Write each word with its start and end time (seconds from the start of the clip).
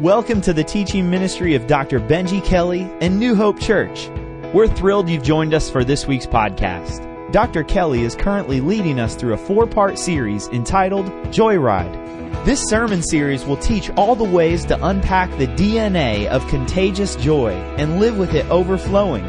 Welcome 0.00 0.40
to 0.40 0.52
the 0.52 0.64
teaching 0.64 1.08
ministry 1.08 1.54
of 1.54 1.68
Dr. 1.68 2.00
Benji 2.00 2.44
Kelley 2.44 2.80
and 3.00 3.20
New 3.20 3.36
Hope 3.36 3.60
Church. 3.60 4.08
We're 4.52 4.66
thrilled 4.66 5.08
you've 5.08 5.22
joined 5.22 5.54
us 5.54 5.70
for 5.70 5.84
this 5.84 6.04
week's 6.04 6.26
podcast. 6.26 7.30
Dr. 7.30 7.62
Kelley 7.62 8.02
is 8.02 8.16
currently 8.16 8.60
leading 8.60 8.98
us 8.98 9.14
through 9.14 9.34
a 9.34 9.38
four 9.38 9.68
part 9.68 9.96
series 9.96 10.48
entitled 10.48 11.06
Joyride. 11.26 12.44
This 12.44 12.60
sermon 12.68 13.02
series 13.02 13.44
will 13.44 13.56
teach 13.56 13.88
all 13.90 14.16
the 14.16 14.24
ways 14.24 14.64
to 14.64 14.84
unpack 14.84 15.30
the 15.38 15.46
DNA 15.46 16.26
of 16.26 16.44
contagious 16.48 17.14
joy 17.14 17.52
and 17.78 18.00
live 18.00 18.18
with 18.18 18.34
it 18.34 18.50
overflowing. 18.50 19.24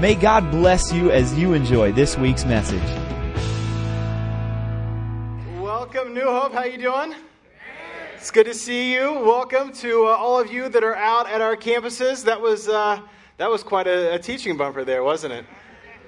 May 0.00 0.14
God 0.14 0.50
bless 0.50 0.90
you 0.90 1.10
as 1.10 1.38
you 1.38 1.52
enjoy 1.52 1.92
this 1.92 2.16
week's 2.16 2.46
message. 2.46 2.80
Welcome, 5.60 6.14
New 6.14 6.24
Hope. 6.24 6.54
How 6.54 6.64
you 6.64 6.78
doing? 6.78 7.14
It's 8.20 8.32
good 8.32 8.46
to 8.46 8.54
see 8.54 8.92
you. 8.92 9.12
Welcome 9.12 9.72
to 9.74 10.06
uh, 10.06 10.08
all 10.08 10.40
of 10.40 10.52
you 10.52 10.68
that 10.70 10.82
are 10.82 10.96
out 10.96 11.30
at 11.30 11.40
our 11.40 11.54
campuses. 11.54 12.24
That 12.24 12.40
was 12.40 12.68
uh, 12.68 13.00
that 13.36 13.48
was 13.48 13.62
quite 13.62 13.86
a, 13.86 14.14
a, 14.14 14.18
teaching 14.18 14.56
bumper 14.56 14.84
there, 14.84 15.04
wasn't 15.04 15.34
it? 15.34 15.46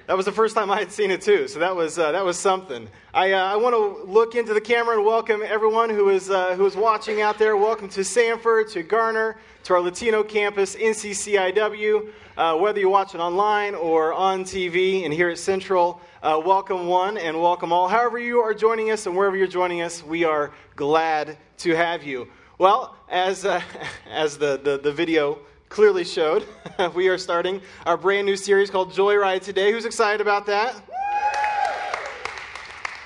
That 0.07 0.17
was 0.17 0.25
the 0.25 0.33
first 0.33 0.53
time 0.53 0.69
I 0.69 0.77
had 0.77 0.91
seen 0.91 1.09
it 1.09 1.21
too, 1.21 1.47
so 1.47 1.59
that 1.59 1.73
was 1.73 1.97
uh, 1.97 2.11
that 2.11 2.25
was 2.25 2.37
something. 2.37 2.89
I, 3.13 3.31
uh, 3.31 3.53
I 3.53 3.55
want 3.55 3.75
to 3.75 4.11
look 4.11 4.35
into 4.35 4.53
the 4.53 4.59
camera 4.59 4.97
and 4.97 5.05
welcome 5.05 5.41
everyone 5.41 5.89
who 5.89 6.09
is 6.09 6.29
uh, 6.29 6.53
who 6.55 6.65
is 6.65 6.75
watching 6.75 7.21
out 7.21 7.39
there. 7.39 7.55
Welcome 7.55 7.87
to 7.87 8.03
Sanford, 8.03 8.67
to 8.71 8.83
Garner, 8.83 9.37
to 9.63 9.73
our 9.73 9.79
Latino 9.79 10.21
campus, 10.21 10.75
NCCIW. 10.75 12.09
Uh, 12.35 12.57
whether 12.57 12.81
you're 12.81 12.89
watching 12.89 13.21
online 13.21 13.73
or 13.73 14.11
on 14.11 14.43
TV 14.43 15.05
and 15.05 15.13
here 15.13 15.29
at 15.29 15.39
Central, 15.39 16.01
uh, 16.21 16.39
welcome 16.43 16.85
one 16.85 17.17
and 17.17 17.41
welcome 17.41 17.73
all. 17.73 17.87
However, 17.87 18.19
you 18.19 18.41
are 18.41 18.53
joining 18.53 18.91
us 18.91 19.07
and 19.07 19.15
wherever 19.15 19.35
you're 19.35 19.47
joining 19.47 19.81
us, 19.81 20.03
we 20.03 20.23
are 20.23 20.53
glad 20.75 21.37
to 21.57 21.75
have 21.75 22.03
you. 22.03 22.27
Well, 22.59 22.95
as, 23.09 23.43
uh, 23.43 23.61
as 24.09 24.37
the, 24.37 24.59
the, 24.63 24.77
the 24.77 24.91
video 24.91 25.39
clearly 25.69 26.03
showed, 26.03 26.45
we 26.93 27.07
are 27.07 27.17
starting 27.17 27.59
our 27.87 27.97
brand 27.97 28.27
new 28.27 28.35
series 28.35 28.69
called 28.69 28.91
Joyride 28.91 29.41
today. 29.41 29.71
Who's 29.71 29.85
excited 29.85 30.21
about 30.21 30.45
that? 30.45 30.75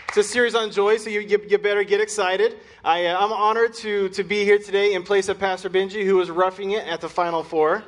It's 0.09 0.17
a 0.17 0.23
series 0.23 0.55
on 0.55 0.71
joy, 0.71 0.97
so 0.97 1.09
you, 1.09 1.21
you, 1.21 1.41
you 1.47 1.57
better 1.57 1.83
get 1.83 2.01
excited. 2.01 2.57
I, 2.83 2.99
am 2.99 3.31
uh, 3.31 3.35
honored 3.35 3.73
to, 3.75 4.09
to 4.09 4.23
be 4.23 4.43
here 4.43 4.59
today 4.59 4.93
in 4.93 5.03
place 5.03 5.29
of 5.29 5.39
Pastor 5.39 5.69
Benji, 5.69 6.05
who 6.05 6.17
was 6.17 6.29
roughing 6.29 6.71
it 6.71 6.85
at 6.85 6.99
the 6.99 7.09
Final 7.09 7.43
Four 7.43 7.83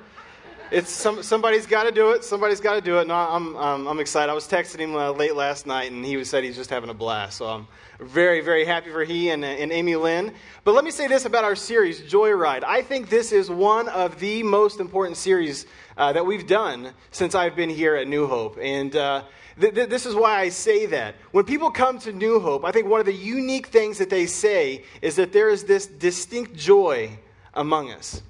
it's 0.72 0.92
some, 0.92 1.24
somebody's 1.24 1.66
got 1.66 1.84
to 1.84 1.92
do 1.92 2.12
it. 2.12 2.24
Somebody's 2.24 2.60
got 2.60 2.76
to 2.76 2.82
do 2.82 3.00
it. 3.00 3.08
No, 3.08 3.16
I'm, 3.16 3.56
um, 3.56 3.88
I'm 3.88 4.00
excited. 4.00 4.30
I 4.32 4.36
was 4.36 4.48
texting 4.48 4.80
him 4.80 4.96
uh, 4.96 5.12
late 5.12 5.36
last 5.36 5.66
night, 5.66 5.92
and 5.92 6.04
he 6.06 6.24
said 6.24 6.44
he's 6.44 6.56
just 6.56 6.70
having 6.70 6.90
a 6.90 6.94
blast. 6.94 7.38
So 7.38 7.48
I'm 7.48 7.68
very, 8.00 8.42
very 8.42 8.66
happy 8.66 8.90
for 8.90 9.04
he 9.04 9.30
and, 9.30 9.44
and 9.46 9.72
Amy 9.72 9.96
Lynn. 9.96 10.34
But 10.64 10.74
let 10.74 10.84
me 10.84 10.92
say 10.92 11.08
this 11.08 11.26
about 11.26 11.44
our 11.44 11.56
series, 11.56 12.02
Joyride. 12.02 12.64
I 12.64 12.82
think 12.82 13.10
this 13.10 13.32
is 13.32 13.50
one 13.50 13.88
of 13.90 14.20
the 14.20 14.44
most 14.44 14.80
important 14.80 15.18
series 15.18 15.66
uh, 15.98 16.14
that 16.14 16.26
we've 16.26 16.46
done 16.46 16.92
since 17.12 17.34
I've 17.34 17.56
been 17.56 17.70
here 17.70 17.96
at 17.96 18.08
New 18.08 18.28
Hope. 18.28 18.58
And 18.62 18.96
uh, 18.96 19.24
th- 19.60 19.74
th- 19.74 19.90
this 19.90 20.06
is 20.06 20.16
why 20.16 20.40
I 20.40 20.50
say 20.50 20.86
that. 20.88 21.16
When 21.32 21.46
people 21.46 21.72
come 21.72 21.98
to 22.00 22.12
New 22.12 22.40
Hope, 22.40 22.66
I 22.66 22.72
think 22.72 22.88
one 22.88 23.00
of 23.00 23.06
the 23.06 23.14
unique 23.14 23.68
things 23.68 23.98
that 24.00 24.10
they 24.10 24.26
say 24.26 24.84
is 25.02 25.16
that 25.16 25.32
there 25.32 25.50
is 25.50 25.64
this 25.64 25.88
distinct 25.88 26.56
joy 26.56 27.18
among 27.54 27.92
us 27.92 28.22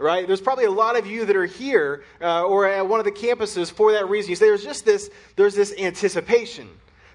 right? 0.00 0.26
There's 0.26 0.40
probably 0.40 0.64
a 0.64 0.70
lot 0.70 0.98
of 0.98 1.06
you 1.06 1.26
that 1.26 1.36
are 1.36 1.46
here 1.46 2.02
uh, 2.20 2.44
or 2.44 2.66
at 2.66 2.88
one 2.88 2.98
of 2.98 3.04
the 3.04 3.12
campuses 3.12 3.70
for 3.70 3.92
that 3.92 4.08
reason. 4.08 4.30
You 4.30 4.36
say 4.36 4.46
there's 4.46 4.64
just 4.64 4.84
this, 4.84 5.10
there's 5.36 5.54
this 5.54 5.74
anticipation. 5.78 6.68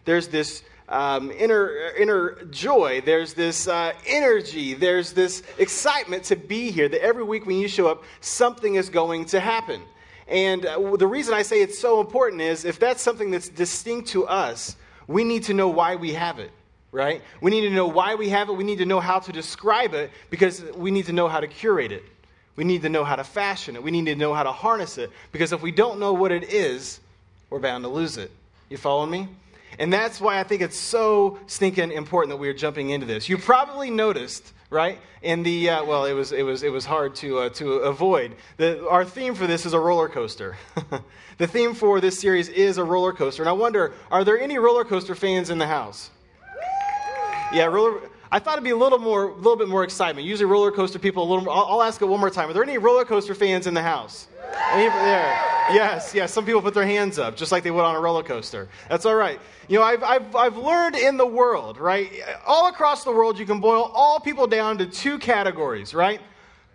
There's 0.06 0.28
this 0.28 0.64
um, 0.88 1.32
inner, 1.32 1.92
inner 1.98 2.46
joy. 2.52 3.02
There's 3.02 3.34
this 3.34 3.68
uh, 3.68 3.94
energy. 4.06 4.76
There's 4.76 5.14
this 5.14 5.42
excitement 5.58 6.26
to 6.26 6.36
be 6.36 6.70
here 6.70 6.88
that 6.88 7.04
every 7.04 7.24
week 7.24 7.48
when 7.48 7.58
you 7.58 7.68
show 7.68 7.88
up, 7.88 8.04
something 8.22 8.76
is 8.76 8.90
going 8.90 9.26
to 9.26 9.40
happen. 9.40 9.82
And 10.28 10.66
uh, 10.66 10.96
the 10.96 11.08
reason 11.08 11.34
I 11.34 11.42
say 11.42 11.62
it's 11.62 11.80
so 11.80 12.00
important 12.02 12.42
is 12.42 12.66
if 12.66 12.80
that's 12.80 13.02
something 13.02 13.32
that's 13.32 13.50
distinct 13.50 14.10
to 14.10 14.28
us, 14.28 14.76
we 15.08 15.24
need 15.24 15.44
to 15.44 15.54
know 15.54 15.70
why 15.70 15.96
we 15.96 16.14
have 16.14 16.40
it 16.40 16.52
right? 16.96 17.22
We 17.42 17.52
need 17.52 17.68
to 17.68 17.70
know 17.70 17.88
why 17.88 18.16
we 18.16 18.30
have 18.30 18.48
it. 18.48 18.54
We 18.54 18.64
need 18.64 18.78
to 18.78 18.86
know 18.86 19.02
how 19.02 19.20
to 19.20 19.32
describe 19.34 19.94
it 19.94 20.12
because 20.30 20.64
we 20.78 20.92
need 20.92 21.08
to 21.08 21.14
know 21.14 21.28
how 21.28 21.42
to 21.42 21.48
curate 21.48 21.92
it. 21.92 22.04
We 22.56 22.64
need 22.64 22.84
to 22.84 22.90
know 22.90 23.04
how 23.04 23.16
to 23.16 23.24
fashion 23.24 23.76
it. 23.76 23.84
We 23.84 23.92
need 23.92 24.06
to 24.06 24.16
know 24.16 24.34
how 24.34 24.44
to 24.44 24.52
harness 24.52 24.98
it. 24.98 25.12
Because 25.32 25.52
if 25.52 25.62
we 25.62 25.72
don't 25.72 26.00
know 26.00 26.14
what 26.14 26.32
it 26.32 26.46
is, 26.46 27.00
we're 27.50 27.60
bound 27.60 27.84
to 27.84 27.90
lose 27.90 28.18
it. 28.18 28.32
You 28.70 28.78
follow 28.78 29.06
me? 29.06 29.28
And 29.78 29.92
that's 29.92 30.22
why 30.22 30.40
I 30.40 30.44
think 30.44 30.62
it's 30.62 30.78
so 30.78 31.40
stinking 31.48 31.92
important 31.92 32.32
that 32.32 32.38
we 32.38 32.48
are 32.48 32.54
jumping 32.54 32.92
into 32.92 33.06
this. 33.06 33.28
You 33.28 33.38
probably 33.38 33.90
noticed, 33.90 34.54
right? 34.70 35.00
In 35.22 35.44
the 35.44 35.70
uh, 35.70 35.84
well, 35.84 36.06
it 36.06 36.14
was 36.14 36.32
it 36.32 36.44
was 36.44 36.64
it 36.64 36.72
was 36.72 36.86
hard 36.86 37.16
to 37.16 37.40
uh, 37.40 37.50
to 37.50 37.74
avoid. 37.80 38.36
The, 38.58 38.88
our 38.88 39.04
theme 39.04 39.36
for 39.36 39.48
this 39.48 39.66
is 39.66 39.74
a 39.74 39.80
roller 39.80 40.08
coaster. 40.08 40.56
the 41.38 41.48
theme 41.48 41.74
for 41.74 42.00
this 42.00 42.20
series 42.20 42.48
is 42.48 42.78
a 42.78 42.84
roller 42.84 43.12
coaster, 43.12 43.42
and 43.42 43.50
I 43.50 43.54
wonder, 43.54 43.94
are 44.12 44.24
there 44.24 44.40
any 44.40 44.58
roller 44.58 44.86
coaster 44.86 45.16
fans 45.16 45.50
in 45.50 45.58
the 45.58 45.68
house? 45.68 46.10
Yeah, 47.52 47.66
roller. 47.66 48.10
I 48.36 48.40
thought 48.40 48.56
it'd 48.56 48.66
be 48.66 48.72
a 48.72 48.76
little 48.76 49.00
more, 49.00 49.30
a 49.30 49.34
little 49.34 49.56
bit 49.56 49.70
more 49.70 49.86
excitement. 49.86 50.28
Usually, 50.28 50.44
roller 50.44 50.70
coaster 50.70 51.00
people 51.00 51.24
a 51.24 51.28
little. 51.30 51.46
More, 51.46 51.56
I'll, 51.56 51.68
I'll, 51.68 51.84
ask 51.84 52.02
it 52.02 52.06
one 52.06 52.20
more 52.20 52.30
time. 52.30 52.50
Are 52.50 52.54
there 52.54 52.64
any 52.64 52.78
roller 52.78 53.06
coaster 53.06 53.34
fans 53.34 53.66
in 53.66 53.74
the 53.74 53.82
house? 53.82 54.28
Any, 54.74 54.90
there? 54.90 55.42
Yes, 55.72 56.14
yes. 56.14 56.34
Some 56.34 56.46
people 56.46 56.62
put 56.62 56.74
their 56.74 56.86
hands 56.86 57.18
up, 57.18 57.38
just 57.38 57.54
like 57.54 57.64
they 57.64 57.72
would 57.72 57.86
on 57.86 57.96
a 57.96 58.00
roller 58.02 58.24
coaster. 58.24 58.68
That's 58.90 59.06
all 59.06 59.16
right. 59.16 59.40
You 59.70 59.80
know, 59.80 59.86
I've, 59.86 60.04
I've, 60.04 60.36
I've 60.36 60.58
learned 60.58 60.98
in 60.98 61.16
the 61.16 61.26
world, 61.26 61.78
right? 61.78 62.12
All 62.46 62.68
across 62.68 63.06
the 63.06 63.12
world, 63.14 63.40
you 63.40 63.46
can 63.46 63.62
boil 63.62 63.90
all 63.94 64.20
people 64.20 64.48
down 64.48 64.80
to 64.80 64.86
two 64.86 65.18
categories, 65.18 65.94
right? 65.94 66.20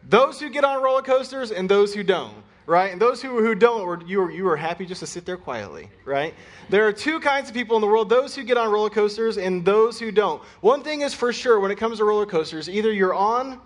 Those 0.09 0.41
who 0.41 0.48
get 0.48 0.65
on 0.65 0.82
roller 0.82 1.03
coasters 1.03 1.50
and 1.50 1.69
those 1.69 1.92
who 1.92 2.03
don't 2.03 2.32
right? 2.70 2.92
And 2.92 3.00
those 3.00 3.20
who, 3.20 3.44
who 3.44 3.56
don't, 3.56 4.06
you 4.06 4.22
are, 4.22 4.31
you 4.31 4.48
are 4.48 4.56
happy 4.56 4.86
just 4.86 5.00
to 5.00 5.06
sit 5.06 5.26
there 5.26 5.36
quietly, 5.36 5.91
right? 6.04 6.34
There 6.69 6.86
are 6.86 6.92
two 6.92 7.19
kinds 7.19 7.48
of 7.48 7.54
people 7.54 7.76
in 7.76 7.81
the 7.81 7.88
world 7.88 8.08
those 8.08 8.36
who 8.36 8.44
get 8.44 8.56
on 8.56 8.70
roller 8.70 8.91
coasters 8.91 9.38
and 9.38 9.64
those 9.64 9.98
who 9.98 10.12
don't. 10.12 10.41
One 10.60 10.84
thing 10.84 11.00
is 11.00 11.12
for 11.12 11.32
sure 11.32 11.59
when 11.59 11.72
it 11.72 11.78
comes 11.78 11.98
to 11.98 12.04
roller 12.04 12.26
coasters 12.26 12.70
either 12.70 12.92
you're 12.92 13.12
on 13.12 13.60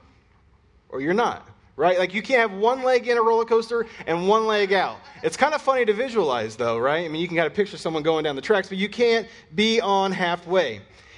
or 0.88 1.02
you're 1.02 1.12
not, 1.12 1.46
right? 1.76 1.98
Like 1.98 2.14
you 2.14 2.22
can't 2.22 2.50
have 2.50 2.58
one 2.58 2.82
leg 2.82 3.06
in 3.06 3.18
a 3.18 3.22
roller 3.22 3.44
coaster 3.44 3.84
and 4.06 4.26
one 4.26 4.46
leg 4.46 4.72
out. 4.72 4.96
It's 5.22 5.36
kind 5.36 5.52
of 5.52 5.60
funny 5.60 5.84
to 5.84 5.92
visualize, 5.92 6.56
though, 6.56 6.78
right? 6.78 7.04
I 7.04 7.08
mean, 7.08 7.20
you 7.20 7.28
can 7.28 7.36
kind 7.36 7.46
of 7.46 7.52
picture 7.52 7.76
someone 7.76 8.02
going 8.02 8.24
down 8.24 8.36
the 8.36 8.42
tracks, 8.42 8.70
but 8.70 8.78
you 8.78 8.88
can't 8.88 9.28
be 9.54 9.82
on 9.82 10.12
halfway. 10.12 10.76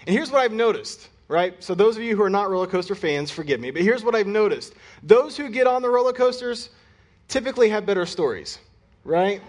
And 0.09 0.15
here's 0.15 0.33
what 0.33 0.41
I've 0.41 0.53
noticed 0.53 1.09
right? 1.29 1.61
So, 1.61 1.75
those 1.75 1.97
of 1.97 2.05
you 2.05 2.15
who 2.15 2.23
are 2.23 2.31
not 2.31 2.51
roller 2.51 2.69
coaster 2.69 2.95
fans, 2.95 3.33
forgive 3.33 3.59
me, 3.59 3.73
but 3.73 3.83
here's 3.83 4.05
what 4.05 4.15
I've 4.15 4.29
noticed. 4.29 4.75
Those 5.03 5.37
who 5.37 5.49
get 5.49 5.67
on 5.67 5.83
the 5.83 5.91
roller 5.91 6.13
coasters, 6.13 6.71
typically 7.29 7.69
have 7.69 7.87
better 7.87 8.07
stories, 8.07 8.59
right? 9.05 9.41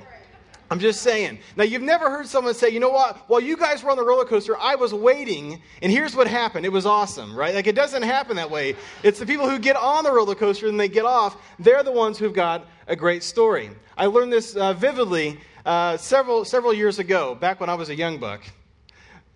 I'm 0.69 0.79
just 0.79 1.01
saying. 1.01 1.39
Now, 1.55 1.63
you've 1.63 1.81
never 1.81 2.09
heard 2.09 2.27
someone 2.27 2.53
say, 2.53 2.69
you 2.69 2.81
know 2.81 2.89
what, 2.89 3.17
while 3.29 3.39
you 3.39 3.55
guys 3.55 3.83
were 3.83 3.91
on 3.91 3.97
the 3.97 4.03
roller 4.03 4.25
coaster, 4.25 4.57
I 4.59 4.75
was 4.75 4.93
waiting, 4.93 5.61
and 5.81 5.91
here's 5.91 6.13
what 6.13 6.27
happened. 6.27 6.65
It 6.65 6.71
was 6.71 6.85
awesome, 6.85 7.35
right? 7.35 7.55
Like, 7.55 7.67
it 7.67 7.75
doesn't 7.75 8.03
happen 8.03 8.35
that 8.35 8.51
way. 8.51 8.75
It's 9.01 9.17
the 9.19 9.25
people 9.25 9.49
who 9.49 9.59
get 9.59 9.77
on 9.77 10.03
the 10.03 10.11
roller 10.11 10.35
coaster 10.35 10.67
and 10.67 10.77
they 10.77 10.89
get 10.89 11.05
off, 11.05 11.37
they're 11.59 11.83
the 11.83 11.91
ones 11.91 12.17
who've 12.17 12.33
got 12.33 12.67
a 12.87 12.95
great 12.95 13.23
story. 13.23 13.69
I 13.97 14.07
learned 14.07 14.33
this 14.33 14.55
uh, 14.55 14.73
vividly 14.73 15.39
uh, 15.65 15.95
several, 15.95 16.43
several 16.43 16.73
years 16.73 16.99
ago, 16.99 17.33
back 17.35 17.61
when 17.61 17.69
I 17.69 17.73
was 17.75 17.89
a 17.89 17.95
young 17.95 18.17
buck. 18.17 18.41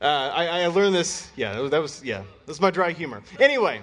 Uh, 0.02 0.32
I, 0.34 0.64
I, 0.64 0.68
learned 0.68 0.96
this, 0.96 1.30
yeah, 1.36 1.54
that 1.54 1.62
was, 1.62 1.72
that 1.72 1.82
was, 1.82 2.04
yeah, 2.04 2.24
that's 2.48 2.60
my 2.60 2.72
dry 2.72 2.92
humor. 2.92 3.22
Anyway, 3.40 3.82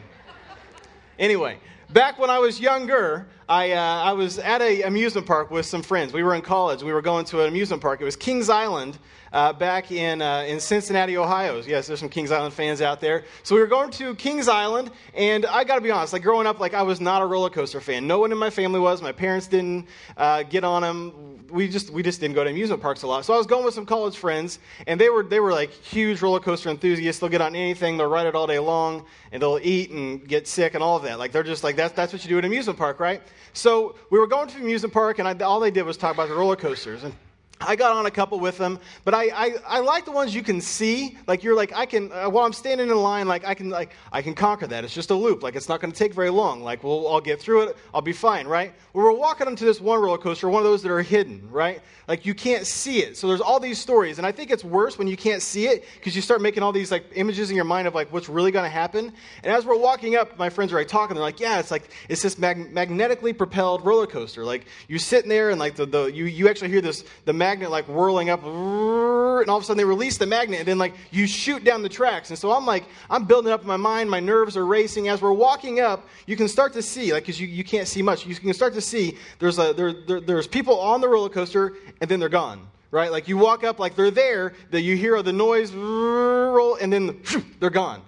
anyway, 1.19 1.59
back 1.91 2.19
when 2.19 2.29
I 2.29 2.41
was 2.41 2.59
younger, 2.61 3.29
I, 3.49 3.73
uh, 3.73 3.81
I 3.81 4.13
was 4.13 4.39
at 4.39 4.61
an 4.61 4.83
amusement 4.85 5.27
park 5.27 5.51
with 5.51 5.65
some 5.65 5.83
friends. 5.83 6.13
We 6.13 6.23
were 6.23 6.35
in 6.35 6.43
college. 6.43 6.83
We 6.83 6.93
were 6.93 7.01
going 7.01 7.25
to 7.27 7.41
an 7.41 7.49
amusement 7.49 7.81
park. 7.81 7.99
It 8.03 8.05
was 8.05 8.15
Kings 8.15 8.51
Island 8.51 8.99
uh, 9.33 9.55
back 9.55 9.91
in, 9.91 10.21
uh, 10.21 10.45
in 10.47 10.61
Cincinnati, 10.61 11.17
Ohio. 11.17 11.63
Yes, 11.63 11.87
there's 11.87 11.99
some 11.99 12.11
Kings 12.11 12.31
Island 12.31 12.53
fans 12.53 12.83
out 12.83 13.01
there. 13.01 13.25
So 13.45 13.55
we 13.55 13.63
were 13.63 13.67
going 13.67 13.91
to 13.93 14.15
Kings 14.17 14.49
Island, 14.49 14.91
and 15.15 15.47
I 15.47 15.65
got 15.65 15.77
to 15.77 15.81
be 15.81 15.91
honest, 15.91 16.13
like 16.13 16.23
growing 16.23 16.47
up, 16.47 16.61
like 16.61 16.75
I 16.75 16.83
was 16.83 17.01
not 17.01 17.23
a 17.23 17.27
roller 17.27 17.49
coaster 17.49 17.81
fan. 17.81 18.07
No 18.07 18.19
one 18.19 18.33
in 18.33 18.39
my 18.39 18.51
family 18.51 18.81
was. 18.81 19.01
My 19.01 19.13
parents 19.13 19.47
didn't 19.47 19.87
uh, 20.19 20.43
get 20.43 20.63
on 20.63 20.83
them 20.83 21.39
we 21.51 21.69
just 21.69 21.91
we 21.91 22.03
just 22.03 22.21
didn't 22.21 22.35
go 22.35 22.45
to 22.45 22.51
amusement 22.51 22.83
parks 22.83 23.03
a 23.03 23.07
lot. 23.07 23.25
So 23.25 23.35
I 23.35 23.39
was 23.39 23.47
going 23.47 23.65
with 23.65 23.75
some 23.75 23.87
college 23.87 24.17
friends, 24.17 24.59
and 24.87 25.01
they 25.01 25.09
were 25.09 25.23
they 25.23 25.41
were 25.41 25.53
like 25.53 25.71
huge 25.71 26.21
roller 26.21 26.41
coaster 26.41 26.69
enthusiasts. 26.69 27.21
They'll 27.21 27.31
get 27.31 27.41
on 27.41 27.55
anything, 27.55 27.97
they'll 27.97 28.09
ride 28.09 28.27
it 28.27 28.35
all 28.35 28.47
day 28.47 28.59
long, 28.59 29.05
and 29.33 29.43
they'll 29.43 29.61
eat 29.63 29.91
and 29.91 30.27
get 30.27 30.47
sick 30.47 30.75
and 30.75 30.83
all 30.83 30.97
of 30.97 31.03
that. 31.05 31.19
Like 31.19 31.33
they're 31.33 31.43
just 31.43 31.65
like 31.65 31.77
that's 31.77 31.95
that's 31.95 32.13
what 32.13 32.23
you 32.25 32.29
do 32.29 32.39
at 32.39 32.45
an 32.45 32.51
amusement 32.51 32.79
park, 32.79 33.01
right? 33.01 33.23
So 33.53 33.97
we 34.11 34.19
were 34.19 34.27
going 34.27 34.49
to 34.49 34.55
the 34.55 34.63
amusement 34.63 34.95
park, 34.95 35.19
and 35.19 35.29
I, 35.29 35.35
all 35.45 35.61
they 35.61 35.71
did 35.71 35.83
was 35.83 35.97
talk 35.97 36.15
about 36.15 36.29
the 36.29 36.35
roller 36.35 36.57
coasters. 36.57 37.05
And 37.05 37.15
I 37.61 37.77
got 37.77 37.93
on 37.93 38.07
a 38.07 38.11
couple 38.11 38.39
with 38.39 38.57
them, 38.59 38.79
but 39.05 39.15
I, 39.15 39.29
I, 39.31 39.55
I 39.67 39.81
like 39.81 40.05
the 40.05 40.13
ones 40.13 40.35
you 40.35 40.43
can 40.43 40.61
see. 40.61 41.19
Like 41.27 41.43
you're 41.43 41.57
like 41.57 41.73
I 41.75 41.87
can 41.87 42.13
uh, 42.13 42.29
while 42.29 42.45
I'm 42.45 42.53
standing 42.53 42.89
in 42.89 42.97
line, 42.97 43.27
like 43.27 43.45
I 43.45 43.55
can 43.55 43.69
like 43.69 43.93
I 44.13 44.23
can 44.23 44.35
conquer 44.35 44.67
that. 44.69 44.85
It's 44.85 44.95
just 44.95 45.11
a 45.11 45.15
loop. 45.15 45.43
Like 45.43 45.57
it's 45.57 45.69
not 45.69 45.81
going 45.81 45.93
to 45.93 45.99
take 45.99 46.15
very 46.15 46.31
long. 46.31 46.63
Like 46.63 46.85
well, 46.85 47.09
I'll 47.09 47.21
get 47.21 47.41
through 47.41 47.63
it. 47.63 47.77
I'll 47.93 48.03
be 48.03 48.13
fine, 48.13 48.47
right? 48.47 48.73
We're 48.93 49.13
walking 49.13 49.47
onto 49.47 49.65
this 49.65 49.81
one 49.81 50.01
roller 50.01 50.19
coaster, 50.19 50.49
one 50.49 50.61
of 50.61 50.65
those 50.65 50.83
that 50.83 50.91
are 50.93 51.03
hidden, 51.03 51.49
right? 51.51 51.81
Like 52.07 52.25
you 52.25 52.35
can't 52.35 52.67
see 52.67 53.01
it. 53.01 53.17
So 53.17 53.29
there's 53.29 53.41
all 53.41 53.61
these 53.61 53.79
stories, 53.79 54.19
and 54.19 54.27
I 54.27 54.33
think 54.33 54.51
it's 54.51 54.65
worse 54.65 54.97
when 54.97 55.09
you 55.09 55.17
can't 55.17 55.43
see 55.43 55.67
it 55.67 55.85
because 55.95 56.15
you 56.15 56.23
start 56.23 56.41
making 56.41 56.63
all 56.63 56.73
these 56.73 56.91
like 56.91 57.07
images 57.15 57.51
in 57.51 57.57
your 57.57 57.65
mind 57.65 57.89
of 57.89 57.95
like 57.95 58.13
what's 58.13 58.29
really 58.29 58.51
going 58.51 58.65
to 58.65 58.71
happen. 58.71 59.13
And 59.43 59.53
as 59.53 59.67
we're 59.67 59.77
walking 59.79 60.17
up, 60.17 60.39
my 60.39 60.49
friends 60.49 60.73
are 60.73 60.77
like 60.77 60.89
talking. 60.89 61.15
They're 61.15 61.23
like, 61.23 61.41
yeah, 61.41 61.59
it's 61.59 61.71
like 61.71 61.91
it's 62.09 62.23
this 62.23 62.39
mag- 62.39 62.73
magnetically 62.73 63.33
propelled 63.33 63.85
roller 63.85 64.07
coaster. 64.07 64.45
Like 64.45 64.67
you're 64.89 64.99
sitting 64.99 65.29
there, 65.29 65.51
and 65.51 65.59
like 65.59 65.75
the, 65.75 65.87
the 65.87 66.07
you 66.07 66.25
you 66.25 66.49
actually 66.49 66.71
hear 66.71 66.81
this 66.81 67.05
the 67.25 67.33
magnet 67.49 67.71
like 67.71 67.89
whirling 67.89 68.29
up, 68.29 68.45
and 68.45 69.49
all 69.49 69.57
of 69.57 69.63
a 69.63 69.67
sudden 69.67 69.79
they 69.79 69.85
release 69.85 70.19
the 70.19 70.27
magnet, 70.27 70.61
and 70.61 70.69
then 70.69 70.79
like 70.79 70.95
you 71.11 71.27
shoot 71.27 71.65
down 71.65 71.81
the 71.83 71.89
tracks. 71.89 72.29
And 72.29 72.39
so 72.39 72.53
I'm 72.53 72.67
like, 72.67 72.85
I'm 73.09 73.25
building 73.25 73.53
up 73.53 73.63
in 73.63 73.67
my 73.67 73.79
mind, 73.79 74.11
my 74.11 74.21
nerves 74.21 74.55
are 74.57 74.67
racing. 74.67 75.09
As 75.09 75.23
we're 75.23 75.33
walking 75.33 75.81
up, 75.81 76.07
you 76.27 76.37
can 76.37 76.47
start 76.47 76.75
to 76.75 76.83
see, 76.83 77.13
like, 77.15 77.23
because 77.23 77.41
you, 77.41 77.47
you 77.47 77.65
can't 77.65 77.89
see 77.89 78.03
much, 78.03 78.27
you 78.27 78.35
can 78.35 78.53
start 78.53 78.75
to 78.75 78.83
see 78.83 79.17
there's 79.39 79.59
a 79.59 79.73
there, 79.73 79.93
there, 79.93 80.21
there's 80.21 80.47
people 80.47 80.79
on 80.79 81.01
the 81.01 81.09
roller 81.09 81.31
coaster, 81.31 81.77
and 82.01 82.11
then 82.11 82.21
they're 82.21 82.29
gone. 82.29 82.61
Right? 82.91 83.11
Like 83.11 83.29
you 83.29 83.37
walk 83.37 83.65
up, 83.65 83.79
like 83.79 83.97
they're 83.97 84.11
there, 84.11 84.55
that 84.71 84.81
you 84.81 84.97
hear 84.97 85.23
the 85.23 85.33
noise 85.33 85.73
and 85.73 86.91
then 86.93 87.21
they're 87.61 87.69
gone. 87.85 88.01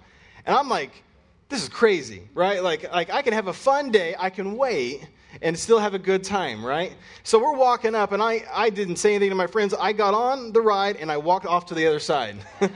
And 0.45 0.55
I'm 0.55 0.69
like, 0.69 1.03
this 1.49 1.61
is 1.61 1.69
crazy, 1.69 2.21
right? 2.33 2.63
Like, 2.63 2.91
like 2.91 3.09
I 3.11 3.21
can 3.21 3.33
have 3.33 3.47
a 3.47 3.53
fun 3.53 3.91
day, 3.91 4.15
I 4.17 4.29
can 4.31 4.57
wait 4.57 5.07
and 5.41 5.57
still 5.57 5.79
have 5.79 5.93
a 5.93 5.99
good 5.99 6.23
time, 6.23 6.65
right? 6.65 6.93
So 7.23 7.39
we're 7.39 7.55
walking 7.55 7.95
up, 7.95 8.11
and 8.11 8.21
I, 8.21 8.43
I 8.51 8.69
didn't 8.69 8.97
say 8.97 9.11
anything 9.11 9.29
to 9.29 9.35
my 9.35 9.47
friends. 9.47 9.73
I 9.73 9.93
got 9.93 10.13
on 10.13 10.51
the 10.51 10.61
ride 10.61 10.97
and 10.97 11.11
I 11.11 11.17
walked 11.17 11.45
off 11.45 11.67
to 11.67 11.73
the 11.73 11.87
other 11.87 11.99
side. 11.99 12.37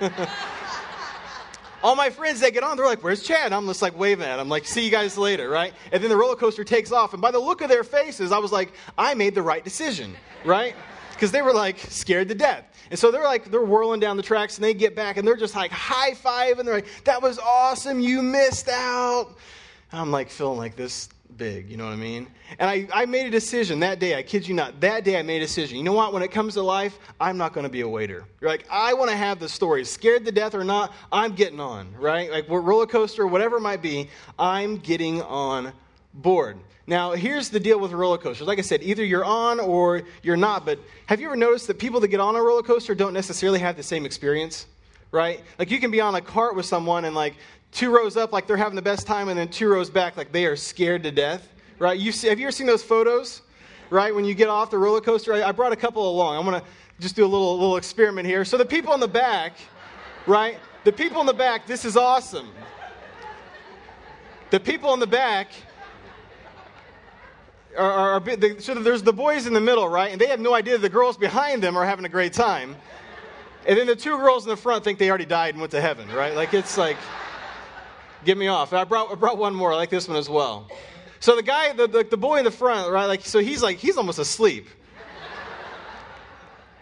All 1.83 1.95
my 1.95 2.09
friends, 2.09 2.39
they 2.39 2.49
get 2.49 2.63
on, 2.63 2.77
they're 2.77 2.85
like, 2.85 3.03
Where's 3.03 3.21
Chad? 3.21 3.53
I'm 3.53 3.67
just 3.67 3.81
like 3.81 3.97
waving 3.97 4.25
at 4.25 4.37
them, 4.37 4.49
like, 4.49 4.65
See 4.65 4.83
you 4.83 4.91
guys 4.91 5.17
later, 5.17 5.49
right? 5.49 5.73
And 5.91 6.01
then 6.01 6.09
the 6.09 6.17
roller 6.17 6.35
coaster 6.35 6.63
takes 6.63 6.91
off, 6.91 7.13
and 7.13 7.21
by 7.21 7.31
the 7.31 7.39
look 7.39 7.61
of 7.61 7.69
their 7.69 7.83
faces, 7.83 8.31
I 8.31 8.39
was 8.39 8.51
like, 8.51 8.73
I 8.97 9.13
made 9.13 9.35
the 9.35 9.43
right 9.43 9.63
decision, 9.63 10.15
right? 10.43 10.75
Because 11.11 11.31
they 11.31 11.41
were 11.41 11.53
like 11.53 11.77
scared 11.79 12.29
to 12.29 12.35
death. 12.35 12.65
And 12.89 12.99
so 12.99 13.11
they're 13.11 13.23
like, 13.23 13.51
they're 13.51 13.61
whirling 13.61 13.99
down 13.99 14.17
the 14.17 14.23
tracks, 14.23 14.57
and 14.57 14.63
they 14.63 14.73
get 14.73 14.95
back, 14.95 15.17
and 15.17 15.27
they're 15.27 15.35
just 15.35 15.55
like 15.55 15.71
high 15.71 16.13
five, 16.15 16.57
and 16.57 16.67
they're 16.67 16.75
like, 16.75 17.03
That 17.03 17.21
was 17.21 17.37
awesome, 17.37 17.99
you 17.99 18.23
missed 18.23 18.69
out. 18.69 19.35
And 19.91 20.01
I'm 20.01 20.11
like 20.11 20.29
feeling 20.31 20.57
like 20.57 20.75
this 20.75 21.09
big, 21.37 21.69
you 21.69 21.77
know 21.77 21.85
what 21.85 21.93
I 21.93 21.97
mean? 21.97 22.27
And 22.59 22.69
I, 22.69 22.87
I 22.93 23.05
made 23.05 23.25
a 23.25 23.29
decision 23.29 23.79
that 23.81 23.99
day, 23.99 24.17
I 24.17 24.23
kid 24.23 24.47
you 24.47 24.53
not, 24.53 24.79
that 24.81 25.03
day 25.03 25.17
I 25.19 25.21
made 25.21 25.37
a 25.37 25.45
decision. 25.45 25.77
You 25.77 25.83
know 25.83 25.93
what? 25.93 26.13
When 26.13 26.23
it 26.23 26.31
comes 26.31 26.53
to 26.53 26.61
life, 26.61 26.97
I'm 27.19 27.37
not 27.37 27.53
going 27.53 27.65
to 27.65 27.69
be 27.69 27.81
a 27.81 27.87
waiter. 27.87 28.25
You're 28.39 28.49
like, 28.49 28.65
I 28.69 28.93
want 28.93 29.11
to 29.11 29.17
have 29.17 29.39
the 29.39 29.49
story. 29.49 29.83
Scared 29.85 30.25
to 30.25 30.31
death 30.31 30.55
or 30.55 30.63
not, 30.63 30.93
I'm 31.11 31.33
getting 31.33 31.59
on, 31.59 31.93
right? 31.97 32.31
Like 32.31 32.47
roller 32.49 32.85
coaster, 32.85 33.27
whatever 33.27 33.57
it 33.57 33.61
might 33.61 33.81
be, 33.81 34.09
I'm 34.39 34.77
getting 34.77 35.21
on 35.23 35.73
board. 36.13 36.57
Now, 36.87 37.13
here's 37.13 37.49
the 37.49 37.59
deal 37.59 37.79
with 37.79 37.91
roller 37.91 38.17
coasters. 38.17 38.47
Like 38.47 38.59
I 38.59 38.61
said, 38.61 38.83
either 38.83 39.03
you're 39.03 39.25
on 39.25 39.59
or 39.59 40.03
you're 40.21 40.37
not, 40.37 40.65
but 40.65 40.79
have 41.07 41.19
you 41.19 41.27
ever 41.27 41.35
noticed 41.35 41.67
that 41.67 41.79
people 41.79 41.99
that 42.01 42.09
get 42.09 42.19
on 42.19 42.35
a 42.35 42.41
roller 42.41 42.61
coaster 42.61 42.93
don't 42.93 43.13
necessarily 43.13 43.59
have 43.59 43.75
the 43.75 43.83
same 43.83 44.05
experience? 44.05 44.67
Right? 45.11 45.41
Like 45.57 45.71
you 45.71 45.79
can 45.79 45.91
be 45.91 46.01
on 46.01 46.13
a 46.15 46.21
cart 46.21 46.55
with 46.55 46.65
someone 46.65 47.05
and 47.05 47.15
like 47.15 47.35
two 47.75 47.93
rows 47.93 48.15
up 48.15 48.31
like 48.31 48.47
they're 48.47 48.57
having 48.57 48.75
the 48.75 48.81
best 48.81 49.05
time, 49.05 49.27
and 49.29 49.37
then 49.37 49.49
two 49.49 49.67
rows 49.67 49.89
back 49.89 50.17
like 50.17 50.31
they 50.31 50.45
are 50.45 50.55
scared 50.55 51.03
to 51.03 51.11
death. 51.11 51.49
Right? 51.77 51.99
You 51.99 52.11
see, 52.11 52.29
have 52.29 52.39
you 52.39 52.45
ever 52.45 52.51
seen 52.51 52.67
those 52.67 52.81
photos? 52.81 53.41
Right? 53.89 54.15
When 54.15 54.25
you 54.25 54.33
get 54.33 54.47
off 54.47 54.71
the 54.71 54.77
roller 54.77 55.01
coaster, 55.01 55.33
I, 55.33 55.49
I 55.49 55.51
brought 55.51 55.73
a 55.73 55.75
couple 55.75 56.09
along. 56.09 56.37
I'm 56.37 56.53
to 56.53 56.65
just 56.99 57.15
do 57.15 57.25
a 57.25 57.27
little, 57.27 57.53
little 57.53 57.77
experiment 57.77 58.25
here. 58.25 58.45
So 58.45 58.57
the 58.57 58.65
people 58.65 58.93
in 58.93 58.99
the 59.01 59.07
back, 59.07 59.57
right? 60.25 60.57
The 60.85 60.93
people 60.93 61.19
in 61.19 61.27
the 61.27 61.33
back, 61.33 61.67
this 61.67 61.83
is 61.83 61.97
awesome. 61.97 62.49
The 64.51 64.59
people 64.59 64.93
in 64.93 64.99
the 64.99 65.07
back, 65.07 65.51
are, 67.77 67.91
are, 67.91 68.21
are 68.21 68.59
so 68.59 68.73
there's 68.75 69.03
the 69.03 69.11
boys 69.11 69.47
in 69.47 69.53
the 69.53 69.59
middle, 69.59 69.89
right? 69.89 70.11
And 70.11 70.21
they 70.21 70.27
have 70.27 70.39
no 70.39 70.53
idea 70.53 70.77
the 70.77 70.87
girls 70.87 71.17
behind 71.17 71.61
them 71.61 71.75
are 71.75 71.85
having 71.85 72.05
a 72.05 72.09
great 72.09 72.31
time. 72.31 72.75
And 73.67 73.77
then 73.77 73.87
the 73.87 73.95
two 73.95 74.17
girls 74.17 74.45
in 74.45 74.49
the 74.49 74.55
front 74.55 74.83
think 74.83 74.97
they 74.97 75.09
already 75.09 75.25
died 75.25 75.55
and 75.55 75.59
went 75.59 75.71
to 75.71 75.81
heaven, 75.81 76.07
right? 76.13 76.35
Like 76.35 76.53
it's 76.53 76.77
like 76.77 76.97
get 78.25 78.37
me 78.37 78.47
off. 78.47 78.73
I 78.73 78.83
brought, 78.83 79.11
I 79.11 79.15
brought 79.15 79.37
one 79.37 79.55
more. 79.55 79.71
I 79.73 79.75
like 79.75 79.89
this 79.89 80.07
one 80.07 80.17
as 80.17 80.29
well. 80.29 80.67
So 81.19 81.35
the 81.35 81.43
guy, 81.43 81.73
the, 81.73 81.87
the, 81.87 82.03
the 82.03 82.17
boy 82.17 82.37
in 82.39 82.45
the 82.45 82.51
front, 82.51 82.91
right? 82.91 83.05
Like, 83.05 83.21
so 83.25 83.39
he's 83.39 83.63
like, 83.63 83.77
he's 83.77 83.97
almost 83.97 84.19
asleep. 84.19 84.67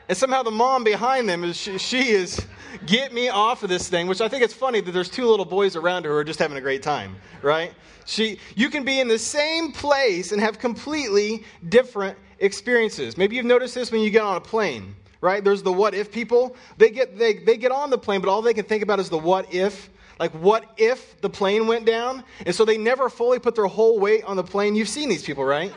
And 0.09 0.17
somehow 0.17 0.43
the 0.43 0.51
mom 0.51 0.83
behind 0.83 1.29
them 1.29 1.43
is 1.43 1.55
she, 1.55 1.77
she, 1.77 2.09
is 2.09 2.45
get 2.85 3.13
me 3.13 3.29
off 3.29 3.63
of 3.63 3.69
this 3.69 3.87
thing, 3.87 4.07
which 4.07 4.19
I 4.19 4.27
think 4.27 4.43
it's 4.43 4.53
funny 4.53 4.81
that 4.81 4.91
there's 4.91 5.09
two 5.09 5.25
little 5.25 5.45
boys 5.45 5.75
around 5.77 6.03
her 6.03 6.11
who 6.11 6.17
are 6.17 6.23
just 6.25 6.39
having 6.39 6.57
a 6.57 6.61
great 6.61 6.83
time, 6.83 7.15
right? 7.41 7.73
She 8.05 8.37
you 8.55 8.69
can 8.69 8.83
be 8.83 8.99
in 8.99 9.07
the 9.07 9.17
same 9.17 9.71
place 9.71 10.33
and 10.33 10.41
have 10.41 10.59
completely 10.59 11.45
different 11.69 12.17
experiences. 12.39 13.17
Maybe 13.17 13.37
you've 13.37 13.45
noticed 13.45 13.75
this 13.75 13.91
when 13.93 14.01
you 14.01 14.09
get 14.09 14.23
on 14.23 14.35
a 14.35 14.41
plane, 14.41 14.93
right? 15.21 15.41
There's 15.41 15.63
the 15.63 15.71
what 15.71 15.93
if 15.93 16.11
people. 16.11 16.57
They 16.77 16.89
get 16.89 17.17
they, 17.17 17.35
they 17.35 17.55
get 17.55 17.71
on 17.71 17.89
the 17.89 17.97
plane, 17.97 18.19
but 18.19 18.29
all 18.29 18.41
they 18.41 18.53
can 18.53 18.65
think 18.65 18.83
about 18.83 18.99
is 18.99 19.09
the 19.09 19.17
what 19.17 19.53
if 19.53 19.89
like, 20.19 20.31
what 20.31 20.65
if 20.77 21.19
the 21.21 21.29
plane 21.29 21.67
went 21.67 21.85
down? 21.85 22.23
And 22.45 22.53
so 22.53 22.65
they 22.65 22.77
never 22.77 23.09
fully 23.09 23.39
put 23.39 23.55
their 23.55 23.65
whole 23.65 23.99
weight 23.99 24.23
on 24.25 24.37
the 24.37 24.43
plane. 24.43 24.75
You've 24.75 24.89
seen 24.89 25.09
these 25.09 25.23
people, 25.23 25.43
right? 25.43 25.73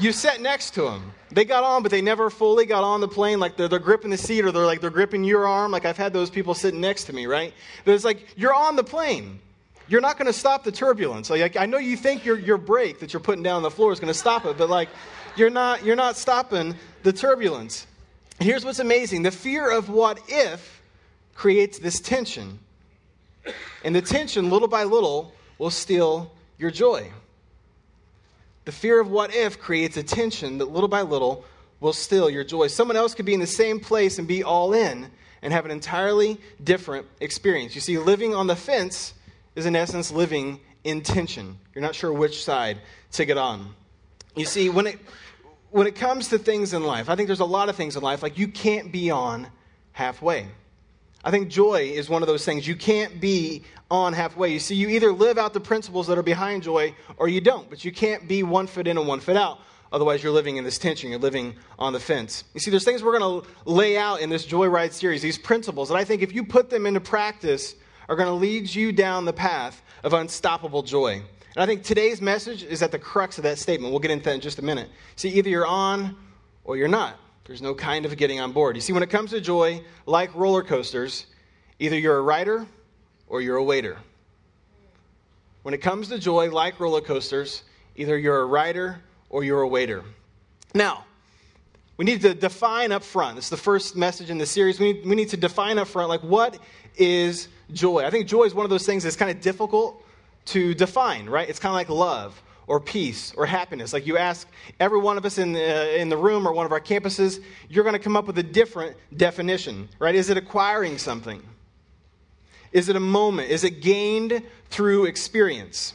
You 0.00 0.12
sat 0.12 0.40
next 0.40 0.70
to 0.72 0.82
them. 0.82 1.12
They 1.30 1.44
got 1.44 1.64
on, 1.64 1.82
but 1.82 1.90
they 1.90 2.02
never 2.02 2.30
fully 2.30 2.66
got 2.66 2.84
on 2.84 3.00
the 3.00 3.08
plane. 3.08 3.40
Like 3.40 3.56
they're, 3.56 3.68
they're 3.68 3.78
gripping 3.78 4.10
the 4.10 4.16
seat 4.16 4.44
or 4.44 4.52
they're 4.52 4.66
like 4.66 4.80
they're 4.80 4.90
gripping 4.90 5.24
your 5.24 5.46
arm. 5.46 5.72
Like 5.72 5.84
I've 5.84 5.96
had 5.96 6.12
those 6.12 6.30
people 6.30 6.54
sitting 6.54 6.80
next 6.80 7.04
to 7.04 7.12
me, 7.12 7.26
right? 7.26 7.52
But 7.84 7.94
it's 7.94 8.04
like 8.04 8.26
you're 8.36 8.54
on 8.54 8.76
the 8.76 8.84
plane. 8.84 9.40
You're 9.88 10.00
not 10.00 10.18
going 10.18 10.26
to 10.26 10.32
stop 10.32 10.64
the 10.64 10.72
turbulence. 10.72 11.30
Like 11.30 11.56
I 11.56 11.66
know 11.66 11.78
you 11.78 11.96
think 11.96 12.24
your 12.24 12.38
your 12.38 12.58
brake 12.58 13.00
that 13.00 13.12
you're 13.12 13.20
putting 13.20 13.42
down 13.42 13.56
on 13.56 13.62
the 13.62 13.70
floor 13.70 13.92
is 13.92 14.00
going 14.00 14.12
to 14.12 14.18
stop 14.18 14.44
it, 14.44 14.58
but 14.58 14.68
like 14.68 14.88
you're 15.34 15.50
not 15.50 15.84
you're 15.84 15.96
not 15.96 16.16
stopping 16.16 16.74
the 17.02 17.12
turbulence. 17.12 17.86
Here's 18.38 18.64
what's 18.64 18.78
amazing: 18.78 19.22
the 19.22 19.30
fear 19.30 19.70
of 19.70 19.88
what 19.88 20.20
if 20.28 20.82
creates 21.34 21.78
this 21.78 22.00
tension. 22.00 22.58
And 23.84 23.94
the 23.94 24.02
tension, 24.02 24.50
little 24.50 24.68
by 24.68 24.84
little, 24.84 25.32
will 25.58 25.70
steal 25.70 26.32
your 26.58 26.70
joy. 26.70 27.10
The 28.64 28.72
fear 28.72 29.00
of 29.00 29.08
what 29.10 29.34
if 29.34 29.60
creates 29.60 29.96
a 29.96 30.02
tension 30.02 30.58
that 30.58 30.66
little 30.70 30.88
by 30.88 31.02
little 31.02 31.44
will 31.80 31.92
steal 31.92 32.28
your 32.28 32.44
joy. 32.44 32.66
Someone 32.66 32.96
else 32.96 33.14
could 33.14 33.26
be 33.26 33.34
in 33.34 33.40
the 33.40 33.46
same 33.46 33.78
place 33.78 34.18
and 34.18 34.26
be 34.26 34.42
all 34.42 34.72
in 34.72 35.10
and 35.42 35.52
have 35.52 35.64
an 35.64 35.70
entirely 35.70 36.40
different 36.64 37.06
experience. 37.20 37.74
You 37.74 37.80
see, 37.80 37.98
living 37.98 38.34
on 38.34 38.46
the 38.46 38.56
fence 38.56 39.14
is, 39.54 39.66
in 39.66 39.76
essence, 39.76 40.10
living 40.10 40.60
in 40.82 41.02
tension. 41.02 41.58
You're 41.74 41.82
not 41.82 41.94
sure 41.94 42.12
which 42.12 42.42
side 42.42 42.78
to 43.12 43.24
get 43.24 43.38
on. 43.38 43.74
You 44.34 44.44
see, 44.44 44.68
when 44.68 44.86
it, 44.86 44.98
when 45.70 45.86
it 45.86 45.94
comes 45.94 46.28
to 46.28 46.38
things 46.38 46.72
in 46.72 46.82
life, 46.82 47.08
I 47.08 47.16
think 47.16 47.28
there's 47.28 47.40
a 47.40 47.44
lot 47.44 47.68
of 47.68 47.76
things 47.76 47.96
in 47.96 48.02
life, 48.02 48.22
like 48.22 48.38
you 48.38 48.48
can't 48.48 48.90
be 48.90 49.10
on 49.10 49.46
halfway. 49.92 50.48
I 51.26 51.32
think 51.32 51.48
joy 51.48 51.90
is 51.92 52.08
one 52.08 52.22
of 52.22 52.28
those 52.28 52.44
things. 52.44 52.68
You 52.68 52.76
can't 52.76 53.20
be 53.20 53.64
on 53.90 54.12
halfway. 54.12 54.52
You 54.52 54.60
see, 54.60 54.76
you 54.76 54.88
either 54.90 55.10
live 55.10 55.38
out 55.38 55.54
the 55.54 55.60
principles 55.60 56.06
that 56.06 56.16
are 56.16 56.22
behind 56.22 56.62
joy 56.62 56.94
or 57.16 57.26
you 57.26 57.40
don't, 57.40 57.68
but 57.68 57.84
you 57.84 57.90
can't 57.90 58.28
be 58.28 58.44
one 58.44 58.68
foot 58.68 58.86
in 58.86 58.96
and 58.96 59.08
one 59.08 59.18
foot 59.18 59.36
out. 59.36 59.58
Otherwise, 59.90 60.22
you're 60.22 60.32
living 60.32 60.56
in 60.56 60.62
this 60.62 60.78
tension. 60.78 61.10
You're 61.10 61.18
living 61.18 61.56
on 61.80 61.92
the 61.92 61.98
fence. 61.98 62.44
You 62.54 62.60
see, 62.60 62.70
there's 62.70 62.84
things 62.84 63.02
we're 63.02 63.18
going 63.18 63.42
to 63.42 63.50
lay 63.64 63.98
out 63.98 64.20
in 64.20 64.30
this 64.30 64.46
Joyride 64.46 64.92
series, 64.92 65.20
these 65.20 65.36
principles, 65.36 65.88
that 65.88 65.96
I 65.96 66.04
think 66.04 66.22
if 66.22 66.32
you 66.32 66.44
put 66.44 66.70
them 66.70 66.86
into 66.86 67.00
practice, 67.00 67.74
are 68.08 68.14
going 68.14 68.28
to 68.28 68.34
lead 68.34 68.72
you 68.72 68.92
down 68.92 69.24
the 69.24 69.32
path 69.32 69.82
of 70.04 70.12
unstoppable 70.12 70.84
joy. 70.84 71.14
And 71.14 71.24
I 71.56 71.66
think 71.66 71.82
today's 71.82 72.22
message 72.22 72.62
is 72.62 72.82
at 72.82 72.92
the 72.92 73.00
crux 73.00 73.36
of 73.36 73.42
that 73.42 73.58
statement. 73.58 73.90
We'll 73.90 73.98
get 73.98 74.12
into 74.12 74.26
that 74.26 74.34
in 74.34 74.40
just 74.40 74.60
a 74.60 74.64
minute. 74.64 74.90
See, 75.16 75.30
either 75.30 75.50
you're 75.50 75.66
on 75.66 76.14
or 76.62 76.76
you're 76.76 76.86
not. 76.86 77.18
There's 77.46 77.62
no 77.62 77.74
kind 77.74 78.04
of 78.04 78.16
getting 78.16 78.40
on 78.40 78.52
board. 78.52 78.74
You 78.76 78.82
see, 78.82 78.92
when 78.92 79.04
it 79.04 79.10
comes 79.10 79.30
to 79.30 79.40
joy, 79.40 79.82
like 80.04 80.34
roller 80.34 80.64
coasters, 80.64 81.26
either 81.78 81.96
you're 81.96 82.18
a 82.18 82.22
rider 82.22 82.66
or 83.28 83.40
you're 83.40 83.56
a 83.56 83.62
waiter. 83.62 83.98
When 85.62 85.72
it 85.72 85.78
comes 85.78 86.08
to 86.08 86.18
joy, 86.18 86.50
like 86.50 86.80
roller 86.80 87.00
coasters, 87.00 87.62
either 87.94 88.18
you're 88.18 88.40
a 88.40 88.46
rider 88.46 89.00
or 89.30 89.44
you're 89.44 89.60
a 89.60 89.68
waiter. 89.68 90.02
Now, 90.74 91.04
we 91.96 92.04
need 92.04 92.20
to 92.22 92.34
define 92.34 92.90
up 92.90 93.04
front. 93.04 93.36
This 93.36 93.46
is 93.46 93.50
the 93.50 93.56
first 93.56 93.96
message 93.96 94.28
in 94.28 94.38
the 94.38 94.46
series. 94.46 94.80
We 94.80 94.92
need, 94.92 95.06
we 95.06 95.14
need 95.14 95.28
to 95.30 95.36
define 95.36 95.78
up 95.78 95.88
front, 95.88 96.08
like, 96.08 96.22
what 96.22 96.58
is 96.96 97.48
joy? 97.72 98.04
I 98.04 98.10
think 98.10 98.26
joy 98.26 98.42
is 98.42 98.54
one 98.54 98.64
of 98.64 98.70
those 98.70 98.84
things 98.84 99.04
that's 99.04 99.16
kind 99.16 99.30
of 99.30 99.40
difficult 99.40 100.04
to 100.46 100.74
define, 100.74 101.28
right? 101.28 101.48
It's 101.48 101.58
kind 101.58 101.70
of 101.70 101.74
like 101.74 101.88
love 101.88 102.40
or 102.66 102.80
peace 102.80 103.32
or 103.36 103.46
happiness. 103.46 103.92
Like 103.92 104.06
you 104.06 104.18
ask 104.18 104.48
every 104.80 104.98
one 104.98 105.16
of 105.16 105.24
us 105.24 105.38
in 105.38 105.52
the, 105.52 106.00
in 106.00 106.08
the 106.08 106.16
room 106.16 106.46
or 106.46 106.52
one 106.52 106.66
of 106.66 106.72
our 106.72 106.80
campuses, 106.80 107.42
you're 107.68 107.84
going 107.84 107.94
to 107.94 108.00
come 108.00 108.16
up 108.16 108.26
with 108.26 108.38
a 108.38 108.42
different 108.42 108.96
definition, 109.16 109.88
right? 109.98 110.14
Is 110.14 110.30
it 110.30 110.36
acquiring 110.36 110.98
something? 110.98 111.42
Is 112.72 112.88
it 112.88 112.96
a 112.96 113.00
moment? 113.00 113.50
Is 113.50 113.64
it 113.64 113.80
gained 113.80 114.42
through 114.70 115.06
experience? 115.06 115.94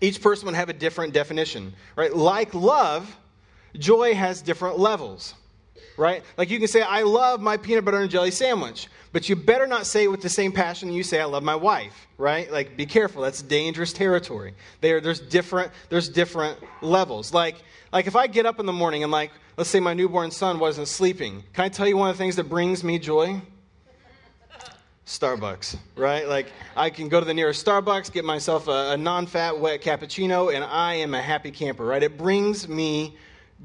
Each 0.00 0.20
person 0.20 0.46
would 0.46 0.54
have 0.54 0.68
a 0.68 0.74
different 0.74 1.12
definition, 1.12 1.74
right? 1.96 2.14
Like 2.14 2.54
love, 2.54 3.16
joy 3.76 4.14
has 4.14 4.42
different 4.42 4.78
levels. 4.78 5.34
Right? 5.98 6.22
Like 6.36 6.48
you 6.48 6.58
can 6.58 6.68
say, 6.68 6.80
I 6.80 7.02
love 7.02 7.40
my 7.40 7.56
peanut 7.56 7.84
butter 7.84 8.00
and 8.00 8.10
jelly 8.10 8.30
sandwich, 8.30 8.88
but 9.12 9.28
you 9.28 9.36
better 9.36 9.66
not 9.66 9.84
say 9.84 10.04
it 10.04 10.10
with 10.10 10.22
the 10.22 10.28
same 10.28 10.52
passion 10.52 10.92
you 10.92 11.02
say, 11.02 11.20
I 11.20 11.24
love 11.24 11.42
my 11.42 11.56
wife, 11.56 12.06
right? 12.16 12.50
Like, 12.50 12.76
be 12.76 12.86
careful. 12.86 13.22
That's 13.22 13.42
dangerous 13.42 13.92
territory. 13.92 14.54
There, 14.80 15.00
there's 15.00 15.20
different, 15.20 15.72
there's 15.88 16.08
different 16.08 16.58
levels. 16.80 17.34
Like, 17.34 17.56
like 17.92 18.06
if 18.06 18.16
I 18.16 18.26
get 18.26 18.46
up 18.46 18.60
in 18.60 18.66
the 18.66 18.72
morning 18.72 19.02
and 19.02 19.12
like, 19.12 19.32
let's 19.56 19.68
say 19.68 19.80
my 19.80 19.94
newborn 19.94 20.30
son 20.30 20.58
wasn't 20.58 20.88
sleeping, 20.88 21.42
can 21.52 21.64
I 21.64 21.68
tell 21.68 21.86
you 21.86 21.96
one 21.96 22.08
of 22.08 22.16
the 22.16 22.22
things 22.22 22.36
that 22.36 22.48
brings 22.48 22.84
me 22.84 22.98
joy? 22.98 23.40
Starbucks, 25.06 25.78
right? 25.96 26.28
Like 26.28 26.52
I 26.76 26.90
can 26.90 27.08
go 27.08 27.18
to 27.18 27.24
the 27.24 27.32
nearest 27.32 27.64
Starbucks, 27.64 28.12
get 28.12 28.26
myself 28.26 28.68
a, 28.68 28.90
a 28.90 28.96
non-fat 28.96 29.58
wet 29.58 29.80
cappuccino, 29.80 30.54
and 30.54 30.62
I 30.62 30.94
am 30.96 31.14
a 31.14 31.22
happy 31.22 31.50
camper, 31.50 31.86
right? 31.86 32.02
It 32.02 32.18
brings 32.18 32.68
me 32.68 33.16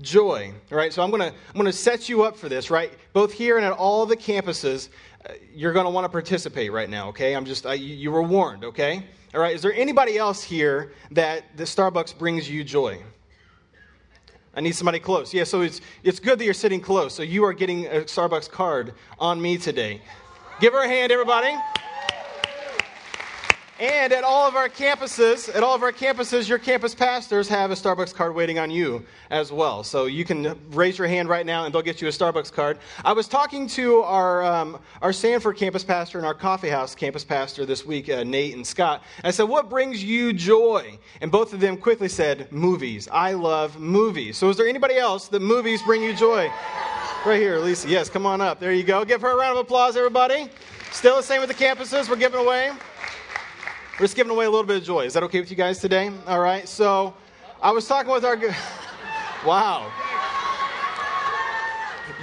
joy, 0.01 0.53
right? 0.69 0.91
So 0.91 1.03
I'm 1.03 1.11
gonna 1.11 1.27
I'm 1.49 1.55
gonna 1.55 1.71
set 1.71 2.09
you 2.09 2.23
up 2.23 2.37
for 2.37 2.49
this, 2.49 2.69
right? 2.69 2.91
Both 3.13 3.33
here 3.33 3.57
and 3.57 3.65
at 3.65 3.73
all 3.73 4.05
the 4.05 4.17
campuses, 4.17 4.89
uh, 5.27 5.33
you're 5.53 5.73
gonna 5.73 5.89
want 5.89 6.05
to 6.05 6.09
participate 6.09 6.71
right 6.71 6.89
now, 6.89 7.09
okay? 7.09 7.35
I'm 7.35 7.45
just 7.45 7.65
you, 7.65 7.75
you 7.75 8.11
were 8.11 8.23
warned, 8.23 8.63
okay? 8.63 9.03
All 9.33 9.41
right. 9.41 9.55
Is 9.55 9.63
there 9.63 9.73
anybody 9.73 10.19
else 10.19 10.43
here 10.43 10.93
that 11.09 11.57
the 11.57 11.63
Starbucks 11.63 12.15
brings 12.19 12.47
you 12.47 12.63
joy? 12.63 13.01
I 14.55 14.61
need 14.61 14.75
somebody 14.75 14.99
close. 14.99 15.33
Yeah, 15.33 15.43
so 15.43 15.61
it's, 15.61 15.81
it's 16.03 16.19
good 16.19 16.37
that 16.37 16.45
you're 16.45 16.53
sitting 16.53 16.79
close. 16.79 17.15
So 17.15 17.23
you 17.23 17.43
are 17.43 17.53
getting 17.53 17.87
a 17.87 18.01
Starbucks 18.01 18.47
card 18.47 18.93
on 19.17 19.41
me 19.41 19.57
today. 19.57 20.01
Give 20.59 20.73
her 20.73 20.83
a 20.83 20.87
hand, 20.87 21.11
everybody. 21.11 21.55
And 23.79 24.13
at 24.13 24.23
all 24.23 24.47
of 24.47 24.55
our 24.55 24.69
campuses, 24.69 25.53
at 25.53 25.63
all 25.63 25.73
of 25.73 25.81
our 25.81 25.91
campuses, 25.91 26.47
your 26.47 26.59
campus 26.59 26.93
pastors 26.93 27.47
have 27.49 27.71
a 27.71 27.73
Starbucks 27.73 28.13
card 28.13 28.35
waiting 28.35 28.59
on 28.59 28.69
you 28.69 29.03
as 29.31 29.51
well. 29.51 29.83
So 29.83 30.05
you 30.05 30.23
can 30.25 30.55
raise 30.69 30.99
your 30.99 31.07
hand 31.07 31.27
right 31.27 31.43
now, 31.43 31.65
and 31.65 31.73
they'll 31.73 31.81
get 31.81 31.99
you 31.99 32.07
a 32.07 32.11
Starbucks 32.11 32.53
card. 32.53 32.77
I 33.03 33.13
was 33.13 33.27
talking 33.27 33.65
to 33.69 34.03
our 34.03 34.43
um, 34.43 34.79
our 35.01 35.11
Sanford 35.11 35.57
campus 35.57 35.83
pastor 35.83 36.19
and 36.19 36.27
our 36.27 36.35
Coffee 36.35 36.69
House 36.69 36.93
campus 36.93 37.23
pastor 37.23 37.65
this 37.65 37.83
week, 37.83 38.09
uh, 38.09 38.23
Nate 38.23 38.53
and 38.53 38.65
Scott. 38.65 39.03
I 39.23 39.31
said, 39.31 39.49
"What 39.49 39.71
brings 39.71 40.03
you 40.03 40.33
joy?" 40.33 40.99
And 41.21 41.31
both 41.31 41.51
of 41.51 41.59
them 41.59 41.75
quickly 41.75 42.09
said, 42.09 42.51
"Movies. 42.51 43.09
I 43.11 43.33
love 43.33 43.79
movies." 43.79 44.37
So 44.37 44.49
is 44.49 44.57
there 44.57 44.67
anybody 44.67 44.97
else 44.97 45.29
that 45.29 45.41
movies 45.41 45.81
bring 45.81 46.03
you 46.03 46.13
joy? 46.13 46.51
Right 47.25 47.41
here, 47.41 47.57
Lisa. 47.57 47.89
Yes, 47.89 48.07
come 48.07 48.27
on 48.27 48.39
up. 48.39 48.59
There 48.59 48.73
you 48.73 48.83
go. 48.83 49.03
Give 49.03 49.21
her 49.21 49.31
a 49.31 49.35
round 49.35 49.57
of 49.57 49.65
applause, 49.65 49.97
everybody. 49.97 50.47
Still 50.91 51.15
the 51.15 51.23
same 51.23 51.41
with 51.41 51.49
the 51.49 51.55
campuses. 51.55 52.07
We're 52.07 52.17
giving 52.17 52.39
away. 52.39 52.71
We're 53.99 54.05
just 54.05 54.15
giving 54.15 54.31
away 54.31 54.45
a 54.45 54.49
little 54.49 54.65
bit 54.65 54.77
of 54.77 54.83
joy. 54.83 55.05
Is 55.05 55.13
that 55.13 55.21
okay 55.23 55.39
with 55.39 55.51
you 55.51 55.55
guys 55.55 55.77
today? 55.77 56.11
All 56.25 56.39
right. 56.39 56.67
So 56.67 57.13
I 57.61 57.69
was 57.71 57.87
talking 57.87 58.11
with 58.11 58.25
our. 58.25 58.37
wow. 59.45 59.91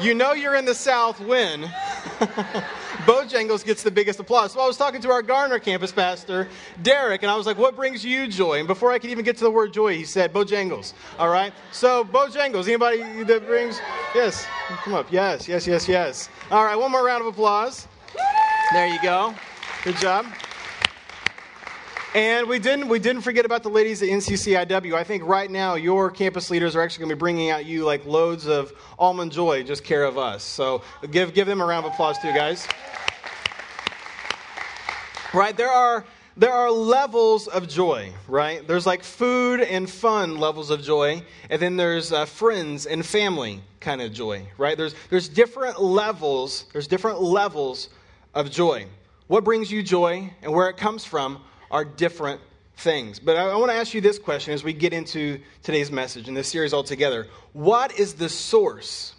You 0.00 0.14
know 0.14 0.32
you're 0.32 0.56
in 0.56 0.64
the 0.64 0.74
South 0.74 1.20
when 1.20 1.62
Bojangles 3.06 3.64
gets 3.64 3.84
the 3.84 3.90
biggest 3.90 4.18
applause. 4.18 4.52
So 4.52 4.60
I 4.60 4.66
was 4.66 4.76
talking 4.76 5.00
to 5.02 5.12
our 5.12 5.22
Garner 5.22 5.60
campus 5.60 5.92
pastor, 5.92 6.48
Derek, 6.82 7.22
and 7.22 7.30
I 7.30 7.36
was 7.36 7.46
like, 7.46 7.56
What 7.56 7.76
brings 7.76 8.04
you 8.04 8.26
joy? 8.26 8.58
And 8.58 8.66
before 8.66 8.90
I 8.90 8.98
could 8.98 9.10
even 9.10 9.24
get 9.24 9.36
to 9.36 9.44
the 9.44 9.50
word 9.50 9.72
joy, 9.72 9.94
he 9.94 10.04
said, 10.04 10.32
Bojangles. 10.32 10.94
All 11.20 11.28
right? 11.28 11.52
So, 11.70 12.02
Bojangles, 12.04 12.66
anybody 12.66 13.22
that 13.22 13.46
brings. 13.46 13.80
Yes, 14.12 14.44
come 14.82 14.94
up. 14.94 15.12
Yes, 15.12 15.46
yes, 15.46 15.68
yes, 15.68 15.86
yes. 15.86 16.28
All 16.50 16.64
right, 16.64 16.76
one 16.76 16.90
more 16.90 17.04
round 17.04 17.20
of 17.20 17.28
applause. 17.28 17.86
There 18.72 18.88
you 18.88 19.00
go. 19.02 19.34
Good 19.84 19.98
job. 19.98 20.26
And 22.12 22.48
we 22.48 22.58
didn't 22.58 22.88
we 22.88 22.98
didn't 22.98 23.22
forget 23.22 23.44
about 23.44 23.62
the 23.62 23.68
ladies 23.68 24.02
at 24.02 24.08
NCCIW. 24.08 24.94
I 24.94 25.04
think 25.04 25.24
right 25.24 25.48
now 25.48 25.74
your 25.74 26.10
campus 26.10 26.50
leaders 26.50 26.74
are 26.74 26.82
actually 26.82 27.02
going 27.02 27.10
to 27.10 27.14
be 27.14 27.20
bringing 27.20 27.50
out 27.50 27.66
you 27.66 27.84
like 27.84 28.04
loads 28.04 28.48
of 28.48 28.72
almond 28.98 29.30
joy, 29.30 29.62
just 29.62 29.84
care 29.84 30.02
of 30.02 30.18
us. 30.18 30.42
So 30.42 30.82
give 31.12 31.34
give 31.34 31.46
them 31.46 31.60
a 31.60 31.64
round 31.64 31.86
of 31.86 31.92
applause 31.92 32.18
too, 32.18 32.32
guys. 32.32 32.66
Right 35.32 35.56
there 35.56 35.70
are 35.70 36.04
there 36.36 36.52
are 36.52 36.68
levels 36.68 37.46
of 37.46 37.68
joy, 37.68 38.12
right? 38.26 38.66
There's 38.66 38.86
like 38.86 39.04
food 39.04 39.60
and 39.60 39.88
fun 39.88 40.38
levels 40.38 40.70
of 40.70 40.82
joy, 40.82 41.22
and 41.48 41.62
then 41.62 41.76
there's 41.76 42.12
uh, 42.12 42.24
friends 42.24 42.86
and 42.86 43.06
family 43.06 43.60
kind 43.78 44.02
of 44.02 44.12
joy, 44.12 44.48
right? 44.58 44.76
There's 44.76 44.96
there's 45.10 45.28
different 45.28 45.80
levels. 45.80 46.64
There's 46.72 46.88
different 46.88 47.22
levels 47.22 47.88
of 48.34 48.50
joy. 48.50 48.86
What 49.28 49.44
brings 49.44 49.70
you 49.70 49.84
joy 49.84 50.32
and 50.42 50.52
where 50.52 50.68
it 50.68 50.76
comes 50.76 51.04
from 51.04 51.44
are 51.70 51.84
different 51.84 52.40
things. 52.76 53.18
But 53.18 53.36
I, 53.36 53.50
I 53.50 53.56
want 53.56 53.70
to 53.70 53.76
ask 53.76 53.94
you 53.94 54.00
this 54.00 54.18
question 54.18 54.54
as 54.54 54.64
we 54.64 54.72
get 54.72 54.92
into 54.92 55.40
today's 55.62 55.90
message 55.90 56.28
and 56.28 56.36
this 56.36 56.48
series 56.48 56.74
altogether. 56.74 57.28
What 57.52 57.98
is 57.98 58.14
the 58.14 58.28
source? 58.28 59.14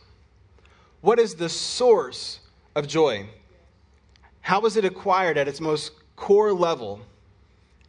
What 1.01 1.20
is 1.20 1.36
the 1.36 1.50
source 1.50 2.39
of 2.75 2.88
joy? 2.88 3.27
How 4.41 4.62
is 4.65 4.77
it 4.77 4.86
acquired 4.86 5.38
at 5.38 5.48
its 5.48 5.62
most 5.62 5.91
core 6.15 6.53
level? 6.53 7.01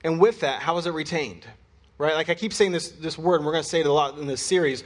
And 0.04 0.20
with 0.20 0.40
that, 0.40 0.62
how 0.62 0.76
is 0.78 0.86
it 0.86 0.92
retained? 0.92 1.46
Right? 1.98 2.14
Like 2.14 2.28
I 2.28 2.34
keep 2.34 2.52
saying 2.52 2.72
this, 2.72 2.90
this 2.90 3.18
word, 3.18 3.36
and 3.36 3.46
we're 3.46 3.52
going 3.52 3.62
to 3.62 3.68
say 3.68 3.80
it 3.80 3.86
a 3.86 3.92
lot 3.92 4.18
in 4.18 4.26
this 4.26 4.42
series 4.42 4.84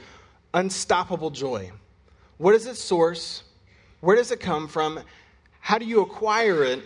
unstoppable 0.53 1.29
joy. 1.29 1.71
What 2.37 2.55
is 2.55 2.65
its 2.65 2.81
source? 2.81 3.43
Where 3.99 4.15
does 4.15 4.31
it 4.31 4.39
come 4.39 4.67
from? 4.67 5.01
How 5.59 5.77
do 5.77 5.85
you 5.85 6.01
acquire 6.01 6.63
it? 6.63 6.83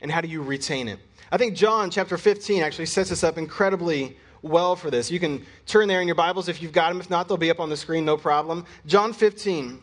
And 0.00 0.10
how 0.10 0.20
do 0.20 0.28
you 0.28 0.42
retain 0.42 0.88
it? 0.88 0.98
I 1.30 1.36
think 1.36 1.54
John 1.54 1.90
chapter 1.90 2.16
15 2.16 2.62
actually 2.62 2.86
sets 2.86 3.12
us 3.12 3.22
up 3.22 3.36
incredibly 3.36 4.16
well 4.42 4.76
for 4.76 4.90
this. 4.90 5.10
You 5.10 5.20
can 5.20 5.44
turn 5.66 5.88
there 5.88 6.00
in 6.00 6.08
your 6.08 6.14
Bibles 6.14 6.48
if 6.48 6.62
you've 6.62 6.72
got 6.72 6.88
them. 6.88 7.00
If 7.00 7.10
not, 7.10 7.28
they'll 7.28 7.36
be 7.36 7.50
up 7.50 7.60
on 7.60 7.68
the 7.68 7.76
screen, 7.76 8.04
no 8.04 8.16
problem. 8.16 8.64
John 8.86 9.12
15, 9.12 9.80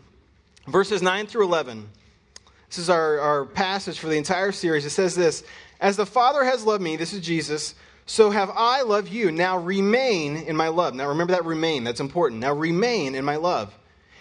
verses 0.67 1.01
9 1.01 1.27
through 1.27 1.45
11. 1.45 1.87
This 2.69 2.79
is 2.79 2.89
our, 2.89 3.19
our 3.19 3.45
passage 3.45 3.99
for 3.99 4.07
the 4.07 4.17
entire 4.17 4.51
series. 4.51 4.85
It 4.85 4.89
says 4.89 5.15
this 5.15 5.43
As 5.79 5.97
the 5.97 6.05
Father 6.05 6.43
has 6.43 6.65
loved 6.65 6.81
me, 6.81 6.95
this 6.95 7.13
is 7.13 7.21
Jesus, 7.21 7.75
so 8.05 8.31
have 8.31 8.51
I 8.55 8.81
loved 8.81 9.09
you. 9.09 9.31
Now 9.31 9.57
remain 9.57 10.37
in 10.37 10.55
my 10.55 10.69
love. 10.69 10.95
Now 10.95 11.09
remember 11.09 11.33
that 11.33 11.45
remain, 11.45 11.83
that's 11.83 11.99
important. 11.99 12.41
Now 12.41 12.53
remain 12.53 13.15
in 13.15 13.23
my 13.23 13.35
love. 13.35 13.73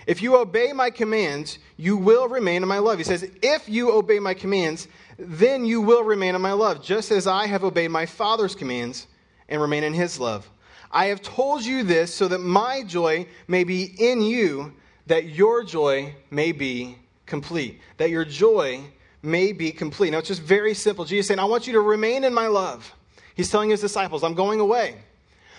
If 0.06 0.22
you 0.22 0.36
obey 0.36 0.72
my 0.72 0.90
commands, 0.90 1.58
you 1.76 1.96
will 1.96 2.28
remain 2.28 2.62
in 2.62 2.68
my 2.68 2.78
love. 2.78 2.98
He 2.98 3.04
says, 3.04 3.28
If 3.42 3.68
you 3.68 3.92
obey 3.92 4.18
my 4.18 4.34
commands, 4.34 4.88
then 5.18 5.64
you 5.64 5.80
will 5.80 6.04
remain 6.04 6.34
in 6.34 6.42
my 6.42 6.52
love, 6.52 6.82
just 6.82 7.10
as 7.10 7.26
I 7.26 7.46
have 7.46 7.64
obeyed 7.64 7.90
my 7.90 8.06
Father's 8.06 8.54
commands 8.54 9.06
and 9.48 9.60
remain 9.60 9.84
in 9.84 9.94
his 9.94 10.18
love. 10.18 10.50
I 10.90 11.06
have 11.06 11.22
told 11.22 11.64
you 11.64 11.82
this 11.82 12.14
so 12.14 12.28
that 12.28 12.38
my 12.38 12.82
joy 12.84 13.26
may 13.48 13.64
be 13.64 13.82
in 13.98 14.22
you, 14.22 14.74
that 15.06 15.24
your 15.24 15.64
joy 15.64 16.14
may 16.30 16.52
be 16.52 16.98
complete. 17.26 17.80
That 17.96 18.10
your 18.10 18.24
joy 18.24 18.80
may 19.22 19.52
be 19.52 19.72
complete. 19.72 20.10
Now, 20.10 20.18
it's 20.18 20.28
just 20.28 20.42
very 20.42 20.74
simple. 20.74 21.04
Jesus 21.04 21.28
saying, 21.28 21.40
I 21.40 21.44
want 21.44 21.66
you 21.66 21.72
to 21.74 21.80
remain 21.80 22.24
in 22.24 22.32
my 22.32 22.46
love. 22.46 22.94
He's 23.34 23.50
telling 23.50 23.70
his 23.70 23.80
disciples, 23.80 24.22
I'm 24.22 24.34
going 24.34 24.60
away. 24.60 24.96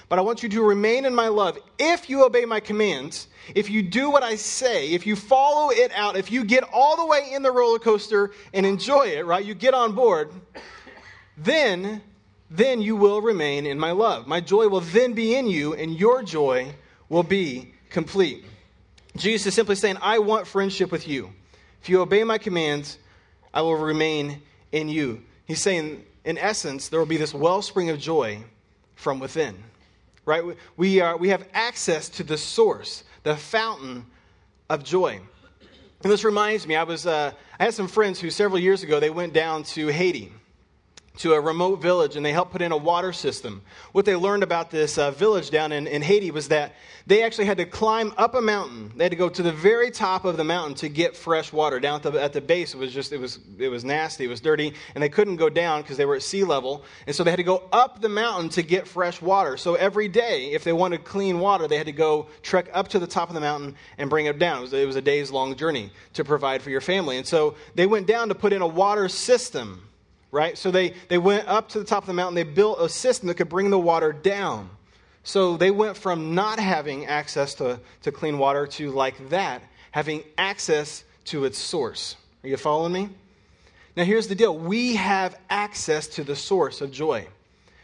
But 0.07 0.19
I 0.19 0.21
want 0.21 0.43
you 0.43 0.49
to 0.49 0.61
remain 0.61 1.05
in 1.05 1.15
my 1.15 1.29
love. 1.29 1.57
If 1.79 2.09
you 2.09 2.25
obey 2.25 2.45
my 2.45 2.59
commands, 2.59 3.27
if 3.55 3.69
you 3.69 3.81
do 3.81 4.09
what 4.09 4.23
I 4.23 4.35
say, 4.35 4.89
if 4.89 5.07
you 5.07 5.15
follow 5.15 5.71
it 5.71 5.91
out, 5.95 6.15
if 6.15 6.31
you 6.31 6.43
get 6.43 6.63
all 6.71 6.95
the 6.95 7.05
way 7.05 7.31
in 7.33 7.41
the 7.41 7.51
roller 7.51 7.79
coaster 7.79 8.31
and 8.53 8.65
enjoy 8.65 9.07
it, 9.07 9.25
right? 9.25 9.43
You 9.43 9.55
get 9.55 9.73
on 9.73 9.93
board, 9.93 10.31
then 11.37 12.01
then 12.51 12.79
you 12.79 12.95
will 12.95 13.21
remain 13.21 13.65
in 13.65 13.79
my 13.79 13.91
love. 13.91 14.27
My 14.27 14.39
joy 14.39 14.67
will 14.67 14.81
then 14.81 15.13
be 15.13 15.35
in 15.35 15.47
you 15.47 15.73
and 15.73 15.99
your 15.99 16.21
joy 16.21 16.73
will 17.09 17.23
be 17.23 17.73
complete. 17.89 18.45
Jesus 19.17 19.47
is 19.47 19.53
simply 19.55 19.75
saying, 19.75 19.97
I 19.99 20.19
want 20.19 20.45
friendship 20.45 20.91
with 20.91 21.07
you. 21.07 21.31
If 21.81 21.89
you 21.89 22.01
obey 22.01 22.23
my 22.23 22.37
commands, 22.37 22.99
I 23.51 23.61
will 23.61 23.75
remain 23.75 24.43
in 24.71 24.89
you. 24.89 25.23
He's 25.45 25.61
saying, 25.61 26.05
in 26.23 26.37
essence, 26.37 26.89
there 26.89 26.99
will 26.99 27.07
be 27.07 27.17
this 27.17 27.33
wellspring 27.33 27.89
of 27.89 27.99
joy 27.99 28.43
from 28.95 29.19
within 29.19 29.55
right? 30.25 30.43
We, 30.77 30.99
are, 31.01 31.17
we 31.17 31.29
have 31.29 31.47
access 31.53 32.09
to 32.09 32.23
the 32.23 32.37
source, 32.37 33.03
the 33.23 33.35
fountain 33.35 34.05
of 34.69 34.83
joy. 34.83 35.19
And 36.03 36.11
this 36.11 36.23
reminds 36.23 36.67
me, 36.67 36.75
I, 36.75 36.83
was, 36.83 37.07
uh, 37.07 37.31
I 37.59 37.63
had 37.63 37.73
some 37.73 37.87
friends 37.87 38.19
who 38.19 38.29
several 38.29 38.59
years 38.59 38.83
ago, 38.83 38.99
they 38.99 39.09
went 39.09 39.33
down 39.33 39.63
to 39.63 39.87
Haiti 39.87 40.31
to 41.17 41.33
a 41.33 41.41
remote 41.41 41.81
village 41.81 42.15
and 42.15 42.25
they 42.25 42.31
helped 42.31 42.51
put 42.51 42.61
in 42.61 42.71
a 42.71 42.77
water 42.77 43.13
system. 43.13 43.61
What 43.91 44.05
they 44.05 44.15
learned 44.15 44.43
about 44.43 44.71
this 44.71 44.97
uh, 44.97 45.11
village 45.11 45.49
down 45.49 45.71
in, 45.71 45.87
in 45.87 46.01
Haiti 46.01 46.31
was 46.31 46.49
that 46.49 46.75
they 47.07 47.23
actually 47.23 47.45
had 47.45 47.57
to 47.57 47.65
climb 47.65 48.13
up 48.17 48.33
a 48.33 48.41
mountain. 48.41 48.91
They 48.95 49.05
had 49.05 49.11
to 49.11 49.15
go 49.15 49.29
to 49.29 49.43
the 49.43 49.51
very 49.51 49.91
top 49.91 50.25
of 50.25 50.37
the 50.37 50.43
mountain 50.43 50.73
to 50.75 50.89
get 50.89 51.15
fresh 51.15 51.53
water. 51.53 51.79
Down 51.79 51.97
at 51.97 52.03
the, 52.03 52.21
at 52.21 52.33
the 52.33 52.41
base, 52.41 52.73
it 52.73 52.77
was 52.77 52.91
just, 52.91 53.11
it 53.11 53.19
was, 53.19 53.39
it 53.59 53.69
was 53.69 53.85
nasty, 53.85 54.25
it 54.25 54.27
was 54.27 54.41
dirty, 54.41 54.73
and 54.95 55.03
they 55.03 55.09
couldn't 55.09 55.35
go 55.35 55.47
down 55.47 55.83
because 55.83 55.97
they 55.97 56.05
were 56.05 56.15
at 56.15 56.23
sea 56.23 56.43
level. 56.43 56.83
And 57.05 57.15
so 57.15 57.23
they 57.23 57.29
had 57.29 57.37
to 57.37 57.43
go 57.43 57.63
up 57.71 58.01
the 58.01 58.09
mountain 58.09 58.49
to 58.49 58.63
get 58.63 58.87
fresh 58.87 59.21
water. 59.21 59.55
So 59.57 59.75
every 59.75 60.07
day, 60.07 60.51
if 60.51 60.63
they 60.63 60.73
wanted 60.73 61.03
clean 61.03 61.39
water, 61.39 61.67
they 61.67 61.77
had 61.77 61.85
to 61.85 61.91
go 61.91 62.27
trek 62.41 62.69
up 62.73 62.87
to 62.89 62.99
the 62.99 63.07
top 63.07 63.29
of 63.29 63.35
the 63.35 63.41
mountain 63.41 63.75
and 63.99 64.09
bring 64.09 64.25
it 64.25 64.39
down. 64.39 64.57
It 64.57 64.61
was, 64.61 64.73
it 64.73 64.87
was 64.87 64.95
a 64.95 65.01
day's 65.01 65.29
long 65.29 65.55
journey 65.55 65.91
to 66.13 66.23
provide 66.23 66.63
for 66.63 66.71
your 66.71 66.81
family. 66.81 67.17
And 67.17 67.27
so 67.27 67.55
they 67.75 67.85
went 67.85 68.07
down 68.07 68.29
to 68.29 68.35
put 68.35 68.51
in 68.51 68.61
a 68.63 68.67
water 68.67 69.07
system 69.09 69.84
right? 70.35 70.57
So 70.57 70.69
they, 70.69 70.93
they 71.07 71.17
went 71.17 71.47
up 71.47 71.69
to 71.69 71.79
the 71.79 71.85
top 71.85 72.03
of 72.03 72.07
the 72.07 72.13
mountain. 72.13 72.35
They 72.35 72.43
built 72.43 72.81
a 72.81 72.89
system 72.89 73.27
that 73.29 73.35
could 73.35 73.47
bring 73.47 73.69
the 73.69 73.79
water 73.79 74.11
down. 74.11 74.69
So 75.23 75.55
they 75.55 75.71
went 75.71 75.95
from 75.95 76.35
not 76.35 76.59
having 76.59 77.05
access 77.05 77.55
to, 77.55 77.79
to 78.01 78.11
clean 78.11 78.37
water 78.37 78.67
to, 78.67 78.91
like 78.91 79.29
that, 79.29 79.63
having 79.91 80.23
access 80.37 81.05
to 81.25 81.45
its 81.45 81.57
source. 81.57 82.17
Are 82.43 82.49
you 82.49 82.57
following 82.57 82.91
me? 82.91 83.09
Now, 83.95 84.03
here's 84.03 84.27
the 84.27 84.35
deal 84.35 84.55
we 84.55 84.95
have 84.97 85.39
access 85.49 86.05
to 86.09 86.23
the 86.25 86.35
source 86.35 86.81
of 86.81 86.91
joy. 86.91 87.27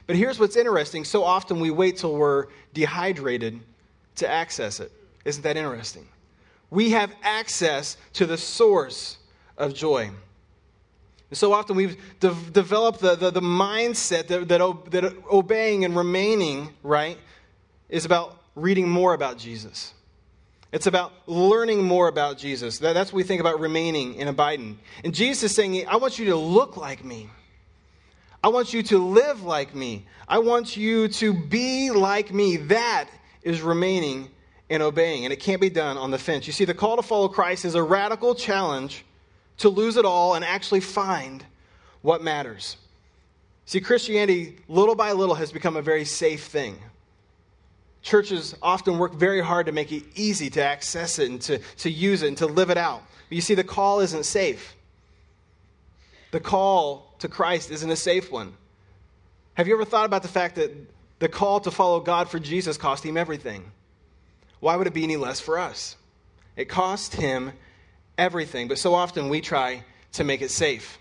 But 0.05 0.17
here's 0.17 0.37
what's 0.37 0.57
interesting 0.57 1.05
so 1.05 1.23
often 1.23 1.61
we 1.61 1.71
wait 1.71 1.97
till 1.97 2.15
we're 2.15 2.47
dehydrated 2.73 3.61
to 4.17 4.29
access 4.29 4.81
it. 4.81 4.91
Isn't 5.23 5.43
that 5.43 5.55
interesting? 5.55 6.05
We 6.69 6.91
have 6.91 7.13
access 7.23 7.95
to 8.13 8.25
the 8.25 8.37
source 8.37 9.17
of 9.57 9.73
joy. 9.73 10.11
So 11.33 11.53
often 11.53 11.75
we've 11.75 11.97
de- 12.19 12.35
developed 12.51 12.99
the, 12.99 13.15
the, 13.15 13.31
the 13.31 13.41
mindset 13.41 14.27
that, 14.27 14.47
that, 14.49 14.91
that 14.91 15.13
obeying 15.31 15.85
and 15.85 15.95
remaining, 15.95 16.73
right, 16.83 17.17
is 17.89 18.05
about 18.05 18.37
reading 18.55 18.89
more 18.89 19.13
about 19.13 19.37
Jesus. 19.37 19.93
It's 20.71 20.87
about 20.87 21.13
learning 21.27 21.83
more 21.83 22.07
about 22.07 22.37
Jesus. 22.37 22.79
That, 22.79 22.93
that's 22.93 23.11
what 23.11 23.17
we 23.17 23.23
think 23.23 23.41
about 23.41 23.59
remaining 23.59 24.19
and 24.19 24.29
abiding. 24.29 24.79
And 25.03 25.13
Jesus 25.13 25.43
is 25.43 25.55
saying, 25.55 25.87
I 25.87 25.97
want 25.97 26.19
you 26.19 26.25
to 26.27 26.35
look 26.35 26.77
like 26.77 27.03
me. 27.03 27.29
I 28.43 28.47
want 28.47 28.73
you 28.73 28.81
to 28.83 28.97
live 28.97 29.43
like 29.43 29.75
me. 29.75 30.07
I 30.27 30.39
want 30.39 30.75
you 30.75 31.07
to 31.09 31.33
be 31.33 31.91
like 31.91 32.33
me. 32.33 32.57
That 32.57 33.09
is 33.43 33.61
remaining 33.61 34.29
and 34.69 34.81
obeying. 34.81 35.25
And 35.25 35.33
it 35.33 35.39
can't 35.39 35.61
be 35.61 35.69
done 35.69 35.97
on 35.97 36.11
the 36.11 36.17
fence. 36.17 36.47
You 36.47 36.53
see, 36.53 36.65
the 36.65 36.73
call 36.73 36.95
to 36.95 37.03
follow 37.03 37.27
Christ 37.27 37.65
is 37.65 37.75
a 37.75 37.83
radical 37.83 38.33
challenge 38.33 39.05
to 39.57 39.69
lose 39.69 39.97
it 39.97 40.05
all 40.05 40.35
and 40.35 40.43
actually 40.43 40.79
find 40.79 41.45
what 42.01 42.23
matters. 42.23 42.77
See, 43.65 43.79
Christianity, 43.79 44.57
little 44.67 44.95
by 44.95 45.11
little, 45.11 45.35
has 45.35 45.51
become 45.51 45.77
a 45.77 45.81
very 45.81 46.05
safe 46.05 46.45
thing. 46.45 46.77
Churches 48.01 48.55
often 48.61 48.97
work 48.97 49.13
very 49.13 49.41
hard 49.41 49.67
to 49.67 49.71
make 49.71 49.91
it 49.91 50.03
easy 50.15 50.49
to 50.49 50.63
access 50.63 51.19
it 51.19 51.29
and 51.29 51.41
to, 51.43 51.59
to 51.77 51.89
use 51.89 52.23
it 52.23 52.27
and 52.27 52.37
to 52.39 52.47
live 52.47 52.69
it 52.69 52.77
out. 52.77 53.03
But 53.29 53.35
you 53.35 53.41
see, 53.41 53.53
the 53.53 53.63
call 53.63 53.99
isn't 53.99 54.25
safe. 54.25 54.75
The 56.31 56.39
call 56.39 57.13
to 57.19 57.27
Christ 57.27 57.69
isn't 57.69 57.89
a 57.89 57.95
safe 57.95 58.31
one. 58.31 58.53
Have 59.53 59.67
you 59.67 59.75
ever 59.75 59.85
thought 59.85 60.05
about 60.05 60.23
the 60.23 60.27
fact 60.27 60.55
that 60.55 60.71
the 61.19 61.29
call 61.29 61.59
to 61.59 61.71
follow 61.71 61.99
God 61.99 62.29
for 62.29 62.39
Jesus 62.39 62.77
cost 62.77 63.05
him 63.05 63.17
everything? 63.17 63.71
Why 64.59 64.75
would 64.75 64.87
it 64.87 64.93
be 64.93 65.03
any 65.03 65.17
less 65.17 65.39
for 65.39 65.59
us? 65.59 65.95
It 66.55 66.65
cost 66.65 67.15
him 67.15 67.51
everything, 68.21 68.67
but 68.67 68.77
so 68.77 68.93
often 68.93 69.29
we 69.29 69.41
try 69.41 69.83
to 70.13 70.23
make 70.23 70.41
it 70.41 70.51
safe. 70.51 70.99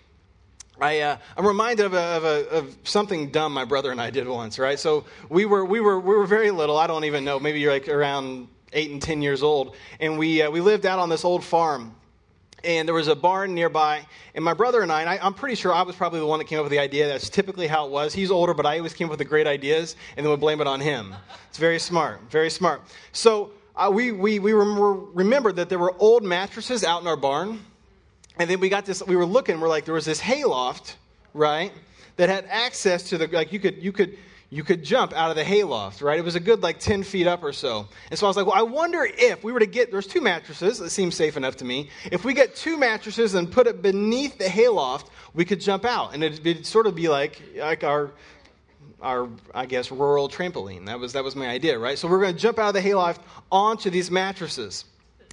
I, 0.80 1.00
uh, 1.00 1.16
I'm 1.36 1.46
reminded 1.46 1.84
of, 1.84 1.92
a, 1.92 1.98
of, 1.98 2.24
a, 2.24 2.48
of, 2.48 2.76
something 2.84 3.30
dumb 3.30 3.52
my 3.52 3.66
brother 3.66 3.92
and 3.92 4.00
I 4.00 4.08
did 4.08 4.26
once, 4.26 4.58
right? 4.58 4.78
So 4.78 5.04
we 5.28 5.44
were, 5.44 5.62
we, 5.62 5.80
were, 5.80 6.00
we 6.00 6.14
were 6.14 6.26
very 6.26 6.50
little. 6.50 6.78
I 6.78 6.86
don't 6.86 7.04
even 7.04 7.22
know. 7.22 7.38
Maybe 7.38 7.60
you're 7.60 7.72
like 7.72 7.88
around 7.88 8.48
eight 8.72 8.90
and 8.90 9.02
10 9.02 9.20
years 9.20 9.42
old. 9.42 9.76
And 10.00 10.18
we, 10.18 10.40
uh, 10.40 10.50
we 10.50 10.62
lived 10.62 10.86
out 10.86 10.98
on 10.98 11.10
this 11.10 11.22
old 11.22 11.44
farm. 11.44 11.94
And 12.64 12.88
there 12.88 12.94
was 12.94 13.08
a 13.08 13.14
barn 13.14 13.54
nearby. 13.54 14.06
And 14.34 14.42
my 14.42 14.54
brother 14.54 14.80
and 14.80 14.90
I, 14.90 15.00
and 15.02 15.10
I, 15.10 15.18
I'm 15.20 15.34
pretty 15.34 15.56
sure 15.56 15.74
I 15.74 15.82
was 15.82 15.96
probably 15.96 16.20
the 16.20 16.26
one 16.26 16.38
that 16.38 16.46
came 16.46 16.58
up 16.58 16.64
with 16.64 16.72
the 16.72 16.78
idea. 16.78 17.08
That's 17.08 17.28
typically 17.28 17.66
how 17.66 17.84
it 17.84 17.90
was. 17.90 18.14
He's 18.14 18.30
older, 18.30 18.54
but 18.54 18.64
I 18.64 18.78
always 18.78 18.94
came 18.94 19.08
up 19.08 19.10
with 19.10 19.18
the 19.18 19.26
great 19.26 19.46
ideas 19.46 19.96
and 20.16 20.24
then 20.24 20.30
would 20.30 20.40
blame 20.40 20.62
it 20.62 20.66
on 20.66 20.80
him. 20.80 21.14
It's 21.50 21.58
very 21.58 21.78
smart, 21.78 22.22
very 22.30 22.48
smart. 22.48 22.80
So 23.12 23.52
uh, 23.80 23.90
we, 23.90 24.12
we, 24.12 24.38
we 24.38 24.52
remembered 24.52 25.56
that 25.56 25.68
there 25.68 25.78
were 25.78 25.94
old 25.98 26.22
mattresses 26.22 26.84
out 26.84 27.00
in 27.00 27.08
our 27.08 27.16
barn 27.16 27.60
and 28.38 28.48
then 28.48 28.60
we 28.60 28.68
got 28.68 28.86
this, 28.86 29.02
we 29.02 29.16
were 29.16 29.26
looking, 29.26 29.60
we're 29.60 29.68
like, 29.68 29.84
there 29.84 29.94
was 29.94 30.06
this 30.06 30.20
hayloft, 30.20 30.96
right? 31.34 31.72
That 32.16 32.28
had 32.28 32.46
access 32.48 33.02
to 33.10 33.18
the, 33.18 33.26
like, 33.26 33.52
you 33.52 33.60
could, 33.60 33.82
you 33.82 33.92
could, 33.92 34.16
you 34.50 34.64
could 34.64 34.82
jump 34.82 35.12
out 35.12 35.30
of 35.30 35.36
the 35.36 35.44
hayloft, 35.44 36.00
right? 36.00 36.18
It 36.18 36.24
was 36.24 36.36
a 36.36 36.40
good 36.40 36.62
like 36.62 36.78
10 36.78 37.02
feet 37.02 37.26
up 37.26 37.42
or 37.42 37.52
so. 37.52 37.86
And 38.10 38.18
so 38.18 38.26
I 38.26 38.28
was 38.28 38.36
like, 38.36 38.46
well, 38.46 38.56
I 38.56 38.62
wonder 38.62 39.06
if 39.06 39.44
we 39.44 39.52
were 39.52 39.60
to 39.60 39.66
get, 39.66 39.92
there's 39.92 40.06
two 40.06 40.20
mattresses, 40.20 40.78
that 40.78 40.90
seems 40.90 41.14
safe 41.14 41.36
enough 41.36 41.56
to 41.56 41.64
me. 41.64 41.90
If 42.10 42.24
we 42.24 42.34
get 42.34 42.56
two 42.56 42.78
mattresses 42.78 43.34
and 43.34 43.50
put 43.50 43.66
it 43.66 43.82
beneath 43.82 44.38
the 44.38 44.48
hayloft, 44.48 45.10
we 45.34 45.44
could 45.44 45.60
jump 45.60 45.84
out. 45.84 46.14
And 46.14 46.24
it'd, 46.24 46.46
it'd 46.46 46.66
sort 46.66 46.86
of 46.86 46.94
be 46.94 47.08
like, 47.08 47.42
like 47.56 47.84
our, 47.84 48.10
our, 49.02 49.28
I 49.54 49.66
guess, 49.66 49.90
rural 49.90 50.28
trampoline. 50.28 50.86
That 50.86 50.98
was, 50.98 51.12
that 51.14 51.24
was 51.24 51.36
my 51.36 51.48
idea, 51.48 51.78
right? 51.78 51.98
So 51.98 52.08
we're 52.08 52.20
going 52.20 52.34
to 52.34 52.40
jump 52.40 52.58
out 52.58 52.68
of 52.68 52.74
the 52.74 52.80
hayloft 52.80 53.22
onto 53.50 53.90
these 53.90 54.10
mattresses. 54.10 54.84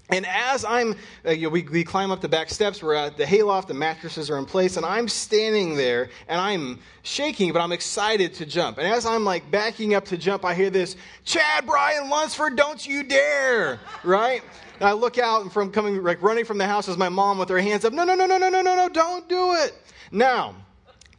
And 0.10 0.26
as 0.26 0.64
I'm, 0.64 0.96
uh, 1.26 1.32
you 1.32 1.44
know, 1.44 1.50
we, 1.50 1.64
we 1.64 1.84
climb 1.84 2.12
up 2.12 2.22
the 2.22 2.30
back 2.30 2.50
steps, 2.50 2.82
we're 2.82 2.94
at 2.94 3.18
the 3.18 3.26
hayloft, 3.26 3.68
the 3.68 3.74
mattresses 3.74 4.30
are 4.30 4.38
in 4.38 4.46
place, 4.46 4.78
and 4.78 4.86
I'm 4.86 5.10
standing 5.10 5.76
there 5.76 6.10
and 6.30 6.40
I'm 6.40 6.80
shaking, 7.04 7.52
but 7.52 7.60
I'm 7.60 7.74
excited 7.74 8.34
to 8.36 8.46
jump. 8.46 8.78
And 8.78 8.88
as 8.88 9.06
I'm 9.06 9.26
like 9.26 9.52
backing 9.52 9.96
up 9.96 10.06
to 10.06 10.18
jump, 10.18 10.46
I 10.46 10.56
hear 10.56 10.70
this, 10.70 10.96
Chad 11.26 11.66
Brian 11.66 12.10
Lunsford, 12.10 12.56
don't 12.56 12.86
you 12.88 13.04
dare, 13.04 13.82
right? 14.06 14.42
And 14.80 14.88
I 14.88 14.94
look 14.94 15.18
out 15.18 15.42
and 15.42 15.52
from 15.52 15.72
coming, 15.74 16.02
like 16.02 16.22
running 16.22 16.46
from 16.46 16.58
the 16.58 16.68
house 16.68 16.88
is 16.88 16.96
my 16.96 17.10
mom 17.10 17.38
with 17.38 17.50
her 17.50 17.60
hands 17.60 17.84
up, 17.84 17.92
no, 17.92 18.06
no, 18.06 18.16
no, 18.16 18.26
no, 18.26 18.38
no, 18.38 18.48
no, 18.50 18.62
no, 18.62 18.76
no, 18.76 18.88
don't 18.88 19.28
do 19.28 19.56
it. 19.56 19.74
Now, 20.12 20.56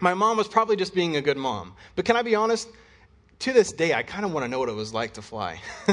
my 0.00 0.14
mom 0.14 0.36
was 0.36 0.48
probably 0.48 0.76
just 0.76 0.94
being 0.94 1.16
a 1.16 1.20
good 1.20 1.36
mom. 1.36 1.74
But 1.96 2.04
can 2.04 2.16
I 2.16 2.22
be 2.22 2.34
honest? 2.34 2.68
to 3.40 3.52
this 3.52 3.72
day, 3.72 3.94
I 3.94 4.02
kind 4.02 4.24
of 4.24 4.32
want 4.32 4.44
to 4.44 4.48
know 4.48 4.58
what 4.58 4.68
it 4.68 4.74
was 4.74 4.92
like 4.92 5.12
to 5.14 5.22
fly. 5.22 5.60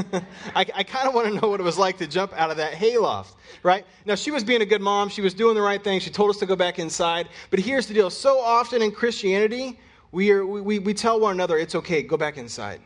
I, 0.54 0.66
I 0.74 0.82
kind 0.82 1.06
of 1.06 1.14
want 1.14 1.28
to 1.28 1.40
know 1.40 1.48
what 1.48 1.60
it 1.60 1.62
was 1.62 1.78
like 1.78 1.96
to 1.98 2.06
jump 2.06 2.32
out 2.32 2.50
of 2.50 2.56
that 2.56 2.74
hayloft, 2.74 3.36
right? 3.62 3.86
Now, 4.04 4.16
she 4.16 4.32
was 4.32 4.42
being 4.42 4.62
a 4.62 4.66
good 4.66 4.80
mom. 4.80 5.08
She 5.08 5.20
was 5.20 5.32
doing 5.32 5.54
the 5.54 5.62
right 5.62 5.82
thing. 5.82 6.00
She 6.00 6.10
told 6.10 6.30
us 6.30 6.38
to 6.38 6.46
go 6.46 6.56
back 6.56 6.80
inside. 6.80 7.28
But 7.50 7.60
here's 7.60 7.86
the 7.86 7.94
deal 7.94 8.10
so 8.10 8.40
often 8.40 8.82
in 8.82 8.90
Christianity, 8.90 9.78
we, 10.10 10.32
are, 10.32 10.44
we, 10.44 10.80
we 10.80 10.92
tell 10.92 11.20
one 11.20 11.34
another, 11.34 11.56
it's 11.56 11.76
okay, 11.76 12.02
go 12.02 12.16
back 12.16 12.36
inside. 12.36 12.80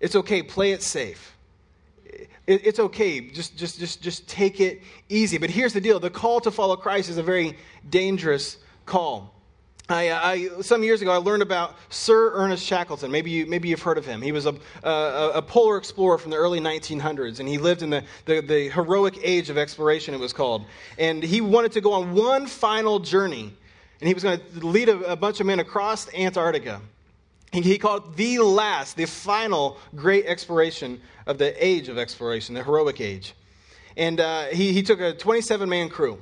It's 0.00 0.16
okay, 0.16 0.42
play 0.42 0.72
it 0.72 0.82
safe. 0.82 1.36
It, 2.46 2.66
it's 2.66 2.78
okay, 2.78 3.20
just, 3.20 3.56
just, 3.56 3.78
just, 3.78 4.02
just 4.02 4.26
take 4.28 4.60
it 4.60 4.82
easy. 5.10 5.36
But 5.36 5.50
here's 5.50 5.74
the 5.74 5.80
deal 5.80 6.00
the 6.00 6.10
call 6.10 6.40
to 6.40 6.50
follow 6.50 6.76
Christ 6.76 7.10
is 7.10 7.18
a 7.18 7.22
very 7.22 7.58
dangerous 7.90 8.56
call. 8.86 9.34
I, 9.88 10.10
I, 10.10 10.60
some 10.60 10.82
years 10.82 11.02
ago, 11.02 11.10
I 11.10 11.16
learned 11.16 11.42
about 11.42 11.76
Sir 11.90 12.32
Ernest 12.34 12.64
Shackleton. 12.64 13.10
Maybe, 13.10 13.30
you, 13.30 13.46
maybe 13.46 13.68
you've 13.68 13.82
heard 13.82 13.98
of 13.98 14.06
him. 14.06 14.22
He 14.22 14.32
was 14.32 14.46
a, 14.46 14.54
a, 14.82 15.32
a, 15.34 15.42
polar 15.42 15.76
explorer 15.76 16.18
from 16.18 16.30
the 16.30 16.36
early 16.36 16.60
1900s, 16.60 17.40
and 17.40 17.48
he 17.48 17.58
lived 17.58 17.82
in 17.82 17.90
the, 17.90 18.04
the, 18.24 18.40
the 18.40 18.68
heroic 18.70 19.18
age 19.22 19.50
of 19.50 19.58
exploration, 19.58 20.14
it 20.14 20.20
was 20.20 20.32
called. 20.32 20.64
And 20.98 21.22
he 21.22 21.40
wanted 21.40 21.72
to 21.72 21.80
go 21.80 21.92
on 21.92 22.14
one 22.14 22.46
final 22.46 23.00
journey, 23.00 23.52
and 24.00 24.08
he 24.08 24.14
was 24.14 24.22
going 24.22 24.40
to 24.40 24.66
lead 24.66 24.88
a, 24.88 25.12
a 25.12 25.16
bunch 25.16 25.40
of 25.40 25.46
men 25.46 25.58
across 25.58 26.12
Antarctica. 26.14 26.80
He, 27.50 27.60
he 27.60 27.78
called 27.78 28.04
it 28.04 28.16
the 28.16 28.38
last, 28.38 28.96
the 28.96 29.06
final 29.06 29.78
great 29.96 30.26
exploration 30.26 31.00
of 31.26 31.38
the 31.38 31.64
age 31.64 31.88
of 31.88 31.98
exploration, 31.98 32.54
the 32.54 32.62
heroic 32.62 33.00
age. 33.00 33.34
And 33.96 34.20
uh, 34.20 34.46
he, 34.46 34.72
he 34.72 34.82
took 34.82 35.00
a 35.00 35.12
27 35.12 35.68
man 35.68 35.88
crew. 35.88 36.18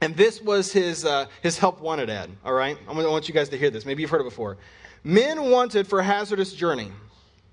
And 0.00 0.16
this 0.16 0.42
was 0.42 0.72
his, 0.72 1.04
uh, 1.04 1.26
his 1.42 1.58
help 1.58 1.80
wanted 1.80 2.10
ad, 2.10 2.30
all 2.44 2.52
right? 2.52 2.76
I 2.88 2.92
want 2.92 3.28
you 3.28 3.34
guys 3.34 3.48
to 3.50 3.58
hear 3.58 3.70
this. 3.70 3.86
Maybe 3.86 4.02
you've 4.02 4.10
heard 4.10 4.20
it 4.20 4.24
before. 4.24 4.56
Men 5.02 5.50
wanted 5.50 5.86
for 5.86 6.02
hazardous 6.02 6.52
journey. 6.52 6.90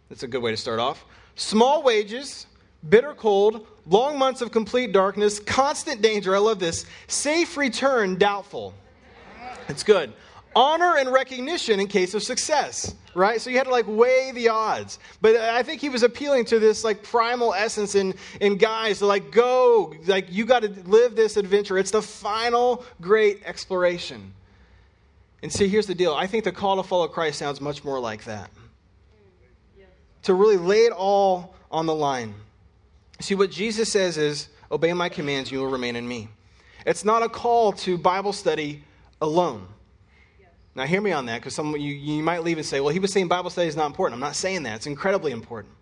That's 0.09 0.23
a 0.23 0.27
good 0.27 0.41
way 0.41 0.51
to 0.51 0.57
start 0.57 0.79
off. 0.79 1.05
Small 1.35 1.83
wages, 1.83 2.47
bitter 2.89 3.13
cold, 3.13 3.65
long 3.85 4.17
months 4.17 4.41
of 4.41 4.51
complete 4.51 4.91
darkness, 4.91 5.39
constant 5.39 6.01
danger. 6.01 6.35
I 6.35 6.39
love 6.39 6.59
this. 6.59 6.85
Safe 7.07 7.55
return 7.55 8.17
doubtful. 8.17 8.73
It's 9.69 9.83
good 9.83 10.13
honor 10.55 10.97
and 10.97 11.11
recognition 11.11 11.79
in 11.79 11.87
case 11.87 12.13
of 12.13 12.23
success 12.23 12.95
right? 13.13 13.41
So 13.41 13.49
you 13.49 13.57
had 13.57 13.65
to 13.65 13.71
like 13.71 13.87
weigh 13.87 14.31
the 14.33 14.49
odds. 14.49 14.99
But 15.21 15.35
i 15.35 15.63
think 15.63 15.81
he 15.81 15.89
was 15.89 16.03
appealing 16.03 16.45
to 16.45 16.59
this 16.59 16.83
like 16.83 17.03
primal 17.03 17.53
essence 17.53 17.95
in 17.95 18.13
in 18.39 18.57
guys 18.57 18.99
to 18.99 19.05
like 19.05 19.31
go 19.31 19.93
like 20.07 20.31
you 20.31 20.45
got 20.45 20.61
to 20.61 20.69
live 20.85 21.15
this 21.15 21.37
adventure. 21.37 21.77
It's 21.77 21.91
the 21.91 22.01
final 22.01 22.85
great 22.99 23.41
exploration. 23.45 24.33
And 25.43 25.51
see 25.51 25.67
here's 25.67 25.87
the 25.87 25.95
deal. 25.95 26.13
I 26.13 26.27
think 26.27 26.43
the 26.43 26.51
call 26.51 26.77
to 26.77 26.83
follow 26.83 27.07
christ 27.07 27.39
sounds 27.39 27.61
much 27.61 27.83
more 27.83 27.99
like 27.99 28.25
that. 28.25 28.49
To 30.23 30.33
really 30.33 30.57
lay 30.57 30.85
it 30.85 30.91
all 30.91 31.55
on 31.71 31.85
the 31.85 31.95
line. 31.95 32.33
See 33.19 33.35
what 33.35 33.51
jesus 33.51 33.91
says 33.91 34.17
is 34.17 34.49
obey 34.71 34.93
my 34.93 35.09
commands 35.09 35.51
you 35.51 35.59
will 35.59 35.69
remain 35.69 35.95
in 35.95 36.07
me. 36.07 36.29
It's 36.85 37.05
not 37.05 37.23
a 37.23 37.29
call 37.29 37.73
to 37.73 37.97
bible 37.97 38.33
study 38.33 38.83
alone 39.21 39.67
now, 40.73 40.85
hear 40.85 41.01
me 41.01 41.11
on 41.11 41.25
that 41.25 41.41
because 41.41 41.53
some 41.53 41.75
you, 41.75 41.93
you 41.93 42.23
might 42.23 42.43
leave 42.43 42.57
and 42.57 42.65
say, 42.65 42.79
well, 42.79 42.93
he 42.93 42.99
was 42.99 43.11
saying 43.11 43.27
Bible 43.27 43.49
study 43.49 43.67
is 43.67 43.75
not 43.75 43.87
important. 43.87 44.13
I'm 44.13 44.25
not 44.25 44.35
saying 44.35 44.63
that. 44.63 44.77
It's 44.77 44.87
incredibly 44.87 45.33
important. 45.33 45.73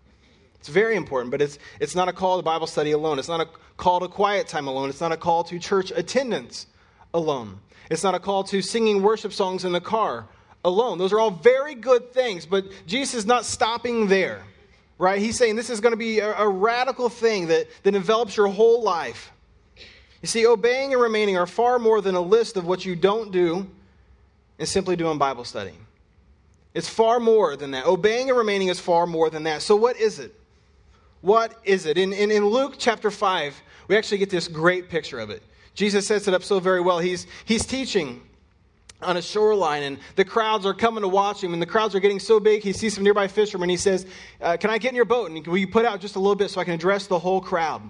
It's 0.58 0.68
very 0.68 0.96
important, 0.96 1.30
but 1.30 1.40
it's, 1.40 1.58
it's 1.78 1.94
not 1.94 2.08
a 2.08 2.12
call 2.12 2.36
to 2.38 2.42
Bible 2.42 2.66
study 2.66 2.90
alone. 2.90 3.18
It's 3.18 3.28
not 3.28 3.40
a 3.40 3.48
call 3.76 4.00
to 4.00 4.08
quiet 4.08 4.48
time 4.48 4.66
alone. 4.66 4.90
It's 4.90 5.00
not 5.00 5.12
a 5.12 5.16
call 5.16 5.44
to 5.44 5.58
church 5.58 5.92
attendance 5.94 6.66
alone. 7.14 7.60
It's 7.88 8.02
not 8.02 8.14
a 8.14 8.18
call 8.18 8.44
to 8.44 8.60
singing 8.60 9.02
worship 9.02 9.32
songs 9.32 9.64
in 9.64 9.72
the 9.72 9.80
car 9.80 10.26
alone. 10.64 10.98
Those 10.98 11.12
are 11.12 11.20
all 11.20 11.30
very 11.30 11.74
good 11.74 12.12
things, 12.12 12.44
but 12.44 12.66
Jesus 12.86 13.14
is 13.14 13.26
not 13.26 13.44
stopping 13.44 14.08
there, 14.08 14.42
right? 14.98 15.20
He's 15.20 15.38
saying 15.38 15.56
this 15.56 15.70
is 15.70 15.80
going 15.80 15.92
to 15.92 15.96
be 15.96 16.18
a, 16.18 16.36
a 16.36 16.48
radical 16.48 17.08
thing 17.08 17.46
that, 17.46 17.68
that 17.84 17.94
envelops 17.94 18.36
your 18.36 18.48
whole 18.48 18.82
life. 18.82 19.32
You 20.20 20.28
see, 20.28 20.46
obeying 20.46 20.92
and 20.92 21.00
remaining 21.00 21.38
are 21.38 21.46
far 21.46 21.78
more 21.78 22.00
than 22.00 22.16
a 22.16 22.20
list 22.20 22.56
of 22.56 22.66
what 22.66 22.84
you 22.84 22.94
don't 22.96 23.32
do 23.32 23.70
and 24.60 24.68
simply 24.68 24.94
doing 24.94 25.18
Bible 25.18 25.44
study. 25.44 25.72
It's 26.74 26.88
far 26.88 27.18
more 27.18 27.56
than 27.56 27.72
that. 27.72 27.86
Obeying 27.86 28.28
and 28.28 28.38
remaining 28.38 28.68
is 28.68 28.78
far 28.78 29.06
more 29.06 29.28
than 29.30 29.42
that. 29.44 29.62
So, 29.62 29.74
what 29.74 29.96
is 29.96 30.20
it? 30.20 30.32
What 31.22 31.58
is 31.64 31.86
it? 31.86 31.98
In, 31.98 32.12
in, 32.12 32.30
in 32.30 32.46
Luke 32.46 32.74
chapter 32.78 33.10
5, 33.10 33.60
we 33.88 33.96
actually 33.96 34.18
get 34.18 34.30
this 34.30 34.46
great 34.46 34.88
picture 34.88 35.18
of 35.18 35.30
it. 35.30 35.42
Jesus 35.74 36.06
sets 36.06 36.28
it 36.28 36.34
up 36.34 36.44
so 36.44 36.60
very 36.60 36.80
well. 36.80 36.98
He's, 36.98 37.26
he's 37.44 37.66
teaching 37.66 38.22
on 39.02 39.16
a 39.16 39.22
shoreline, 39.22 39.82
and 39.82 39.98
the 40.16 40.24
crowds 40.24 40.66
are 40.66 40.74
coming 40.74 41.02
to 41.02 41.08
watch 41.08 41.42
him, 41.42 41.52
and 41.52 41.60
the 41.60 41.66
crowds 41.66 41.94
are 41.94 42.00
getting 42.00 42.20
so 42.20 42.38
big, 42.38 42.62
he 42.62 42.72
sees 42.72 42.94
some 42.94 43.02
nearby 43.02 43.28
fishermen. 43.28 43.68
He 43.68 43.78
says, 43.78 44.06
uh, 44.40 44.56
Can 44.58 44.70
I 44.70 44.78
get 44.78 44.90
in 44.90 44.94
your 44.94 45.06
boat? 45.06 45.30
And 45.30 45.46
will 45.46 45.58
you 45.58 45.68
put 45.68 45.84
out 45.84 46.00
just 46.00 46.16
a 46.16 46.20
little 46.20 46.36
bit 46.36 46.50
so 46.50 46.60
I 46.60 46.64
can 46.64 46.74
address 46.74 47.06
the 47.06 47.18
whole 47.18 47.40
crowd? 47.40 47.82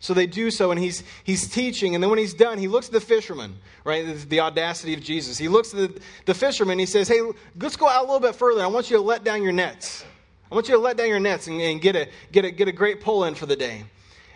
So 0.00 0.14
they 0.14 0.26
do 0.26 0.50
so, 0.50 0.70
and 0.70 0.80
he's, 0.80 1.02
he's 1.24 1.48
teaching. 1.48 1.94
And 1.94 2.02
then 2.02 2.10
when 2.10 2.18
he's 2.18 2.34
done, 2.34 2.58
he 2.58 2.68
looks 2.68 2.86
at 2.86 2.92
the 2.92 3.00
fisherman, 3.00 3.56
right? 3.84 4.16
The 4.28 4.40
audacity 4.40 4.94
of 4.94 5.02
Jesus. 5.02 5.38
He 5.38 5.48
looks 5.48 5.74
at 5.74 5.94
the, 5.94 6.00
the 6.26 6.34
fisherman, 6.34 6.78
he 6.78 6.86
says, 6.86 7.08
Hey, 7.08 7.20
let's 7.58 7.76
go 7.76 7.88
out 7.88 8.00
a 8.00 8.06
little 8.06 8.20
bit 8.20 8.34
further. 8.34 8.62
I 8.62 8.66
want 8.66 8.90
you 8.90 8.96
to 8.96 9.02
let 9.02 9.24
down 9.24 9.42
your 9.42 9.52
nets. 9.52 10.04
I 10.50 10.54
want 10.54 10.68
you 10.68 10.74
to 10.74 10.80
let 10.80 10.96
down 10.96 11.08
your 11.08 11.20
nets 11.20 11.48
and, 11.48 11.60
and 11.60 11.80
get, 11.80 11.96
a, 11.96 12.08
get, 12.30 12.44
a, 12.44 12.50
get 12.50 12.68
a 12.68 12.72
great 12.72 13.00
pull 13.00 13.24
in 13.24 13.34
for 13.34 13.46
the 13.46 13.56
day. 13.56 13.84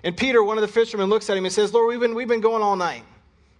And 0.02 0.16
Peter, 0.16 0.42
one 0.42 0.56
of 0.56 0.62
the 0.62 0.68
fishermen, 0.68 1.08
looks 1.08 1.28
at 1.30 1.36
him 1.36 1.44
and 1.44 1.52
says, 1.52 1.72
Lord, 1.72 1.88
we've 1.88 2.00
been, 2.00 2.14
we've 2.14 2.28
been 2.28 2.40
going 2.40 2.62
all 2.62 2.76
night. 2.76 3.04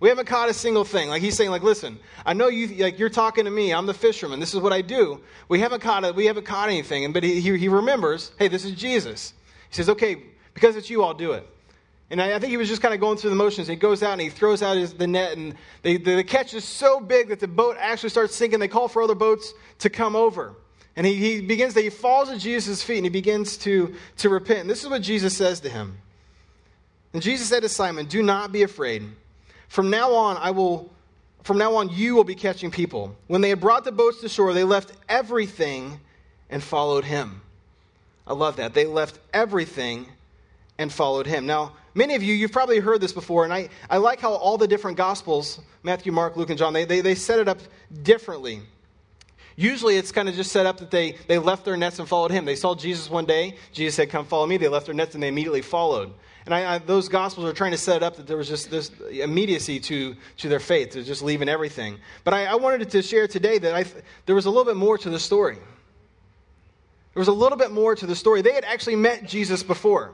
We 0.00 0.08
haven't 0.08 0.26
caught 0.26 0.48
a 0.48 0.54
single 0.54 0.84
thing. 0.84 1.10
Like 1.10 1.20
he's 1.20 1.36
saying, 1.36 1.50
like, 1.50 1.62
listen, 1.62 1.98
I 2.24 2.32
know 2.32 2.48
you, 2.48 2.82
like 2.82 2.98
you're 2.98 3.10
talking 3.10 3.44
to 3.44 3.50
me. 3.50 3.72
I'm 3.72 3.84
the 3.84 3.94
fisherman. 3.94 4.40
This 4.40 4.54
is 4.54 4.60
what 4.60 4.72
I 4.72 4.80
do. 4.80 5.20
We 5.48 5.60
haven't 5.60 5.80
caught 5.80 6.04
it. 6.04 6.14
We 6.14 6.24
haven't 6.24 6.46
caught 6.46 6.70
anything. 6.70 7.04
And 7.04 7.12
but 7.12 7.22
he, 7.22 7.38
he, 7.40 7.58
he 7.58 7.68
remembers, 7.68 8.32
hey, 8.38 8.48
this 8.48 8.64
is 8.64 8.72
Jesus. 8.72 9.34
He 9.68 9.74
says, 9.74 9.90
okay, 9.90 10.22
because 10.54 10.76
it's 10.76 10.88
you, 10.88 11.02
I'll 11.04 11.14
do 11.14 11.32
it. 11.32 11.46
And 12.10 12.20
I, 12.20 12.34
I 12.34 12.38
think 12.38 12.50
he 12.50 12.56
was 12.56 12.68
just 12.68 12.82
kind 12.82 12.92
of 12.92 13.00
going 13.00 13.16
through 13.16 13.30
the 13.30 13.36
motions. 13.36 13.68
He 13.68 13.76
goes 13.76 14.02
out 14.02 14.12
and 14.12 14.20
he 14.20 14.30
throws 14.30 14.62
out 14.62 14.76
his, 14.76 14.92
the 14.92 15.06
net, 15.06 15.36
and 15.36 15.54
they, 15.82 15.96
the, 15.96 16.16
the 16.16 16.24
catch 16.24 16.54
is 16.54 16.64
so 16.64 17.00
big 17.00 17.28
that 17.28 17.38
the 17.38 17.48
boat 17.48 17.76
actually 17.78 18.10
starts 18.10 18.34
sinking. 18.34 18.58
They 18.58 18.68
call 18.68 18.88
for 18.88 19.02
other 19.02 19.14
boats 19.14 19.54
to 19.78 19.90
come 19.90 20.16
over. 20.16 20.54
And 20.96 21.06
he, 21.06 21.14
he 21.14 21.40
begins 21.40 21.74
to, 21.74 21.80
he 21.80 21.90
falls 21.90 22.28
at 22.28 22.40
Jesus' 22.40 22.82
feet 22.82 22.98
and 22.98 23.06
he 23.06 23.10
begins 23.10 23.56
to, 23.58 23.94
to 24.18 24.28
repent. 24.28 24.60
And 24.60 24.70
this 24.70 24.82
is 24.82 24.90
what 24.90 25.02
Jesus 25.02 25.36
says 25.36 25.60
to 25.60 25.68
him. 25.68 25.98
And 27.12 27.22
Jesus 27.22 27.48
said 27.48 27.62
to 27.62 27.68
Simon, 27.68 28.06
Do 28.06 28.22
not 28.22 28.52
be 28.52 28.62
afraid. 28.62 29.04
From 29.68 29.90
now 29.90 30.12
on, 30.12 30.36
I 30.36 30.50
will, 30.50 30.90
from 31.44 31.58
now 31.58 31.76
on, 31.76 31.90
you 31.90 32.16
will 32.16 32.24
be 32.24 32.34
catching 32.34 32.72
people. 32.72 33.16
When 33.28 33.40
they 33.40 33.50
had 33.50 33.60
brought 33.60 33.84
the 33.84 33.92
boats 33.92 34.20
to 34.22 34.28
shore, 34.28 34.52
they 34.52 34.64
left 34.64 34.92
everything 35.08 36.00
and 36.50 36.62
followed 36.62 37.04
him. 37.04 37.42
I 38.26 38.32
love 38.32 38.56
that. 38.56 38.74
They 38.74 38.84
left 38.84 39.18
everything 39.32 40.06
and 40.80 40.90
followed 40.90 41.26
him. 41.26 41.44
Now, 41.44 41.74
many 41.94 42.14
of 42.14 42.22
you, 42.22 42.32
you've 42.32 42.52
probably 42.52 42.78
heard 42.78 43.02
this 43.02 43.12
before, 43.12 43.44
and 43.44 43.52
I, 43.52 43.68
I 43.90 43.98
like 43.98 44.18
how 44.18 44.32
all 44.32 44.56
the 44.56 44.66
different 44.66 44.96
Gospels, 44.96 45.60
Matthew, 45.82 46.10
Mark, 46.10 46.38
Luke, 46.38 46.48
and 46.48 46.58
John, 46.58 46.72
they, 46.72 46.86
they, 46.86 47.02
they 47.02 47.14
set 47.14 47.38
it 47.38 47.48
up 47.48 47.58
differently. 48.02 48.62
Usually 49.56 49.98
it's 49.98 50.10
kind 50.10 50.26
of 50.26 50.34
just 50.34 50.52
set 50.52 50.64
up 50.64 50.78
that 50.78 50.90
they, 50.90 51.16
they 51.28 51.36
left 51.38 51.66
their 51.66 51.76
nets 51.76 51.98
and 51.98 52.08
followed 52.08 52.30
him. 52.30 52.46
They 52.46 52.56
saw 52.56 52.74
Jesus 52.74 53.10
one 53.10 53.26
day. 53.26 53.56
Jesus 53.72 53.94
said, 53.94 54.08
Come 54.08 54.24
follow 54.24 54.46
me. 54.46 54.56
They 54.56 54.68
left 54.68 54.86
their 54.86 54.94
nets 54.94 55.12
and 55.12 55.22
they 55.22 55.28
immediately 55.28 55.60
followed. 55.60 56.14
And 56.46 56.54
I, 56.54 56.76
I, 56.76 56.78
those 56.78 57.10
gospels 57.10 57.44
are 57.44 57.52
trying 57.52 57.72
to 57.72 57.76
set 57.76 57.96
it 57.96 58.02
up 58.02 58.16
that 58.16 58.26
there 58.26 58.38
was 58.38 58.48
just 58.48 58.70
this 58.70 58.90
immediacy 59.10 59.78
to, 59.80 60.16
to 60.38 60.48
their 60.48 60.60
faith, 60.60 60.92
to 60.92 61.02
just 61.02 61.20
leaving 61.20 61.50
everything. 61.50 61.98
But 62.24 62.32
I, 62.32 62.46
I 62.46 62.54
wanted 62.54 62.88
to 62.88 63.02
share 63.02 63.28
today 63.28 63.58
that 63.58 63.74
I, 63.74 63.84
there 64.24 64.34
was 64.34 64.46
a 64.46 64.50
little 64.50 64.64
bit 64.64 64.76
more 64.76 64.96
to 64.96 65.10
the 65.10 65.20
story. 65.20 65.56
There 65.56 67.20
was 67.20 67.28
a 67.28 67.32
little 67.32 67.58
bit 67.58 67.70
more 67.70 67.94
to 67.94 68.06
the 68.06 68.16
story. 68.16 68.40
They 68.40 68.54
had 68.54 68.64
actually 68.64 68.96
met 68.96 69.26
Jesus 69.26 69.62
before. 69.62 70.12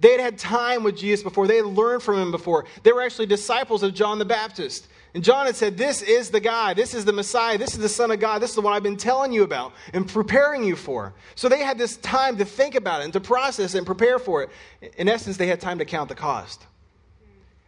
They 0.00 0.12
had 0.12 0.20
had 0.20 0.38
time 0.38 0.82
with 0.82 0.96
Jesus 0.96 1.22
before. 1.22 1.46
They 1.46 1.56
had 1.56 1.66
learned 1.66 2.02
from 2.02 2.20
him 2.20 2.30
before. 2.30 2.66
They 2.82 2.92
were 2.92 3.02
actually 3.02 3.26
disciples 3.26 3.82
of 3.82 3.94
John 3.94 4.18
the 4.18 4.24
Baptist. 4.24 4.88
And 5.14 5.24
John 5.24 5.46
had 5.46 5.56
said, 5.56 5.78
This 5.78 6.02
is 6.02 6.30
the 6.30 6.40
guy. 6.40 6.74
This 6.74 6.92
is 6.92 7.06
the 7.06 7.12
Messiah. 7.12 7.56
This 7.56 7.72
is 7.72 7.78
the 7.78 7.88
Son 7.88 8.10
of 8.10 8.20
God. 8.20 8.40
This 8.42 8.50
is 8.50 8.56
the 8.56 8.60
one 8.60 8.74
I've 8.74 8.82
been 8.82 8.98
telling 8.98 9.32
you 9.32 9.44
about 9.44 9.72
and 9.94 10.06
preparing 10.06 10.62
you 10.62 10.76
for. 10.76 11.14
So 11.34 11.48
they 11.48 11.60
had 11.60 11.78
this 11.78 11.96
time 11.96 12.36
to 12.36 12.44
think 12.44 12.74
about 12.74 13.00
it 13.00 13.04
and 13.04 13.12
to 13.14 13.20
process 13.20 13.74
and 13.74 13.86
prepare 13.86 14.18
for 14.18 14.42
it. 14.42 14.50
In 14.98 15.08
essence, 15.08 15.38
they 15.38 15.46
had 15.46 15.60
time 15.60 15.78
to 15.78 15.86
count 15.86 16.10
the 16.10 16.14
cost. 16.14 16.66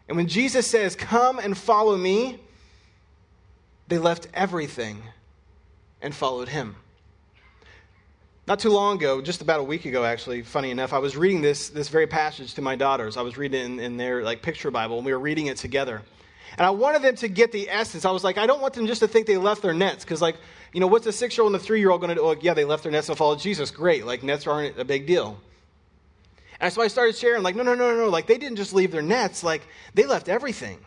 And 0.08 0.16
when 0.16 0.28
Jesus 0.28 0.66
says, 0.66 0.94
Come 0.94 1.38
and 1.38 1.56
follow 1.56 1.96
me, 1.96 2.38
they 3.88 3.96
left 3.96 4.28
everything 4.34 5.02
and 6.02 6.14
followed 6.14 6.50
him. 6.50 6.76
Not 8.48 8.60
too 8.60 8.70
long 8.70 8.96
ago, 8.96 9.20
just 9.20 9.42
about 9.42 9.60
a 9.60 9.62
week 9.62 9.84
ago, 9.84 10.06
actually, 10.06 10.40
funny 10.40 10.70
enough, 10.70 10.94
I 10.94 10.98
was 11.00 11.18
reading 11.18 11.42
this, 11.42 11.68
this 11.68 11.90
very 11.90 12.06
passage 12.06 12.54
to 12.54 12.62
my 12.62 12.76
daughters. 12.76 13.18
I 13.18 13.20
was 13.20 13.36
reading 13.36 13.60
it 13.60 13.64
in, 13.66 13.78
in 13.78 13.96
their 13.98 14.22
like 14.22 14.40
picture 14.40 14.70
Bible, 14.70 14.96
and 14.96 15.04
we 15.04 15.12
were 15.12 15.18
reading 15.18 15.48
it 15.48 15.58
together. 15.58 16.00
And 16.56 16.66
I 16.66 16.70
wanted 16.70 17.02
them 17.02 17.14
to 17.16 17.28
get 17.28 17.52
the 17.52 17.68
essence. 17.68 18.06
I 18.06 18.10
was 18.10 18.24
like, 18.24 18.38
I 18.38 18.46
don't 18.46 18.62
want 18.62 18.72
them 18.72 18.86
just 18.86 19.00
to 19.00 19.06
think 19.06 19.26
they 19.26 19.36
left 19.36 19.60
their 19.60 19.74
nets. 19.74 20.02
Because, 20.02 20.22
like, 20.22 20.36
you 20.72 20.80
know, 20.80 20.86
what's 20.86 21.06
a 21.06 21.12
six 21.12 21.36
year 21.36 21.44
old 21.44 21.52
and 21.52 21.60
a 21.60 21.62
three 21.62 21.78
year 21.78 21.90
old 21.90 22.00
going 22.00 22.08
to 22.08 22.14
do? 22.14 22.22
Oh, 22.22 22.34
yeah, 22.40 22.54
they 22.54 22.64
left 22.64 22.84
their 22.84 22.90
nets 22.90 23.10
and 23.10 23.18
followed 23.18 23.38
Jesus. 23.38 23.70
Great. 23.70 24.06
Like, 24.06 24.22
nets 24.22 24.46
aren't 24.46 24.78
a 24.78 24.84
big 24.84 25.06
deal. 25.06 25.38
And 26.58 26.72
so 26.72 26.80
I 26.80 26.88
started 26.88 27.16
sharing, 27.16 27.42
like, 27.42 27.54
no, 27.54 27.62
no, 27.62 27.74
no, 27.74 27.90
no, 27.90 27.98
no. 27.98 28.08
Like, 28.08 28.26
they 28.26 28.38
didn't 28.38 28.56
just 28.56 28.72
leave 28.72 28.92
their 28.92 29.02
nets. 29.02 29.44
Like, 29.44 29.60
they 29.92 30.06
left 30.06 30.30
everything. 30.30 30.78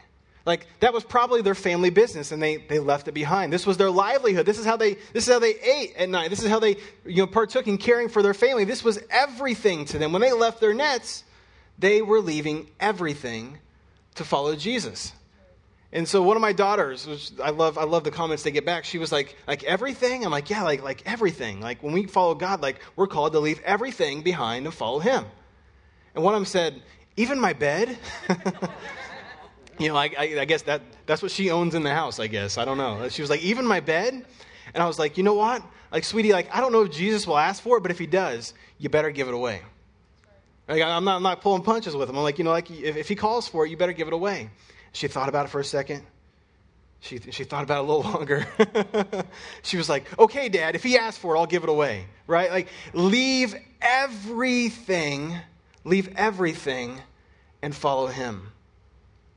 Like, 0.45 0.65
that 0.79 0.93
was 0.93 1.03
probably 1.03 1.41
their 1.41 1.55
family 1.55 1.91
business, 1.91 2.31
and 2.31 2.41
they, 2.41 2.57
they 2.57 2.79
left 2.79 3.07
it 3.07 3.13
behind. 3.13 3.53
This 3.53 3.65
was 3.65 3.77
their 3.77 3.91
livelihood. 3.91 4.45
This 4.45 4.57
is 4.57 4.65
how 4.65 4.75
they, 4.75 4.95
this 5.13 5.27
is 5.27 5.33
how 5.33 5.39
they 5.39 5.53
ate 5.59 5.95
at 5.95 6.09
night. 6.09 6.29
This 6.31 6.41
is 6.41 6.49
how 6.49 6.59
they, 6.59 6.77
you 7.05 7.17
know, 7.17 7.27
partook 7.27 7.67
in 7.67 7.77
caring 7.77 8.09
for 8.09 8.23
their 8.23 8.33
family. 8.33 8.63
This 8.63 8.83
was 8.83 8.99
everything 9.11 9.85
to 9.85 9.99
them. 9.99 10.13
When 10.13 10.21
they 10.21 10.31
left 10.31 10.59
their 10.59 10.73
nets, 10.73 11.23
they 11.77 12.01
were 12.01 12.21
leaving 12.21 12.69
everything 12.79 13.59
to 14.15 14.23
follow 14.23 14.55
Jesus. 14.55 15.13
And 15.93 16.07
so 16.07 16.23
one 16.23 16.37
of 16.37 16.41
my 16.41 16.53
daughters, 16.53 17.05
which 17.05 17.31
I 17.43 17.49
love, 17.49 17.77
I 17.77 17.83
love 17.83 18.03
the 18.03 18.11
comments 18.11 18.43
they 18.43 18.51
get 18.51 18.65
back. 18.65 18.85
She 18.85 18.97
was 18.97 19.11
like, 19.11 19.35
like 19.45 19.63
everything. 19.63 20.23
I'm 20.23 20.31
like, 20.31 20.49
yeah, 20.49 20.63
like 20.63 20.81
like 20.81 21.03
everything. 21.05 21.59
Like 21.59 21.83
when 21.83 21.93
we 21.93 22.07
follow 22.07 22.33
God, 22.33 22.61
like 22.61 22.79
we're 22.95 23.07
called 23.07 23.33
to 23.33 23.39
leave 23.39 23.59
everything 23.65 24.21
behind 24.21 24.65
and 24.65 24.73
follow 24.73 24.99
Him. 24.99 25.25
And 26.15 26.23
one 26.23 26.33
of 26.33 26.39
them 26.39 26.45
said, 26.45 26.81
even 27.17 27.39
my 27.39 27.53
bed. 27.53 27.97
you 29.79 29.87
know, 29.87 29.95
I, 29.95 30.11
I, 30.17 30.39
I 30.41 30.45
guess 30.45 30.63
that 30.63 30.81
that's 31.05 31.21
what 31.21 31.31
she 31.31 31.51
owns 31.51 31.75
in 31.75 31.83
the 31.83 31.93
house. 31.93 32.19
I 32.19 32.27
guess 32.27 32.57
I 32.57 32.65
don't 32.65 32.77
know. 32.77 33.09
She 33.09 33.21
was 33.21 33.29
like, 33.29 33.41
even 33.41 33.65
my 33.65 33.79
bed. 33.79 34.25
And 34.73 34.81
I 34.81 34.87
was 34.87 34.97
like, 34.99 35.17
you 35.17 35.23
know 35.23 35.33
what? 35.33 35.61
Like, 35.91 36.03
sweetie, 36.03 36.31
like 36.31 36.53
I 36.55 36.61
don't 36.61 36.71
know 36.71 36.83
if 36.83 36.91
Jesus 36.91 37.27
will 37.27 37.37
ask 37.37 37.61
for 37.61 37.77
it, 37.77 37.81
but 37.81 37.91
if 37.91 37.99
He 37.99 38.07
does, 38.07 38.53
you 38.77 38.89
better 38.89 39.11
give 39.11 39.27
it 39.27 39.33
away. 39.33 39.61
Like, 40.67 40.83
I'm 40.83 41.03
not, 41.03 41.17
I'm 41.17 41.23
not 41.23 41.41
pulling 41.41 41.63
punches 41.63 41.95
with 41.95 42.09
him. 42.09 42.15
I'm 42.15 42.23
like, 42.23 42.37
you 42.37 42.45
know, 42.45 42.51
like 42.51 42.71
if, 42.71 42.95
if 42.95 43.07
he 43.09 43.15
calls 43.15 43.47
for 43.47 43.65
it, 43.65 43.69
you 43.69 43.77
better 43.77 43.91
give 43.91 44.07
it 44.07 44.13
away. 44.13 44.49
She 44.93 45.07
thought 45.07 45.27
about 45.27 45.45
it 45.45 45.49
for 45.49 45.59
a 45.59 45.65
second. 45.65 46.03
She, 47.01 47.19
she 47.19 47.43
thought 47.43 47.63
about 47.63 47.79
it 47.79 47.89
a 47.89 47.93
little 47.93 48.11
longer. 48.13 48.47
she 49.63 49.75
was 49.75 49.89
like, 49.89 50.17
okay, 50.17 50.47
dad, 50.49 50.75
if 50.75 50.83
he 50.83 50.97
asks 50.97 51.17
for 51.17 51.35
it, 51.35 51.39
I'll 51.39 51.45
give 51.45 51.63
it 51.63 51.69
away. 51.69 52.05
Right? 52.27 52.49
Like, 52.51 52.67
leave 52.93 53.55
everything, 53.81 55.35
leave 55.83 56.09
everything 56.15 57.01
and 57.61 57.75
follow 57.75 58.07
him. 58.07 58.50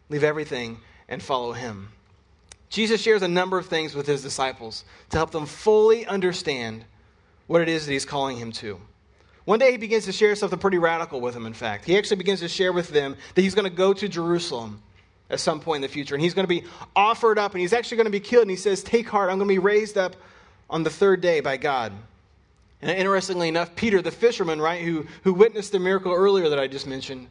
Leave 0.08 0.24
everything 0.24 0.78
and 1.08 1.22
follow 1.22 1.52
him. 1.52 1.88
Jesus 2.68 3.00
shares 3.00 3.22
a 3.22 3.28
number 3.28 3.58
of 3.58 3.66
things 3.66 3.94
with 3.94 4.06
his 4.06 4.22
disciples 4.22 4.84
to 5.10 5.16
help 5.16 5.30
them 5.30 5.46
fully 5.46 6.06
understand 6.06 6.84
what 7.46 7.60
it 7.60 7.68
is 7.68 7.86
that 7.86 7.92
he's 7.92 8.04
calling 8.04 8.36
him 8.36 8.52
to. 8.52 8.80
One 9.44 9.58
day 9.58 9.72
he 9.72 9.76
begins 9.76 10.06
to 10.06 10.12
share 10.12 10.34
something 10.34 10.58
pretty 10.58 10.78
radical 10.78 11.20
with 11.20 11.34
them, 11.34 11.46
in 11.46 11.52
fact. 11.52 11.84
He 11.84 11.98
actually 11.98 12.16
begins 12.16 12.40
to 12.40 12.48
share 12.48 12.72
with 12.72 12.88
them 12.88 13.16
that 13.34 13.42
he's 13.42 13.54
going 13.54 13.70
to 13.70 13.76
go 13.76 13.92
to 13.92 14.08
Jerusalem 14.08 14.82
at 15.30 15.40
some 15.40 15.60
point 15.60 15.76
in 15.76 15.82
the 15.82 15.88
future. 15.88 16.14
And 16.14 16.22
he's 16.22 16.34
going 16.34 16.44
to 16.44 16.48
be 16.48 16.64
offered 16.96 17.38
up 17.38 17.52
and 17.52 17.60
he's 17.60 17.72
actually 17.72 17.98
going 17.98 18.06
to 18.06 18.10
be 18.10 18.20
killed. 18.20 18.42
And 18.42 18.50
he 18.50 18.56
says, 18.56 18.82
Take 18.82 19.08
heart, 19.08 19.30
I'm 19.30 19.38
going 19.38 19.48
to 19.48 19.54
be 19.54 19.58
raised 19.58 19.98
up 19.98 20.16
on 20.70 20.82
the 20.82 20.90
third 20.90 21.20
day 21.20 21.40
by 21.40 21.58
God. 21.58 21.92
And 22.80 22.90
interestingly 22.90 23.48
enough, 23.48 23.76
Peter, 23.76 24.02
the 24.02 24.10
fisherman, 24.10 24.60
right, 24.60 24.82
who, 24.82 25.06
who 25.22 25.32
witnessed 25.34 25.72
the 25.72 25.78
miracle 25.78 26.12
earlier 26.12 26.48
that 26.48 26.58
I 26.58 26.66
just 26.66 26.86
mentioned, 26.86 27.28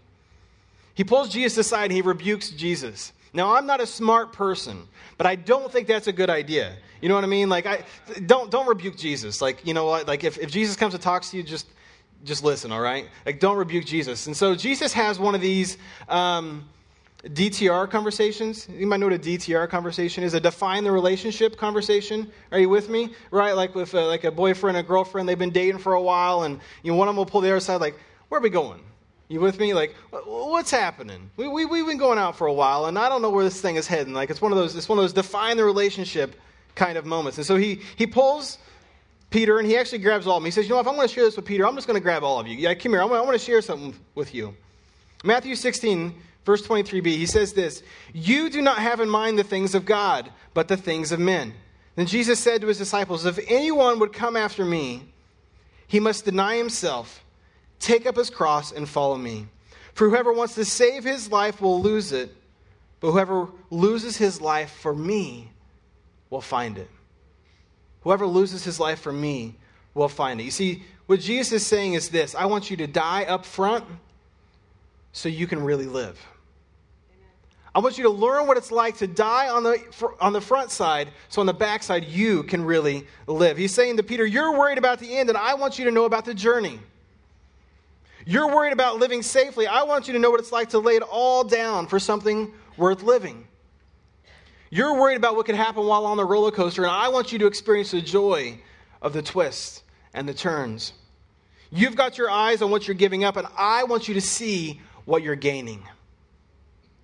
he 0.93 1.03
pulls 1.03 1.29
Jesus 1.29 1.57
aside 1.57 1.85
and 1.85 1.93
he 1.93 2.01
rebukes 2.01 2.49
Jesus. 2.49 3.13
Now, 3.33 3.55
I'm 3.55 3.65
not 3.65 3.81
a 3.81 3.87
smart 3.87 4.31
person, 4.31 4.87
but 5.17 5.25
I 5.25 5.35
don't 5.35 5.71
think 5.71 5.87
that's 5.87 6.07
a 6.07 6.13
good 6.13 6.29
idea. 6.29 6.75
You 7.01 7.09
know 7.09 7.15
what 7.15 7.23
I 7.23 7.27
mean? 7.27 7.49
Like, 7.49 7.65
I 7.65 7.83
don't 8.25 8.51
don't 8.51 8.67
rebuke 8.67 8.95
Jesus. 8.95 9.41
Like, 9.41 9.65
you 9.65 9.73
know, 9.73 9.85
what? 9.85 10.07
like 10.07 10.23
if, 10.23 10.37
if 10.37 10.51
Jesus 10.51 10.75
comes 10.75 10.93
to 10.93 10.99
talk 10.99 11.23
to 11.23 11.37
you, 11.37 11.43
just 11.43 11.67
just 12.23 12.43
listen. 12.43 12.71
All 12.71 12.79
right? 12.79 13.07
Like, 13.25 13.39
don't 13.39 13.57
rebuke 13.57 13.85
Jesus. 13.85 14.27
And 14.27 14.37
so 14.37 14.55
Jesus 14.55 14.93
has 14.93 15.19
one 15.19 15.33
of 15.33 15.41
these 15.41 15.77
um, 16.07 16.69
DTR 17.23 17.89
conversations. 17.89 18.69
You 18.69 18.85
might 18.85 18.99
know 18.99 19.07
what 19.07 19.15
a 19.15 19.19
DTR 19.19 19.67
conversation 19.67 20.23
is. 20.23 20.35
A 20.35 20.39
define 20.39 20.83
the 20.83 20.91
relationship 20.91 21.57
conversation. 21.57 22.31
Are 22.51 22.59
you 22.59 22.69
with 22.69 22.87
me? 22.87 23.15
Right? 23.31 23.53
Like 23.53 23.73
with 23.73 23.95
a, 23.95 24.01
like 24.01 24.25
a 24.25 24.31
boyfriend 24.31 24.77
and 24.77 24.87
girlfriend. 24.87 25.27
They've 25.27 25.39
been 25.39 25.49
dating 25.49 25.79
for 25.79 25.93
a 25.93 26.01
while, 26.01 26.43
and 26.43 26.59
you 26.83 26.91
know, 26.91 26.97
one 26.97 27.07
of 27.07 27.13
them 27.13 27.17
will 27.17 27.25
pull 27.25 27.41
the 27.41 27.49
other 27.49 27.59
side. 27.59 27.81
Like, 27.81 27.97
where 28.29 28.39
are 28.39 28.43
we 28.43 28.51
going? 28.51 28.79
You 29.33 29.41
with 29.41 29.59
me? 29.59 29.73
Like, 29.73 29.95
what's 30.11 30.71
happening? 30.71 31.29
We, 31.37 31.47
we, 31.47 31.65
we've 31.65 31.85
been 31.85 31.97
going 31.97 32.19
out 32.19 32.37
for 32.37 32.47
a 32.47 32.53
while, 32.53 32.85
and 32.85 32.97
I 32.97 33.09
don't 33.09 33.21
know 33.21 33.29
where 33.29 33.43
this 33.43 33.59
thing 33.59 33.75
is 33.75 33.87
heading. 33.87 34.13
Like, 34.13 34.29
it's 34.29 34.41
one 34.41 34.51
of 34.51 34.57
those, 34.57 34.75
it's 34.75 34.87
one 34.87 34.97
of 34.97 35.03
those 35.03 35.13
define 35.13 35.57
the 35.57 35.65
relationship 35.65 36.35
kind 36.75 36.97
of 36.97 37.05
moments. 37.05 37.37
And 37.37 37.45
so 37.45 37.55
he, 37.55 37.81
he 37.95 38.07
pulls 38.07 38.57
Peter, 39.29 39.59
and 39.59 39.67
he 39.67 39.77
actually 39.77 39.99
grabs 39.99 40.27
all 40.27 40.37
of 40.37 40.43
them. 40.43 40.45
He 40.45 40.51
says, 40.51 40.69
you 40.69 40.73
know, 40.73 40.79
if 40.79 40.87
I'm 40.87 40.95
going 40.95 41.07
to 41.07 41.13
share 41.13 41.25
this 41.25 41.35
with 41.35 41.45
Peter, 41.45 41.67
I'm 41.67 41.75
just 41.75 41.87
going 41.87 41.99
to 41.99 42.03
grab 42.03 42.23
all 42.23 42.39
of 42.39 42.47
you. 42.47 42.55
Yeah, 42.55 42.73
come 42.75 42.93
here. 42.93 43.01
I 43.01 43.05
want, 43.05 43.17
I 43.17 43.25
want 43.25 43.39
to 43.39 43.45
share 43.45 43.61
something 43.61 43.95
with 44.15 44.33
you. 44.33 44.55
Matthew 45.23 45.55
16, 45.55 46.13
Verse 46.45 46.65
23b, 46.67 47.05
he 47.05 47.25
says 47.25 47.53
this 47.53 47.83
You 48.13 48.49
do 48.49 48.61
not 48.61 48.79
have 48.79 48.99
in 48.99 49.09
mind 49.09 49.39
the 49.39 49.43
things 49.43 49.75
of 49.75 49.85
God, 49.85 50.29
but 50.53 50.67
the 50.67 50.77
things 50.77 51.11
of 51.11 51.19
men. 51.19 51.53
Then 51.95 52.05
Jesus 52.05 52.39
said 52.39 52.61
to 52.61 52.67
his 52.67 52.77
disciples, 52.77 53.25
If 53.25 53.39
anyone 53.47 53.99
would 53.99 54.13
come 54.13 54.35
after 54.35 54.65
me, 54.65 55.03
he 55.87 55.99
must 55.99 56.25
deny 56.25 56.57
himself, 56.57 57.23
take 57.83 58.05
up 58.05 58.15
his 58.15 58.29
cross 58.29 58.71
and 58.71 58.87
follow 58.87 59.17
me. 59.17 59.47
For 59.93 60.09
whoever 60.09 60.33
wants 60.33 60.55
to 60.55 60.65
save 60.65 61.03
his 61.03 61.31
life 61.31 61.61
will 61.61 61.81
lose 61.81 62.11
it, 62.11 62.35
but 62.99 63.11
whoever 63.11 63.47
loses 63.69 64.17
his 64.17 64.41
life 64.41 64.71
for 64.71 64.95
me 64.95 65.51
will 66.29 66.41
find 66.41 66.77
it. 66.77 66.89
Whoever 68.01 68.25
loses 68.25 68.63
his 68.63 68.79
life 68.79 68.99
for 68.99 69.13
me 69.13 69.55
will 69.93 70.09
find 70.09 70.41
it. 70.41 70.43
You 70.43 70.51
see, 70.51 70.83
what 71.05 71.19
Jesus 71.19 71.61
is 71.61 71.67
saying 71.67 71.93
is 71.93 72.09
this 72.09 72.33
I 72.33 72.45
want 72.45 72.71
you 72.71 72.77
to 72.77 72.87
die 72.87 73.25
up 73.25 73.45
front 73.45 73.85
so 75.11 75.29
you 75.29 75.47
can 75.47 75.63
really 75.63 75.85
live. 75.85 76.19
I 77.75 77.79
want 77.79 77.97
you 77.97 78.03
to 78.03 78.09
learn 78.09 78.45
what 78.45 78.57
it's 78.57 78.71
like 78.71 78.97
to 78.97 79.07
die 79.07 79.49
on 79.49 79.63
the, 79.63 79.81
on 80.19 80.31
the 80.31 80.41
front 80.41 80.69
side, 80.69 81.09
so 81.29 81.41
on 81.41 81.47
the 81.47 81.53
back 81.53 81.81
side, 81.81 82.05
you 82.05 82.43
can 82.43 82.63
really 82.63 83.07
live. 83.25 83.57
He's 83.57 83.73
saying 83.73 83.97
to 83.97 84.03
Peter, 84.03 84.25
You're 84.25 84.57
worried 84.57 84.77
about 84.77 84.99
the 84.99 85.17
end, 85.17 85.29
and 85.29 85.37
I 85.37 85.55
want 85.55 85.79
you 85.79 85.85
to 85.85 85.91
know 85.91 86.05
about 86.05 86.25
the 86.25 86.35
journey. 86.35 86.79
You're 88.25 88.47
worried 88.47 88.73
about 88.73 88.99
living 88.99 89.21
safely. 89.21 89.67
I 89.67 89.83
want 89.83 90.07
you 90.07 90.13
to 90.13 90.19
know 90.19 90.31
what 90.31 90.39
it's 90.39 90.51
like 90.51 90.69
to 90.69 90.79
lay 90.79 90.95
it 90.95 91.03
all 91.03 91.43
down 91.43 91.87
for 91.87 91.99
something 91.99 92.53
worth 92.77 93.03
living. 93.03 93.47
You're 94.69 94.99
worried 94.99 95.17
about 95.17 95.35
what 95.35 95.45
could 95.45 95.55
happen 95.55 95.85
while 95.85 96.05
on 96.05 96.17
the 96.17 96.25
roller 96.25 96.51
coaster, 96.51 96.83
and 96.83 96.91
I 96.91 97.09
want 97.09 97.31
you 97.31 97.39
to 97.39 97.47
experience 97.47 97.91
the 97.91 98.01
joy 98.01 98.59
of 99.01 99.13
the 99.13 99.21
twists 99.21 99.83
and 100.13 100.27
the 100.27 100.33
turns. 100.33 100.93
You've 101.69 101.95
got 101.95 102.17
your 102.17 102.29
eyes 102.29 102.61
on 102.61 102.71
what 102.71 102.87
you're 102.87 102.95
giving 102.95 103.23
up, 103.23 103.35
and 103.35 103.47
I 103.57 103.83
want 103.83 104.07
you 104.07 104.13
to 104.15 104.21
see 104.21 104.81
what 105.05 105.21
you're 105.21 105.35
gaining. 105.35 105.83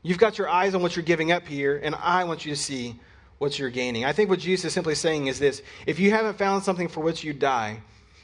You've 0.01 0.17
got 0.17 0.37
your 0.37 0.49
eyes 0.49 0.73
on 0.73 0.81
what 0.81 0.95
you're 0.95 1.03
giving 1.03 1.31
up 1.31 1.47
here, 1.47 1.79
and 1.83 1.93
I 1.95 2.23
want 2.23 2.45
you 2.45 2.55
to 2.55 2.59
see 2.59 2.99
what 3.37 3.59
you're 3.59 3.69
gaining. 3.69 4.05
I 4.05 4.13
think 4.13 4.29
what 4.29 4.39
Jesus 4.39 4.65
is 4.65 4.73
simply 4.73 4.95
saying 4.95 5.27
is 5.27 5.39
this 5.39 5.61
if 5.85 5.99
you 5.99 6.11
haven't 6.11 6.37
found 6.37 6.63
something 6.63 6.87
for 6.87 7.01
which 7.01 7.23
you'd 7.23 7.39
die, 7.39 7.81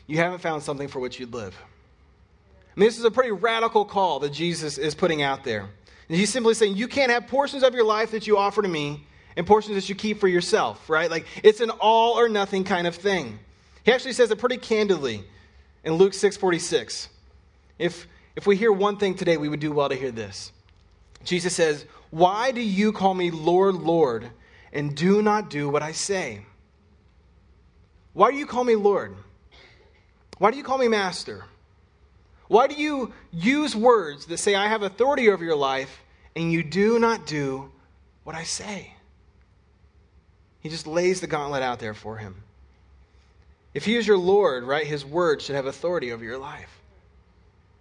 you 0.07 0.17
haven't 0.17 0.39
found 0.39 0.63
something 0.63 0.87
for 0.87 0.99
which 0.99 1.19
you'd 1.19 1.33
live. 1.33 1.55
I 2.75 2.79
mean, 2.79 2.87
this 2.87 2.99
is 2.99 3.05
a 3.05 3.11
pretty 3.11 3.31
radical 3.31 3.85
call 3.85 4.19
that 4.19 4.33
Jesus 4.33 4.77
is 4.77 4.95
putting 4.95 5.21
out 5.21 5.43
there. 5.43 5.69
And 6.09 6.17
he's 6.17 6.29
simply 6.29 6.53
saying, 6.53 6.75
you 6.75 6.87
can't 6.87 7.11
have 7.11 7.27
portions 7.27 7.63
of 7.63 7.73
your 7.73 7.85
life 7.85 8.11
that 8.11 8.27
you 8.27 8.37
offer 8.37 8.61
to 8.61 8.67
me 8.67 9.05
and 9.37 9.47
portions 9.47 9.75
that 9.75 9.87
you 9.87 9.95
keep 9.95 10.19
for 10.19 10.27
yourself, 10.27 10.89
right? 10.89 11.09
Like, 11.09 11.25
it's 11.43 11.61
an 11.61 11.69
all 11.69 12.19
or 12.19 12.27
nothing 12.27 12.63
kind 12.63 12.85
of 12.85 12.95
thing. 12.95 13.39
He 13.83 13.91
actually 13.91 14.13
says 14.13 14.29
it 14.31 14.39
pretty 14.39 14.57
candidly 14.57 15.23
in 15.83 15.93
Luke 15.93 16.13
6.46. 16.13 17.07
If, 17.79 18.07
if 18.35 18.45
we 18.45 18.55
hear 18.55 18.71
one 18.71 18.97
thing 18.97 19.15
today, 19.15 19.37
we 19.37 19.47
would 19.47 19.59
do 19.59 19.71
well 19.71 19.89
to 19.89 19.95
hear 19.95 20.11
this. 20.11 20.51
Jesus 21.23 21.55
says, 21.55 21.85
Why 22.09 22.51
do 22.51 22.61
you 22.61 22.91
call 22.91 23.13
me 23.13 23.31
Lord, 23.31 23.75
Lord, 23.75 24.29
and 24.73 24.95
do 24.95 25.21
not 25.21 25.49
do 25.49 25.69
what 25.69 25.81
I 25.81 25.91
say? 25.91 26.45
Why 28.13 28.31
do 28.31 28.37
you 28.37 28.45
call 28.45 28.63
me 28.63 28.75
Lord? 28.75 29.15
Why 30.37 30.51
do 30.51 30.57
you 30.57 30.63
call 30.63 30.77
me 30.77 30.87
Master? 30.87 31.45
Why 32.47 32.67
do 32.67 32.75
you 32.75 33.13
use 33.31 33.75
words 33.75 34.27
that 34.27 34.37
say, 34.37 34.55
I 34.55 34.67
have 34.67 34.83
authority 34.83 35.29
over 35.29 35.43
your 35.43 35.55
life, 35.55 36.03
and 36.35 36.51
you 36.51 36.63
do 36.63 36.99
not 36.99 37.25
do 37.25 37.71
what 38.23 38.35
I 38.35 38.43
say? 38.43 38.93
He 40.59 40.69
just 40.69 40.87
lays 40.87 41.21
the 41.21 41.27
gauntlet 41.27 41.63
out 41.63 41.79
there 41.79 41.93
for 41.93 42.17
him. 42.17 42.43
If 43.73 43.85
he 43.85 43.97
is 43.97 44.07
your 44.07 44.17
Lord, 44.17 44.63
right, 44.63 44.85
his 44.85 45.05
word 45.05 45.41
should 45.41 45.55
have 45.55 45.65
authority 45.65 46.11
over 46.11 46.23
your 46.23 46.37
life. 46.37 46.69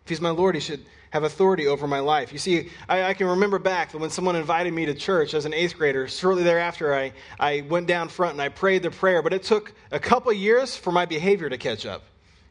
If 0.05 0.11
he's 0.11 0.21
my 0.21 0.31
Lord, 0.31 0.55
he 0.55 0.61
should 0.61 0.85
have 1.11 1.23
authority 1.23 1.69
over 1.69 1.87
my 1.87 2.01
life. 2.01 2.33
You 2.33 2.39
see, 2.39 2.71
I, 2.89 3.05
I, 3.05 3.15
can 3.15 3.29
remember 3.29 3.61
back 3.61 3.95
when 3.95 4.11
someone 4.11 4.35
invited 4.35 4.75
me 4.75 4.85
to 4.87 4.95
church 4.95 5.33
as 5.33 5.45
an 5.45 5.55
eighth 5.55 5.79
grader. 5.79 6.09
Shortly 6.09 6.43
thereafter, 6.43 6.93
I, 6.93 7.13
I 7.39 7.61
went 7.61 7.87
down 7.87 8.09
front 8.09 8.33
and 8.33 8.43
I 8.43 8.49
prayed 8.49 8.83
the 8.83 8.91
prayer, 8.91 9.23
but 9.23 9.33
it 9.33 9.45
took 9.45 9.73
a 9.93 10.01
couple 10.01 10.33
years 10.33 10.77
for 10.77 10.91
my 10.91 11.07
behavior 11.07 11.49
to 11.49 11.57
catch 11.57 11.87
up. 11.87 12.03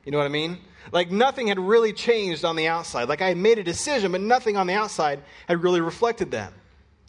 You 0.06 0.14
know 0.14 0.18
what 0.18 0.26
I 0.26 0.30
mean? 0.30 0.58
Like 0.92 1.12
nothing 1.12 1.48
had 1.48 1.60
really 1.60 1.94
changed 1.94 2.44
on 2.44 2.56
the 2.56 2.68
outside. 2.68 3.08
Like 3.08 3.22
I 3.22 3.30
had 3.30 3.38
made 3.38 3.58
a 3.58 3.64
decision, 3.64 4.12
but 4.12 4.22
nothing 4.22 4.58
on 4.58 4.68
the 4.68 4.74
outside 4.74 5.22
had 5.48 5.64
really 5.64 5.82
reflected 5.82 6.32
that. 6.32 6.54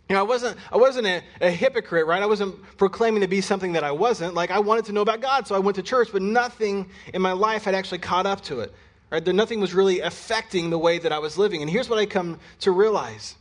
You 0.08 0.14
know, 0.14 0.20
I 0.20 0.24
wasn't, 0.24 0.58
I 0.70 0.76
wasn't 0.76 1.06
a, 1.06 1.22
a, 1.40 1.50
hypocrite, 1.50 2.06
right? 2.06 2.22
I 2.22 2.26
wasn't 2.26 2.56
proclaiming 2.76 3.22
to 3.22 3.28
be 3.28 3.40
something 3.40 3.72
that 3.72 3.84
I 3.84 3.92
wasn't. 3.92 4.34
Like, 4.34 4.50
I 4.50 4.58
wanted 4.58 4.84
to 4.87 4.92
know 4.92 5.00
about 5.00 5.22
God, 5.22 5.46
so 5.46 5.54
I 5.54 5.58
went 5.58 5.76
to 5.76 5.82
church, 5.82 6.10
but 6.12 6.20
nothing 6.20 6.90
in 7.14 7.22
my 7.22 7.32
life 7.32 7.64
had 7.64 7.74
actually 7.74 8.00
caught 8.00 8.26
up 8.26 8.42
to 8.42 8.60
it. 8.60 8.74
Right? 9.10 9.24
There, 9.24 9.32
nothing 9.32 9.60
was 9.60 9.72
really 9.72 10.00
affecting 10.00 10.68
the 10.68 10.76
way 10.76 10.98
that 10.98 11.10
I 11.10 11.20
was 11.20 11.38
living. 11.38 11.62
And 11.62 11.70
here's 11.70 11.88
what 11.88 11.98
I 11.98 12.04
come 12.04 12.38
to 12.60 12.70
realize. 12.70 13.34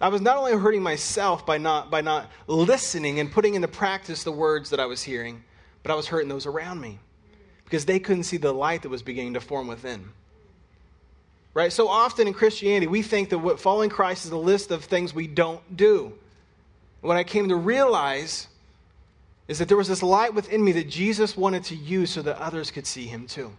I 0.00 0.08
was 0.08 0.22
not 0.22 0.38
only 0.38 0.52
hurting 0.52 0.82
myself 0.82 1.44
by 1.44 1.58
not, 1.58 1.90
by 1.90 2.00
not 2.00 2.30
listening 2.46 3.20
and 3.20 3.30
putting 3.30 3.54
into 3.54 3.68
practice 3.68 4.24
the 4.24 4.32
words 4.32 4.70
that 4.70 4.80
I 4.80 4.86
was 4.86 5.02
hearing, 5.02 5.44
but 5.82 5.92
I 5.92 5.96
was 5.96 6.06
hurting 6.06 6.30
those 6.30 6.46
around 6.46 6.80
me 6.80 6.98
because 7.70 7.84
they 7.84 8.00
couldn't 8.00 8.24
see 8.24 8.36
the 8.36 8.52
light 8.52 8.82
that 8.82 8.88
was 8.88 9.00
beginning 9.00 9.34
to 9.34 9.40
form 9.40 9.68
within. 9.68 10.08
Right? 11.54 11.72
So 11.72 11.86
often 11.86 12.26
in 12.26 12.34
Christianity, 12.34 12.88
we 12.88 13.00
think 13.00 13.28
that 13.28 13.38
what 13.38 13.60
following 13.60 13.90
Christ 13.90 14.24
is 14.24 14.32
a 14.32 14.36
list 14.36 14.72
of 14.72 14.84
things 14.84 15.14
we 15.14 15.28
don't 15.28 15.76
do. 15.76 16.12
What 17.00 17.16
I 17.16 17.22
came 17.22 17.48
to 17.48 17.54
realize 17.54 18.48
is 19.46 19.60
that 19.60 19.68
there 19.68 19.76
was 19.76 19.86
this 19.86 20.02
light 20.02 20.34
within 20.34 20.64
me 20.64 20.72
that 20.72 20.88
Jesus 20.88 21.36
wanted 21.36 21.62
to 21.64 21.76
use 21.76 22.10
so 22.10 22.22
that 22.22 22.38
others 22.38 22.72
could 22.72 22.88
see 22.88 23.06
him 23.06 23.28
too. 23.28 23.52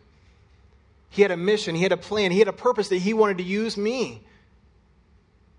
He 1.09 1.21
had 1.21 1.31
a 1.31 1.37
mission, 1.37 1.73
he 1.73 1.83
had 1.83 1.93
a 1.93 1.97
plan, 1.97 2.31
he 2.31 2.39
had 2.39 2.49
a 2.49 2.53
purpose 2.53 2.89
that 2.89 2.97
he 2.97 3.13
wanted 3.13 3.37
to 3.37 3.45
use 3.45 3.77
me. 3.77 4.23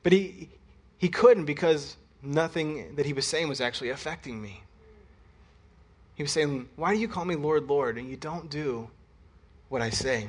But 0.02 0.12
he, 0.12 0.50
he 0.98 1.08
couldn't 1.08 1.46
because 1.46 1.96
nothing 2.22 2.96
that 2.96 3.06
he 3.06 3.14
was 3.14 3.26
saying 3.26 3.48
was 3.48 3.62
actually 3.62 3.90
affecting 3.90 4.42
me. 4.42 4.62
He 6.14 6.22
was 6.22 6.32
saying, 6.32 6.68
Why 6.76 6.94
do 6.94 7.00
you 7.00 7.08
call 7.08 7.24
me 7.24 7.34
Lord, 7.34 7.68
Lord, 7.68 7.98
and 7.98 8.08
you 8.08 8.16
don't 8.16 8.50
do 8.50 8.88
what 9.68 9.82
I 9.82 9.90
say? 9.90 10.28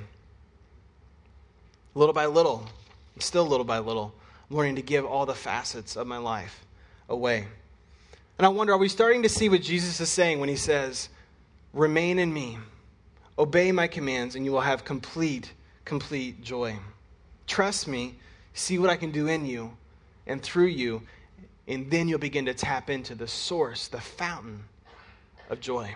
Little 1.96 2.13
by 2.13 2.26
little, 2.26 2.65
still 3.19 3.46
little 3.46 3.65
by 3.65 3.80
little, 3.80 4.13
I'm 4.50 4.58
learning 4.58 4.78
to 4.78 4.82
give 4.82 5.06
all 5.06 5.26
the 5.26 5.36
facets 5.36 5.96
of 5.96 6.08
my 6.08 6.17
life 6.17 6.65
away. 7.10 7.48
And 8.38 8.46
I 8.46 8.50
wonder, 8.50 8.74
are 8.74 8.78
we 8.78 8.89
starting 8.89 9.24
to 9.24 9.30
see 9.30 9.50
what 9.50 9.62
Jesus 9.62 10.00
is 10.00 10.10
saying 10.10 10.39
when 10.39 10.50
he 10.50 10.56
says, 10.56 11.10
Remain 11.74 12.19
in 12.19 12.34
me, 12.34 12.58
obey 13.38 13.72
my 13.72 13.88
commands, 13.88 14.36
and 14.36 14.46
you 14.46 14.52
will 14.52 14.62
have 14.62 14.86
complete, 14.86 15.52
complete 15.86 16.41
joy? 16.41 16.78
Trust 17.46 17.88
me, 17.88 18.15
see 18.54 18.80
what 18.80 18.89
I 18.89 18.96
can 18.96 19.12
do 19.12 19.28
in 19.28 19.46
you 19.46 19.76
and 20.26 20.41
through 20.41 20.67
you, 20.67 21.04
and 21.67 21.91
then 21.91 22.08
you'll 22.08 22.19
begin 22.19 22.46
to 22.46 22.54
tap 22.54 22.89
into 22.89 23.15
the 23.15 23.28
source, 23.28 23.88
the 23.88 24.00
fountain 24.00 24.63
of 25.49 25.60
joy. 25.60 25.95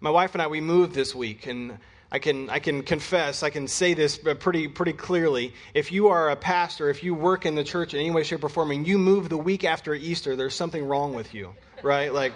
My 0.00 0.10
wife 0.10 0.34
and 0.34 0.42
I, 0.42 0.48
we 0.48 0.60
moved 0.60 0.94
this 0.94 1.14
week, 1.14 1.46
and 1.46 1.78
I 2.12 2.18
can, 2.18 2.50
I 2.50 2.58
can 2.58 2.82
confess, 2.82 3.42
I 3.42 3.50
can 3.50 3.66
say 3.66 3.94
this 3.94 4.18
pretty, 4.18 4.68
pretty 4.68 4.92
clearly. 4.92 5.54
If 5.72 5.90
you 5.90 6.08
are 6.08 6.30
a 6.30 6.36
pastor, 6.36 6.90
if 6.90 7.02
you 7.02 7.14
work 7.14 7.46
in 7.46 7.54
the 7.54 7.64
church 7.64 7.94
in 7.94 8.00
any 8.00 8.10
way, 8.10 8.22
shape, 8.22 8.44
or 8.44 8.48
form, 8.48 8.70
and 8.70 8.86
you 8.86 8.98
move 8.98 9.28
the 9.28 9.38
week 9.38 9.64
after 9.64 9.94
Easter, 9.94 10.36
there's 10.36 10.54
something 10.54 10.86
wrong 10.86 11.14
with 11.14 11.34
you, 11.34 11.54
right? 11.82 12.12
Like, 12.12 12.32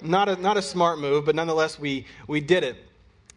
not 0.00 0.28
a, 0.28 0.36
not 0.36 0.56
a 0.56 0.62
smart 0.62 1.00
move, 1.00 1.24
but 1.24 1.34
nonetheless, 1.34 1.78
we, 1.78 2.06
we 2.26 2.40
did 2.40 2.62
it. 2.62 2.76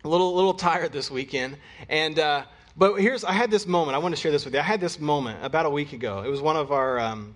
A 0.04 0.08
little, 0.08 0.34
little 0.36 0.54
tired 0.54 0.92
this 0.92 1.12
weekend. 1.12 1.58
And, 1.90 2.18
uh, 2.18 2.46
but 2.78 2.96
here's, 2.96 3.24
I 3.24 3.34
had 3.34 3.52
this 3.52 3.68
moment. 3.68 3.96
I 3.96 4.00
want 4.00 4.16
to 4.16 4.22
share 4.22 4.32
this 4.32 4.46
with 4.46 4.54
you. 4.54 4.60
I 4.60 4.64
had 4.64 4.82
this 4.82 5.00
moment 5.00 5.44
about 5.44 5.66
a 5.66 5.70
week 5.70 5.94
ago. 5.94 6.24
It 6.24 6.30
was 6.30 6.42
one 6.42 6.56
of 6.56 6.72
our, 6.72 7.00
um, 7.00 7.36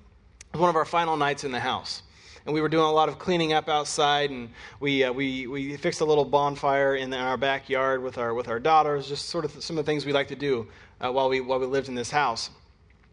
one 0.53 0.69
of 0.69 0.75
our 0.75 0.85
final 0.85 1.17
nights 1.17 1.43
in 1.43 1.51
the 1.51 1.59
house 1.59 2.01
and 2.45 2.53
we 2.53 2.61
were 2.61 2.69
doing 2.69 2.85
a 2.85 2.91
lot 2.91 3.09
of 3.09 3.17
cleaning 3.17 3.53
up 3.53 3.67
outside, 3.67 4.29
and 4.29 4.49
we, 4.79 5.03
uh, 5.03 5.11
we, 5.11 5.47
we 5.47 5.75
fixed 5.77 6.01
a 6.01 6.05
little 6.05 6.25
bonfire 6.25 6.95
in 6.95 7.11
our 7.13 7.37
backyard 7.37 8.03
with 8.03 8.17
our, 8.17 8.33
with 8.33 8.47
our 8.47 8.59
daughters, 8.59 9.07
just 9.07 9.29
sort 9.29 9.45
of 9.45 9.63
some 9.63 9.77
of 9.77 9.85
the 9.85 9.91
things 9.91 10.05
we 10.05 10.13
like 10.13 10.27
to 10.27 10.35
do 10.35 10.67
uh, 11.01 11.11
while, 11.11 11.27
we, 11.27 11.41
while 11.41 11.59
we 11.59 11.65
lived 11.65 11.87
in 11.87 11.95
this 11.95 12.11
house. 12.11 12.51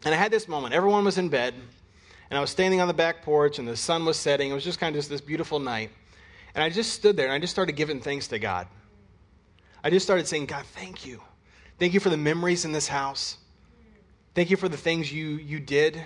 And 0.05 0.13
I 0.13 0.17
had 0.17 0.31
this 0.31 0.47
moment. 0.47 0.75
Everyone 0.75 1.03
was 1.03 1.17
in 1.17 1.29
bed, 1.29 1.55
and 2.29 2.37
I 2.37 2.41
was 2.41 2.51
standing 2.51 2.79
on 2.79 2.87
the 2.87 2.93
back 2.93 3.23
porch, 3.23 3.57
and 3.57 3.67
the 3.67 3.75
sun 3.75 4.05
was 4.05 4.17
setting. 4.17 4.51
It 4.51 4.53
was 4.53 4.63
just 4.63 4.79
kind 4.79 4.95
of 4.95 4.99
just 4.99 5.09
this 5.09 5.21
beautiful 5.21 5.59
night. 5.59 5.89
And 6.53 6.63
I 6.63 6.69
just 6.69 6.93
stood 6.93 7.17
there, 7.17 7.25
and 7.25 7.33
I 7.33 7.39
just 7.39 7.53
started 7.53 7.73
giving 7.73 7.99
thanks 8.01 8.27
to 8.27 8.39
God. 8.39 8.67
I 9.83 9.89
just 9.89 10.05
started 10.05 10.27
saying, 10.27 10.45
God, 10.45 10.65
thank 10.75 11.05
you. 11.05 11.21
Thank 11.79 11.95
you 11.95 11.99
for 11.99 12.09
the 12.09 12.17
memories 12.17 12.65
in 12.65 12.71
this 12.71 12.87
house. 12.87 13.37
Thank 14.35 14.51
you 14.51 14.57
for 14.57 14.69
the 14.69 14.77
things 14.77 15.11
you, 15.11 15.29
you 15.29 15.59
did. 15.59 16.01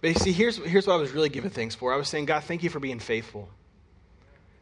But 0.00 0.08
you 0.08 0.14
see, 0.14 0.32
here's, 0.32 0.56
here's 0.56 0.86
what 0.86 0.94
I 0.94 0.96
was 0.96 1.12
really 1.12 1.28
giving 1.28 1.50
thanks 1.50 1.74
for. 1.74 1.92
I 1.92 1.96
was 1.96 2.08
saying, 2.08 2.26
God, 2.26 2.44
thank 2.44 2.62
you 2.62 2.70
for 2.70 2.80
being 2.80 2.98
faithful. 2.98 3.48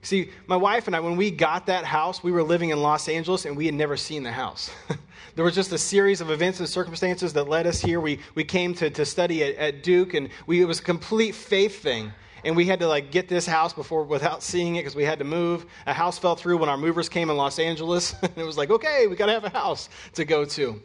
See, 0.02 0.30
my 0.46 0.56
wife 0.56 0.86
and 0.86 0.94
I, 0.94 1.00
when 1.00 1.16
we 1.16 1.30
got 1.30 1.66
that 1.66 1.84
house, 1.84 2.22
we 2.22 2.30
were 2.30 2.42
living 2.42 2.70
in 2.70 2.80
Los 2.80 3.08
Angeles 3.08 3.44
and 3.44 3.56
we 3.56 3.66
had 3.66 3.74
never 3.74 3.96
seen 3.96 4.22
the 4.22 4.32
house. 4.32 4.70
there 5.34 5.44
was 5.44 5.54
just 5.54 5.72
a 5.72 5.78
series 5.78 6.20
of 6.20 6.30
events 6.30 6.60
and 6.60 6.68
circumstances 6.68 7.32
that 7.32 7.48
led 7.48 7.66
us 7.66 7.80
here. 7.80 8.00
We, 8.00 8.20
we 8.34 8.44
came 8.44 8.74
to, 8.74 8.90
to 8.90 9.04
study 9.04 9.42
at, 9.42 9.56
at 9.56 9.82
Duke 9.82 10.14
and 10.14 10.28
we, 10.46 10.60
it 10.60 10.66
was 10.66 10.78
a 10.78 10.82
complete 10.82 11.34
faith 11.34 11.82
thing. 11.82 12.12
And 12.44 12.56
we 12.56 12.66
had 12.66 12.78
to 12.80 12.86
like 12.86 13.10
get 13.10 13.28
this 13.28 13.46
house 13.46 13.72
before 13.72 14.04
without 14.04 14.44
seeing 14.44 14.76
it 14.76 14.80
because 14.80 14.94
we 14.94 15.04
had 15.04 15.18
to 15.18 15.24
move. 15.24 15.66
A 15.86 15.92
house 15.92 16.18
fell 16.18 16.36
through 16.36 16.58
when 16.58 16.68
our 16.68 16.76
movers 16.76 17.08
came 17.08 17.30
in 17.30 17.36
Los 17.36 17.58
Angeles. 17.58 18.14
and 18.22 18.32
it 18.36 18.44
was 18.44 18.56
like, 18.56 18.70
okay, 18.70 19.08
we 19.08 19.16
got 19.16 19.26
to 19.26 19.32
have 19.32 19.44
a 19.44 19.50
house 19.50 19.88
to 20.14 20.24
go 20.24 20.44
to. 20.44 20.80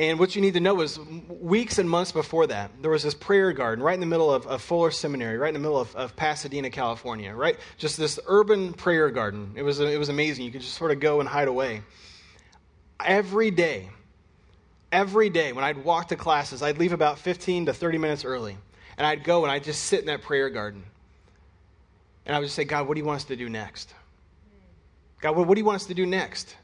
And 0.00 0.18
what 0.18 0.34
you 0.34 0.40
need 0.40 0.54
to 0.54 0.60
know 0.60 0.80
is, 0.80 0.98
weeks 1.28 1.76
and 1.76 1.88
months 1.88 2.10
before 2.10 2.46
that, 2.46 2.70
there 2.80 2.90
was 2.90 3.02
this 3.02 3.12
prayer 3.12 3.52
garden 3.52 3.84
right 3.84 3.92
in 3.92 4.00
the 4.00 4.06
middle 4.06 4.32
of, 4.32 4.46
of 4.46 4.62
Fuller 4.62 4.90
Seminary, 4.90 5.36
right 5.36 5.48
in 5.48 5.52
the 5.52 5.60
middle 5.60 5.78
of, 5.78 5.94
of, 5.94 6.16
Pasadena, 6.16 6.70
California, 6.70 7.34
right? 7.34 7.58
Just 7.76 7.98
this 7.98 8.18
urban 8.26 8.72
prayer 8.72 9.10
garden. 9.10 9.52
It 9.56 9.62
was, 9.62 9.78
it 9.78 9.98
was 9.98 10.08
amazing. 10.08 10.46
You 10.46 10.52
could 10.52 10.62
just 10.62 10.72
sort 10.72 10.90
of 10.90 11.00
go 11.00 11.20
and 11.20 11.28
hide 11.28 11.48
away. 11.48 11.82
every 12.98 13.50
day, 13.50 13.90
every 14.90 15.28
day 15.28 15.52
when 15.52 15.64
I'd 15.64 15.84
walk 15.84 16.08
to 16.08 16.16
classes, 16.16 16.62
I'd 16.62 16.78
leave 16.78 16.94
about 16.94 17.18
15 17.18 17.66
to 17.66 17.74
30 17.74 17.98
minutes 17.98 18.24
early. 18.24 18.56
And 18.96 19.06
I'd 19.06 19.22
go 19.22 19.44
and 19.44 19.52
I'd 19.52 19.64
just 19.64 19.84
sit 19.84 20.00
in 20.00 20.06
that 20.06 20.22
prayer 20.22 20.48
garden. 20.48 20.82
And 22.24 22.34
I 22.34 22.38
would 22.38 22.46
just 22.46 22.56
say, 22.56 22.64
God, 22.64 22.88
what 22.88 22.94
do 22.94 23.00
you 23.00 23.06
want 23.06 23.16
us 23.16 23.24
to 23.24 23.36
do 23.36 23.50
next? 23.50 23.92
God, 25.20 25.36
what, 25.36 25.46
what 25.46 25.56
do 25.56 25.60
you 25.60 25.66
want 25.66 25.76
us 25.76 25.86
to 25.88 25.94
do 25.94 26.06
next? 26.06 26.56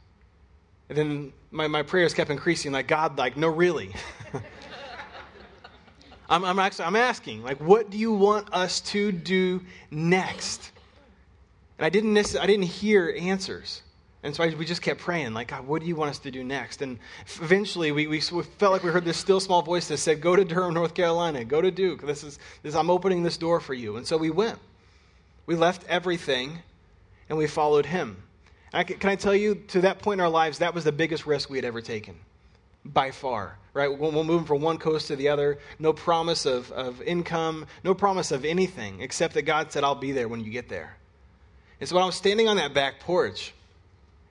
And 0.89 0.97
then 0.97 1.33
my, 1.51 1.67
my 1.67 1.83
prayers 1.83 2.15
kept 2.15 2.31
increasing, 2.31 2.73
like, 2.73 2.87
God, 2.87 3.19
like, 3.19 3.37
no, 3.37 3.49
really. 3.49 3.93
I'm, 6.29 6.45
I'm 6.45 6.59
actually, 6.59 6.87
I'm 6.87 6.97
asking, 6.97 7.43
like, 7.43 7.61
what 7.61 7.91
do 7.91 7.99
you 7.99 8.13
want 8.13 8.53
us 8.53 8.81
to 8.83 9.13
do 9.13 9.63
next? 9.91 10.73
And 11.79 11.87
I 11.87 11.89
didn't, 11.89 12.17
I 12.37 12.47
didn't 12.47 12.67
hear 12.67 13.15
answers. 13.19 13.83
And 14.23 14.35
so 14.35 14.43
I, 14.43 14.49
we 14.55 14.65
just 14.65 14.83
kept 14.83 15.01
praying, 15.01 15.35
like, 15.35 15.49
God, 15.49 15.67
what 15.67 15.83
do 15.83 15.89
you 15.89 15.95
want 15.95 16.11
us 16.11 16.19
to 16.21 16.31
do 16.31 16.43
next? 16.43 16.83
And 16.83 16.99
eventually 17.41 17.93
we, 17.93 18.07
we, 18.07 18.21
felt 18.21 18.73
like 18.73 18.83
we 18.83 18.91
heard 18.91 19.05
this 19.05 19.17
still 19.17 19.41
small 19.41 19.63
voice 19.63 19.89
that 19.89 19.99
said, 19.99 20.21
Go 20.21 20.35
to 20.35 20.45
Durham, 20.45 20.75
North 20.75 20.95
Carolina. 20.95 21.45
Go 21.45 21.61
to 21.61 21.71
Duke. 21.71 22.05
This 22.05 22.25
is, 22.25 22.39
this, 22.63 22.75
I'm 22.75 22.91
opening 22.91 23.23
this 23.23 23.37
door 23.37 23.61
for 23.61 23.75
you. 23.75 23.97
And 23.97 24.07
so 24.07 24.17
we 24.17 24.31
went. 24.31 24.59
We 25.47 25.55
left 25.55 25.85
everything 25.89 26.59
and 27.29 27.39
we 27.39 27.47
followed 27.47 27.87
him. 27.87 28.17
I, 28.73 28.85
can 28.85 29.11
I 29.11 29.17
tell 29.17 29.35
you, 29.35 29.55
to 29.69 29.83
that 29.83 30.01
point 30.01 30.21
in 30.21 30.25
our 30.25 30.31
lives, 30.31 30.59
that 30.59 30.75
was 30.75 30.85
the 30.85 30.93
biggest 30.93 31.27
risk 31.27 31.49
we 31.49 31.59
had 31.59 31.65
ever 31.65 31.81
taken 31.81 32.17
by 32.85 33.11
far, 33.11 33.59
right? 33.75 33.89
We're, 33.89 34.13
moving 34.13 34.45
from 34.45 34.61
one 34.61 34.79
coast 34.79 35.09
to 35.09 35.17
the 35.17 35.29
other, 35.29 35.59
no 35.79 35.93
promise 35.93 36.47
of, 36.47 36.71
of 36.73 37.03
income, 37.03 37.67
no 37.85 37.95
promise 37.95 38.31
of 38.31 38.45
anything, 38.45 39.01
except 39.01 39.35
that 39.35 39.43
God 39.43 39.73
said, 39.73 39.85
I'll 39.85 39.95
be 39.95 40.13
there 40.13 40.29
when 40.29 40.45
you 40.45 40.51
get 40.51 40.69
there. 40.69 40.97
And 41.81 41.89
so 41.89 41.95
when 41.95 42.03
I 42.03 42.07
was 42.07 42.17
standing 42.17 42.49
on 42.49 42.57
that 42.57 42.75
back 42.75 43.01
porch, 43.01 43.53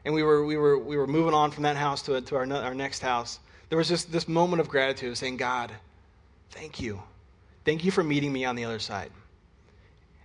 and 0.04 0.14
we 0.14 0.24
were, 0.24 0.46
we 0.46 0.58
were, 0.58 0.78
we 0.78 0.98
were 0.98 1.08
moving 1.08 1.34
on 1.34 1.52
from 1.52 1.64
that 1.64 1.76
house 1.76 2.02
to, 2.04 2.22
to 2.22 2.36
our, 2.36 2.52
our 2.54 2.76
next 2.76 3.00
house, 3.00 3.40
there 3.70 3.78
was 3.78 3.88
just 3.88 4.12
this 4.12 4.28
moment 4.28 4.60
of 4.62 4.70
gratitude 4.70 5.18
saying, 5.18 5.38
God, 5.38 5.72
thank 6.52 6.80
you. 6.80 7.02
Thank 7.66 7.84
you 7.84 7.92
for 7.92 8.04
meeting 8.04 8.32
me 8.32 8.46
on 8.46 8.56
the 8.56 8.66
other 8.66 8.80
side. 8.80 9.10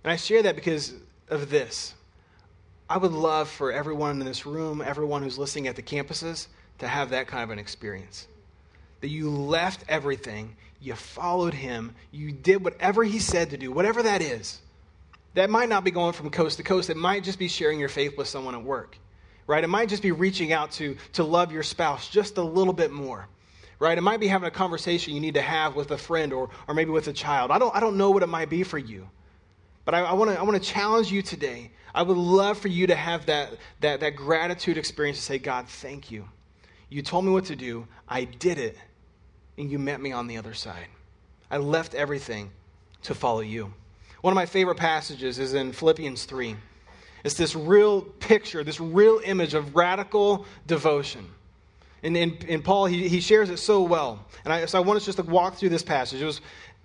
And 0.03 0.11
I 0.11 0.15
share 0.15 0.43
that 0.43 0.55
because 0.55 0.93
of 1.27 1.49
this. 1.49 1.93
I 2.91 2.97
would 2.97 3.13
love 3.13 3.49
for 3.49 3.71
everyone 3.71 4.19
in 4.19 4.25
this 4.25 4.45
room, 4.45 4.81
everyone 4.81 5.23
who's 5.23 5.37
listening 5.37 5.67
at 5.67 5.75
the 5.75 5.81
campuses, 5.81 6.47
to 6.79 6.87
have 6.87 7.11
that 7.11 7.27
kind 7.27 7.43
of 7.43 7.49
an 7.49 7.59
experience. 7.59 8.27
That 8.99 9.09
you 9.09 9.29
left 9.29 9.85
everything, 9.87 10.55
you 10.81 10.93
followed 10.95 11.53
him, 11.53 11.95
you 12.11 12.31
did 12.31 12.63
whatever 12.63 13.03
he 13.03 13.19
said 13.19 13.51
to 13.51 13.57
do, 13.57 13.71
whatever 13.71 14.03
that 14.03 14.21
is. 14.21 14.59
That 15.35 15.49
might 15.49 15.69
not 15.69 15.83
be 15.83 15.91
going 15.91 16.13
from 16.13 16.29
coast 16.31 16.57
to 16.57 16.63
coast, 16.63 16.89
it 16.89 16.97
might 16.97 17.23
just 17.23 17.39
be 17.39 17.47
sharing 17.47 17.79
your 17.79 17.89
faith 17.89 18.17
with 18.17 18.27
someone 18.27 18.55
at 18.55 18.63
work 18.63 18.97
right? 19.47 19.63
It 19.63 19.67
might 19.67 19.89
just 19.89 20.01
be 20.01 20.11
reaching 20.11 20.53
out 20.53 20.71
to, 20.73 20.95
to 21.13 21.23
love 21.23 21.51
your 21.51 21.63
spouse 21.63 22.07
just 22.07 22.37
a 22.37 22.41
little 22.41 22.71
bit 22.71 22.89
more, 22.89 23.27
right? 23.79 23.97
It 23.97 24.01
might 24.01 24.21
be 24.21 24.27
having 24.27 24.47
a 24.47 24.51
conversation 24.51 25.13
you 25.13 25.19
need 25.19 25.33
to 25.33 25.41
have 25.41 25.75
with 25.75 25.91
a 25.91 25.97
friend 25.97 26.31
or, 26.31 26.49
or 26.69 26.73
maybe 26.73 26.91
with 26.91 27.07
a 27.07 27.13
child. 27.13 27.51
I 27.51 27.59
don't, 27.59 27.75
I 27.75 27.81
don't 27.81 27.97
know 27.97 28.11
what 28.11 28.23
it 28.23 28.27
might 28.27 28.49
be 28.49 28.63
for 28.63 28.77
you, 28.77 29.09
but 29.91 30.05
I, 30.05 30.05
I 30.05 30.13
want 30.13 30.63
to 30.63 30.69
challenge 30.69 31.11
you 31.11 31.21
today. 31.21 31.69
I 31.93 32.01
would 32.01 32.15
love 32.15 32.57
for 32.57 32.69
you 32.69 32.87
to 32.87 32.95
have 32.95 33.25
that, 33.25 33.57
that, 33.81 33.99
that 33.99 34.15
gratitude 34.15 34.77
experience 34.77 35.17
to 35.17 35.23
say, 35.23 35.37
God, 35.37 35.67
thank 35.67 36.09
you. 36.09 36.29
You 36.87 37.01
told 37.01 37.25
me 37.25 37.31
what 37.31 37.43
to 37.45 37.57
do, 37.57 37.85
I 38.07 38.23
did 38.23 38.57
it, 38.57 38.77
and 39.57 39.69
you 39.69 39.77
met 39.77 39.99
me 39.99 40.13
on 40.13 40.27
the 40.27 40.37
other 40.37 40.53
side. 40.53 40.87
I 41.49 41.57
left 41.57 41.93
everything 41.93 42.51
to 43.03 43.13
follow 43.13 43.41
you. 43.41 43.73
One 44.21 44.31
of 44.31 44.35
my 44.35 44.45
favorite 44.45 44.77
passages 44.77 45.39
is 45.39 45.55
in 45.55 45.73
Philippians 45.73 46.23
3. 46.23 46.55
It's 47.25 47.35
this 47.35 47.53
real 47.53 48.01
picture, 48.01 48.63
this 48.63 48.79
real 48.79 49.19
image 49.25 49.55
of 49.55 49.75
radical 49.75 50.45
devotion. 50.67 51.27
And 52.03 52.15
in, 52.15 52.37
in 52.47 52.61
Paul, 52.61 52.85
he, 52.85 53.09
he 53.09 53.19
shares 53.19 53.49
it 53.49 53.57
so 53.57 53.83
well. 53.83 54.25
And 54.45 54.53
I, 54.53 54.65
so 54.65 54.77
I 54.77 54.81
want 54.81 54.97
us 54.97 55.05
just 55.05 55.17
to 55.17 55.23
walk 55.23 55.55
through 55.55 55.69
this 55.69 55.83
passage. 55.83 56.21
It 56.21 56.25
was 56.25 56.39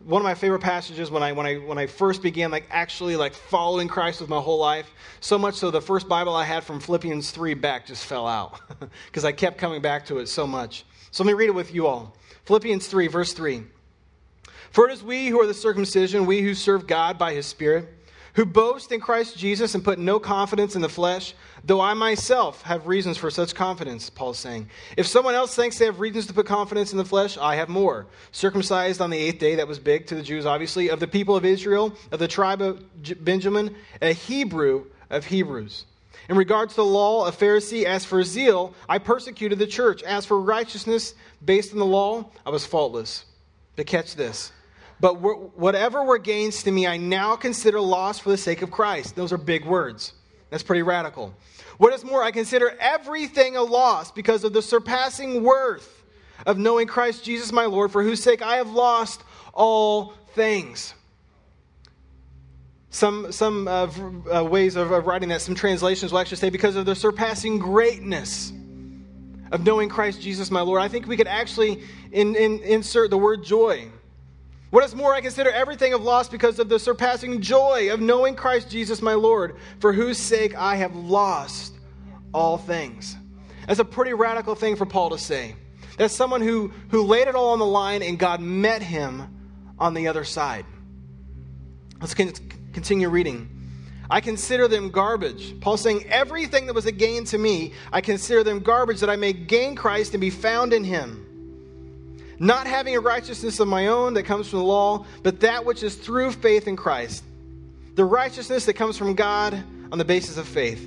one 0.04 0.20
of 0.20 0.24
my 0.24 0.34
favorite 0.34 0.60
passages 0.60 1.10
when 1.10 1.22
I, 1.22 1.32
when 1.32 1.46
I, 1.46 1.54
when 1.56 1.78
I 1.78 1.86
first 1.86 2.22
began 2.22 2.50
like 2.50 2.66
actually 2.70 3.16
like 3.16 3.34
following 3.34 3.88
Christ 3.88 4.20
with 4.20 4.28
my 4.28 4.40
whole 4.40 4.58
life. 4.58 4.90
So 5.20 5.38
much 5.38 5.54
so 5.54 5.70
the 5.70 5.80
first 5.80 6.08
Bible 6.08 6.34
I 6.34 6.44
had 6.44 6.64
from 6.64 6.80
Philippians 6.80 7.30
3 7.30 7.54
back 7.54 7.86
just 7.86 8.04
fell 8.04 8.26
out 8.26 8.60
because 9.06 9.24
I 9.24 9.32
kept 9.32 9.58
coming 9.58 9.80
back 9.80 10.06
to 10.06 10.18
it 10.18 10.28
so 10.28 10.46
much. 10.46 10.84
So 11.10 11.24
let 11.24 11.28
me 11.28 11.34
read 11.34 11.48
it 11.48 11.54
with 11.54 11.74
you 11.74 11.86
all. 11.86 12.16
Philippians 12.44 12.86
3, 12.86 13.06
verse 13.08 13.32
3. 13.32 13.64
For 14.70 14.88
it 14.88 14.92
is 14.92 15.02
we 15.02 15.28
who 15.28 15.40
are 15.40 15.46
the 15.46 15.54
circumcision, 15.54 16.26
we 16.26 16.42
who 16.42 16.54
serve 16.54 16.86
God 16.86 17.18
by 17.18 17.32
his 17.32 17.46
Spirit 17.46 17.95
who 18.36 18.44
boast 18.44 18.92
in 18.92 19.00
Christ 19.00 19.36
Jesus 19.36 19.74
and 19.74 19.82
put 19.82 19.98
no 19.98 20.20
confidence 20.20 20.76
in 20.76 20.82
the 20.82 20.88
flesh, 20.90 21.34
though 21.64 21.80
I 21.80 21.94
myself 21.94 22.60
have 22.62 22.86
reasons 22.86 23.16
for 23.16 23.30
such 23.30 23.54
confidence, 23.54 24.10
Paul's 24.10 24.38
saying. 24.38 24.68
If 24.96 25.06
someone 25.06 25.34
else 25.34 25.56
thinks 25.56 25.78
they 25.78 25.86
have 25.86 26.00
reasons 26.00 26.26
to 26.26 26.34
put 26.34 26.44
confidence 26.44 26.92
in 26.92 26.98
the 26.98 27.04
flesh, 27.04 27.38
I 27.38 27.56
have 27.56 27.70
more. 27.70 28.06
Circumcised 28.32 29.00
on 29.00 29.08
the 29.08 29.16
eighth 29.16 29.38
day, 29.38 29.54
that 29.54 29.66
was 29.66 29.78
big 29.78 30.06
to 30.08 30.14
the 30.14 30.22
Jews, 30.22 30.44
obviously, 30.44 30.90
of 30.90 31.00
the 31.00 31.06
people 31.08 31.34
of 31.34 31.46
Israel, 31.46 31.96
of 32.12 32.18
the 32.18 32.28
tribe 32.28 32.60
of 32.60 32.84
Benjamin, 33.24 33.74
a 34.02 34.12
Hebrew 34.12 34.84
of 35.08 35.24
Hebrews. 35.24 35.86
In 36.28 36.36
regard 36.36 36.68
to 36.68 36.76
the 36.76 36.84
law, 36.84 37.26
a 37.26 37.32
Pharisee, 37.32 37.84
as 37.84 38.04
for 38.04 38.22
zeal, 38.22 38.74
I 38.86 38.98
persecuted 38.98 39.58
the 39.58 39.66
church. 39.66 40.02
As 40.02 40.26
for 40.26 40.38
righteousness 40.38 41.14
based 41.42 41.72
on 41.72 41.78
the 41.78 41.86
law, 41.86 42.30
I 42.44 42.50
was 42.50 42.66
faultless. 42.66 43.24
But 43.76 43.86
catch 43.86 44.14
this. 44.14 44.52
But 44.98 45.14
whatever 45.58 46.02
were 46.02 46.18
gains 46.18 46.62
to 46.62 46.70
me, 46.70 46.86
I 46.86 46.96
now 46.96 47.36
consider 47.36 47.80
loss 47.80 48.18
for 48.18 48.30
the 48.30 48.36
sake 48.38 48.62
of 48.62 48.70
Christ. 48.70 49.14
Those 49.14 49.32
are 49.32 49.38
big 49.38 49.66
words. 49.66 50.14
That's 50.50 50.62
pretty 50.62 50.82
radical. 50.82 51.34
What 51.76 51.92
is 51.92 52.04
more, 52.04 52.22
I 52.22 52.30
consider 52.30 52.74
everything 52.80 53.56
a 53.56 53.62
loss 53.62 54.10
because 54.10 54.44
of 54.44 54.52
the 54.54 54.62
surpassing 54.62 55.42
worth 55.42 56.04
of 56.46 56.56
knowing 56.56 56.86
Christ 56.86 57.24
Jesus 57.24 57.52
my 57.52 57.66
Lord, 57.66 57.92
for 57.92 58.02
whose 58.02 58.22
sake 58.22 58.40
I 58.40 58.56
have 58.56 58.70
lost 58.70 59.22
all 59.52 60.14
things. 60.34 60.94
Some, 62.88 63.30
some 63.32 63.68
uh, 63.68 63.88
uh, 64.34 64.44
ways 64.44 64.76
of, 64.76 64.90
of 64.90 65.06
writing 65.06 65.28
that, 65.28 65.42
some 65.42 65.54
translations 65.54 66.12
will 66.12 66.20
actually 66.20 66.38
say, 66.38 66.48
because 66.48 66.76
of 66.76 66.86
the 66.86 66.94
surpassing 66.94 67.58
greatness 67.58 68.52
of 69.52 69.64
knowing 69.64 69.90
Christ 69.90 70.22
Jesus 70.22 70.50
my 70.50 70.62
Lord. 70.62 70.80
I 70.80 70.88
think 70.88 71.06
we 71.06 71.16
could 71.16 71.26
actually 71.26 71.82
in, 72.10 72.34
in, 72.34 72.60
insert 72.60 73.10
the 73.10 73.18
word 73.18 73.44
joy 73.44 73.90
what 74.70 74.84
is 74.84 74.94
more, 74.94 75.14
I 75.14 75.20
consider 75.20 75.50
everything 75.50 75.92
of 75.92 76.02
loss 76.02 76.28
because 76.28 76.58
of 76.58 76.68
the 76.68 76.78
surpassing 76.78 77.40
joy 77.40 77.92
of 77.92 78.00
knowing 78.00 78.34
Christ 78.34 78.68
Jesus 78.68 79.00
my 79.00 79.14
Lord, 79.14 79.56
for 79.78 79.92
whose 79.92 80.18
sake 80.18 80.56
I 80.56 80.76
have 80.76 80.96
lost 80.96 81.74
all 82.34 82.58
things. 82.58 83.16
That's 83.66 83.80
a 83.80 83.84
pretty 83.84 84.12
radical 84.12 84.54
thing 84.54 84.76
for 84.76 84.86
Paul 84.86 85.10
to 85.10 85.18
say. 85.18 85.54
That's 85.98 86.14
someone 86.14 86.40
who, 86.40 86.72
who 86.90 87.02
laid 87.02 87.28
it 87.28 87.34
all 87.34 87.50
on 87.50 87.58
the 87.58 87.66
line 87.66 88.02
and 88.02 88.18
God 88.18 88.40
met 88.40 88.82
him 88.82 89.28
on 89.78 89.94
the 89.94 90.08
other 90.08 90.24
side. 90.24 90.66
Let's 92.00 92.14
continue 92.14 93.08
reading. 93.08 93.50
I 94.10 94.20
consider 94.20 94.68
them 94.68 94.90
garbage. 94.90 95.58
Paul's 95.60 95.80
saying, 95.80 96.04
Everything 96.08 96.66
that 96.66 96.74
was 96.74 96.86
a 96.86 96.92
gain 96.92 97.24
to 97.26 97.38
me, 97.38 97.72
I 97.92 98.00
consider 98.00 98.44
them 98.44 98.60
garbage 98.60 99.00
that 99.00 99.10
I 99.10 99.16
may 99.16 99.32
gain 99.32 99.74
Christ 99.74 100.12
and 100.12 100.20
be 100.20 100.30
found 100.30 100.72
in 100.72 100.84
him 100.84 101.25
not 102.38 102.66
having 102.66 102.96
a 102.96 103.00
righteousness 103.00 103.60
of 103.60 103.68
my 103.68 103.86
own 103.86 104.14
that 104.14 104.24
comes 104.24 104.48
from 104.48 104.60
the 104.60 104.64
law, 104.64 105.06
but 105.22 105.40
that 105.40 105.64
which 105.64 105.82
is 105.82 105.94
through 105.94 106.32
faith 106.32 106.68
in 106.68 106.76
Christ. 106.76 107.24
The 107.94 108.04
righteousness 108.04 108.66
that 108.66 108.74
comes 108.74 108.98
from 108.98 109.14
God 109.14 109.54
on 109.90 109.98
the 109.98 110.04
basis 110.04 110.36
of 110.36 110.46
faith. 110.46 110.86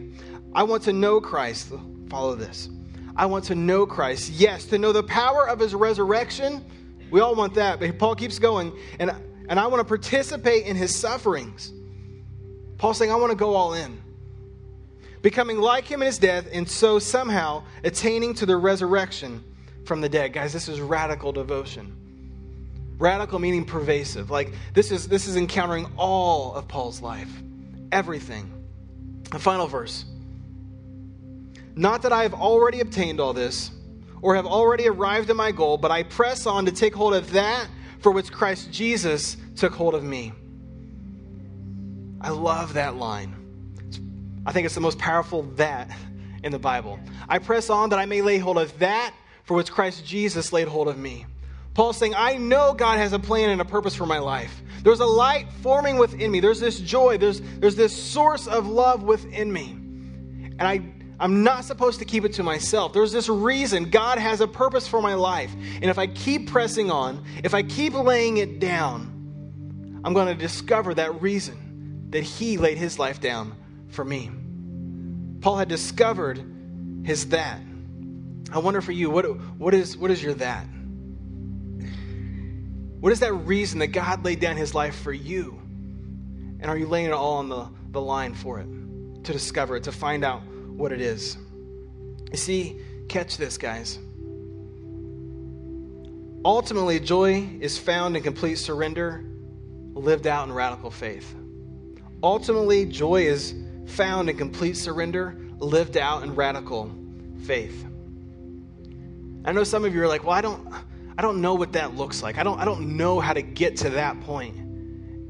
I 0.54 0.64
want 0.64 0.84
to 0.84 0.94
know 0.94 1.20
Christ. 1.20 1.72
Follow 2.10 2.36
this. 2.36 2.70
I 3.16 3.26
want 3.26 3.46
to 3.46 3.56
know 3.56 3.86
Christ. 3.86 4.30
Yes, 4.32 4.66
to 4.66 4.78
know 4.78 4.92
the 4.92 5.04
power 5.04 5.48
of 5.48 5.60
his 5.60 5.74
resurrection. 5.74 6.64
We 7.12 7.20
all 7.20 7.36
want 7.36 7.56
that, 7.56 7.80
but 7.80 7.98
Paul 7.98 8.16
keeps 8.16 8.40
going. 8.40 8.72
And, 9.00 9.12
and 9.50 9.60
I 9.60 9.68
want 9.68 9.82
to 9.82 9.84
participate 9.84 10.66
in 10.66 10.76
his 10.76 10.96
sufferings. 10.96 11.74
Paul's 12.78 12.98
saying, 12.98 13.12
I 13.12 13.16
want 13.16 13.32
to 13.32 13.38
go 13.38 13.56
all 13.56 13.74
in. 13.74 14.00
Becoming 15.22 15.58
like 15.58 15.86
him 15.86 16.02
in 16.02 16.06
his 16.06 16.18
death, 16.18 16.48
and 16.54 16.70
so 16.70 16.98
somehow 16.98 17.64
attaining 17.84 18.36
to 18.36 18.46
the 18.46 18.56
resurrection 18.56 19.44
from 19.86 20.02
the 20.02 20.10
dead. 20.10 20.34
Guys, 20.34 20.54
this 20.54 20.68
is 20.68 20.80
radical 20.80 21.32
devotion. 21.32 21.96
Radical 22.98 23.40
meaning 23.40 23.66
pervasive. 23.66 24.30
Like 24.30 24.54
this 24.74 24.92
is 24.92 25.08
this 25.08 25.28
is 25.28 25.36
encountering 25.36 25.88
all 25.98 26.54
of 26.54 26.68
Paul's 26.68 27.02
life. 27.02 27.32
Everything. 27.92 28.52
The 29.32 29.40
final 29.40 29.68
verse. 29.68 30.06
Not 31.76 32.02
that 32.02 32.12
I 32.12 32.24
have 32.24 32.34
already 32.34 32.82
obtained 32.82 33.20
all 33.20 33.34
this 33.34 33.72
or 34.22 34.36
have 34.36 34.46
already 34.46 34.88
arrived 34.88 35.30
at 35.30 35.36
my 35.36 35.52
goal, 35.52 35.78
but 35.78 35.92
I 35.92 36.04
press 36.04 36.46
on 36.46 36.66
to 36.66 36.72
take 36.72 36.94
hold 36.94 37.14
of 37.14 37.32
that 37.32 37.68
for 38.00 38.12
which 38.12 38.32
Christ 38.32 38.72
Jesus 38.72 39.38
took 39.56 39.74
hold 39.74 39.96
of 39.96 40.04
me. 40.04 40.34
I 42.22 42.30
love 42.32 42.74
that 42.74 42.96
line. 42.96 43.36
I 44.46 44.52
think 44.52 44.66
it's 44.66 44.76
the 44.76 44.82
most 44.82 44.98
powerful 44.98 45.44
that 45.56 45.90
in 46.44 46.52
the 46.52 46.60
Bible. 46.60 47.00
I 47.28 47.40
press 47.40 47.70
on 47.70 47.90
that 47.90 48.00
I 48.00 48.06
may 48.06 48.22
lay 48.22 48.38
hold 48.38 48.58
of 48.58 48.78
that 48.80 49.14
for 49.50 49.56
which 49.56 49.72
Christ 49.72 50.06
Jesus 50.06 50.54
laid 50.54 50.68
hold 50.68 50.88
of 50.88 50.96
me. 50.96 51.26
Paul's 51.74 51.98
saying, 51.98 52.14
I 52.16 52.38
know 52.38 52.76
God 52.76 53.00
has 53.00 53.14
a 53.14 53.18
plan 53.20 53.50
and 53.50 53.60
a 53.60 53.66
purpose 53.66 53.96
for 53.96 54.06
my 54.06 54.20
life. 54.20 54.62
There's 54.84 55.00
a 55.00 55.08
light 55.08 55.48
forming 55.64 55.98
within 55.98 56.30
me. 56.30 56.40
There's 56.40 56.60
this 56.60 56.80
joy. 56.80 57.18
There's, 57.18 57.42
there's 57.58 57.76
this 57.76 57.92
source 57.92 58.46
of 58.46 58.68
love 58.68 59.02
within 59.02 59.52
me. 59.52 59.72
And 59.72 60.62
I, 60.62 60.82
I'm 61.20 61.42
not 61.42 61.66
supposed 61.66 61.98
to 61.98 62.06
keep 62.06 62.26
it 62.26 62.34
to 62.34 62.44
myself. 62.44 62.94
There's 62.94 63.12
this 63.12 63.28
reason. 63.28 63.90
God 63.90 64.20
has 64.20 64.40
a 64.40 64.48
purpose 64.48 64.88
for 64.88 65.02
my 65.02 65.16
life. 65.16 65.52
And 65.56 65.86
if 65.86 65.98
I 65.98 66.06
keep 66.06 66.52
pressing 66.52 66.92
on, 66.92 67.26
if 67.44 67.56
I 67.56 67.64
keep 67.64 67.96
laying 67.96 68.38
it 68.38 68.60
down, 68.60 70.02
I'm 70.06 70.14
going 70.14 70.28
to 70.28 70.36
discover 70.36 70.94
that 70.94 71.24
reason 71.24 72.12
that 72.12 72.22
He 72.22 72.60
laid 72.60 72.78
His 72.78 73.00
life 73.00 73.20
down 73.20 73.56
for 73.88 74.06
me. 74.06 74.30
Paul 75.42 75.58
had 75.58 75.70
discovered 75.70 76.46
his 77.04 77.30
that. 77.30 77.60
I 78.52 78.60
wonder 78.60 78.82
for 78.82 78.92
you, 78.92 79.10
what, 79.10 79.26
what, 79.58 79.74
is, 79.74 79.96
what 79.98 80.12
is 80.12 80.22
your 80.22 80.34
that? 80.36 80.66
What 83.00 83.12
is 83.12 83.20
that 83.22 83.34
reason 83.34 83.80
that 83.80 83.88
God 83.88 84.26
laid 84.26 84.40
down 84.40 84.58
his 84.58 84.76
life 84.76 85.00
for 85.00 85.14
you? 85.14 85.60
And 86.60 86.66
are 86.66 86.78
you 86.78 86.88
laying 86.88 87.06
it 87.06 87.14
all 87.14 87.38
on 87.38 87.48
the, 87.48 87.70
the 87.92 88.02
line 88.02 88.34
for 88.34 88.60
it? 88.60 88.68
To 89.24 89.34
discover 89.34 89.78
it, 89.78 89.84
to 89.84 89.92
find 89.92 90.26
out 90.26 90.42
what 90.44 90.92
it 90.92 91.00
is. 91.00 91.38
You 92.32 92.38
see, 92.38 92.80
catch 93.08 93.38
this, 93.38 93.58
guys. 93.58 94.00
Ultimately, 96.44 97.00
joy 97.00 97.50
is 97.60 97.78
found 97.78 98.18
in 98.18 98.24
complete 98.24 98.56
surrender, 98.56 99.24
lived 99.94 100.26
out 100.26 100.48
in 100.48 100.54
radical 100.54 100.90
faith. 100.90 101.36
Ultimately, 102.24 102.86
joy 102.86 103.24
is 103.24 103.54
found 103.88 104.30
in 104.30 104.38
complete 104.38 104.78
surrender, 104.78 105.38
lived 105.58 105.98
out 105.98 106.24
in 106.24 106.36
radical 106.36 106.92
faith. 107.46 107.86
I 109.46 109.52
know 109.52 109.64
some 109.64 109.86
of 109.86 109.94
you 109.94 110.02
are 110.02 110.08
like, 110.08 110.24
well, 110.24 110.34
I 110.34 110.42
don't, 110.42 110.72
I 111.18 111.22
don't 111.22 111.42
know 111.42 111.56
what 111.56 111.74
that 111.74 111.96
looks 111.96 112.22
like. 112.22 112.38
I 112.38 112.44
don't, 112.44 112.60
I 112.60 112.66
don't 112.66 112.98
know 112.98 113.20
how 113.20 113.34
to 113.34 113.42
get 113.42 113.78
to 113.78 113.90
that 113.92 114.20
point 114.22 114.56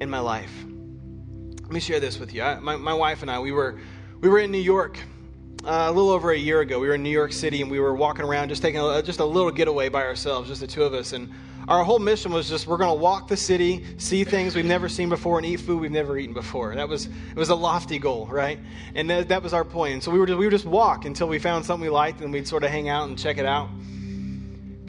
in 0.01 0.09
my 0.09 0.19
life. 0.19 0.51
Let 1.61 1.71
me 1.71 1.79
share 1.79 1.99
this 1.99 2.19
with 2.19 2.33
you. 2.33 2.41
I, 2.41 2.59
my, 2.59 2.75
my 2.75 2.93
wife 2.93 3.21
and 3.21 3.29
I, 3.29 3.39
we 3.39 3.51
were, 3.51 3.79
we 4.21 4.29
were 4.29 4.39
in 4.39 4.51
New 4.51 4.57
York 4.57 4.97
uh, 5.63 5.85
a 5.87 5.91
little 5.91 6.09
over 6.09 6.31
a 6.31 6.37
year 6.37 6.61
ago. 6.61 6.79
We 6.79 6.87
were 6.87 6.95
in 6.95 7.03
New 7.03 7.09
York 7.09 7.33
City 7.33 7.61
and 7.61 7.69
we 7.69 7.79
were 7.79 7.93
walking 7.95 8.25
around 8.25 8.49
just 8.49 8.61
taking 8.61 8.79
a, 8.79 9.03
just 9.03 9.19
a 9.19 9.25
little 9.25 9.51
getaway 9.51 9.89
by 9.89 10.03
ourselves, 10.03 10.49
just 10.49 10.61
the 10.61 10.67
two 10.67 10.83
of 10.83 10.93
us. 10.93 11.13
And 11.13 11.29
our 11.67 11.83
whole 11.83 11.99
mission 11.99 12.31
was 12.31 12.49
just 12.49 12.65
we're 12.65 12.77
going 12.77 12.89
to 12.89 12.99
walk 12.99 13.27
the 13.27 13.37
city, 13.37 13.85
see 13.97 14.23
things 14.23 14.55
we've 14.55 14.65
never 14.65 14.89
seen 14.89 15.09
before, 15.09 15.37
and 15.37 15.45
eat 15.45 15.57
food 15.57 15.79
we've 15.79 15.91
never 15.91 16.17
eaten 16.17 16.33
before. 16.33 16.73
That 16.73 16.89
was 16.89 17.05
it 17.05 17.35
was 17.35 17.49
a 17.49 17.55
lofty 17.55 17.99
goal, 17.99 18.25
right? 18.25 18.59
And 18.95 19.09
that, 19.09 19.29
that 19.29 19.43
was 19.43 19.53
our 19.53 19.63
point. 19.63 19.93
And 19.93 20.03
so 20.03 20.09
we 20.09 20.17
were 20.17 20.25
just, 20.25 20.39
we 20.39 20.45
would 20.45 20.51
just 20.51 20.65
walk 20.65 21.05
until 21.05 21.27
we 21.27 21.37
found 21.37 21.65
something 21.65 21.83
we 21.83 21.89
liked, 21.89 22.21
and 22.21 22.33
we'd 22.33 22.47
sort 22.47 22.63
of 22.63 22.71
hang 22.71 22.89
out 22.89 23.07
and 23.07 23.19
check 23.19 23.37
it 23.37 23.45
out. 23.45 23.69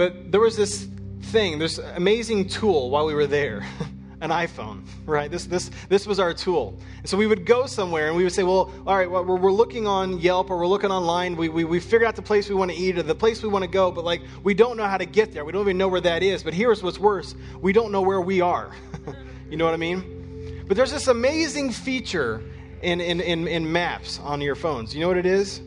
But 0.00 0.32
there 0.32 0.40
was 0.40 0.56
this 0.56 0.88
thing, 1.24 1.58
this 1.58 1.76
amazing 1.76 2.48
tool 2.48 2.88
while 2.88 3.04
we 3.04 3.12
were 3.12 3.26
there. 3.26 3.66
an 4.22 4.30
iPhone, 4.30 4.80
right? 5.04 5.30
This, 5.30 5.44
this, 5.44 5.70
this 5.90 6.06
was 6.06 6.18
our 6.18 6.32
tool. 6.32 6.78
So 7.04 7.18
we 7.18 7.26
would 7.26 7.44
go 7.44 7.66
somewhere 7.66 8.08
and 8.08 8.16
we 8.16 8.24
would 8.24 8.32
say, 8.32 8.42
well, 8.42 8.72
all 8.86 8.96
right, 8.96 9.10
well, 9.10 9.26
we're, 9.26 9.36
we're 9.36 9.52
looking 9.52 9.86
on 9.86 10.18
Yelp 10.18 10.48
or 10.48 10.56
we're 10.56 10.66
looking 10.68 10.90
online. 10.90 11.36
We, 11.36 11.50
we, 11.50 11.64
we 11.64 11.80
figured 11.80 12.04
out 12.04 12.16
the 12.16 12.22
place 12.22 12.48
we 12.48 12.54
want 12.54 12.70
to 12.70 12.76
eat 12.78 12.96
or 12.96 13.02
the 13.02 13.14
place 13.14 13.42
we 13.42 13.50
want 13.50 13.62
to 13.62 13.70
go, 13.70 13.90
but 13.90 14.02
like 14.02 14.22
we 14.42 14.54
don't 14.54 14.78
know 14.78 14.86
how 14.86 14.96
to 14.96 15.04
get 15.04 15.34
there. 15.34 15.44
We 15.44 15.52
don't 15.52 15.60
even 15.60 15.76
know 15.76 15.88
where 15.88 16.00
that 16.00 16.22
is. 16.22 16.42
But 16.42 16.54
here's 16.54 16.82
what's 16.82 16.98
worse 16.98 17.34
we 17.60 17.74
don't 17.74 17.92
know 17.92 18.00
where 18.00 18.22
we 18.22 18.40
are. 18.40 18.70
you 19.50 19.58
know 19.58 19.66
what 19.66 19.74
I 19.74 19.76
mean? 19.76 20.64
But 20.66 20.78
there's 20.78 20.92
this 20.92 21.08
amazing 21.08 21.72
feature 21.72 22.42
in, 22.80 23.02
in, 23.02 23.20
in, 23.20 23.46
in 23.46 23.70
maps 23.70 24.18
on 24.20 24.40
your 24.40 24.54
phones. 24.54 24.94
You 24.94 25.02
know 25.02 25.08
what 25.08 25.18
it 25.18 25.26
is? 25.26 25.60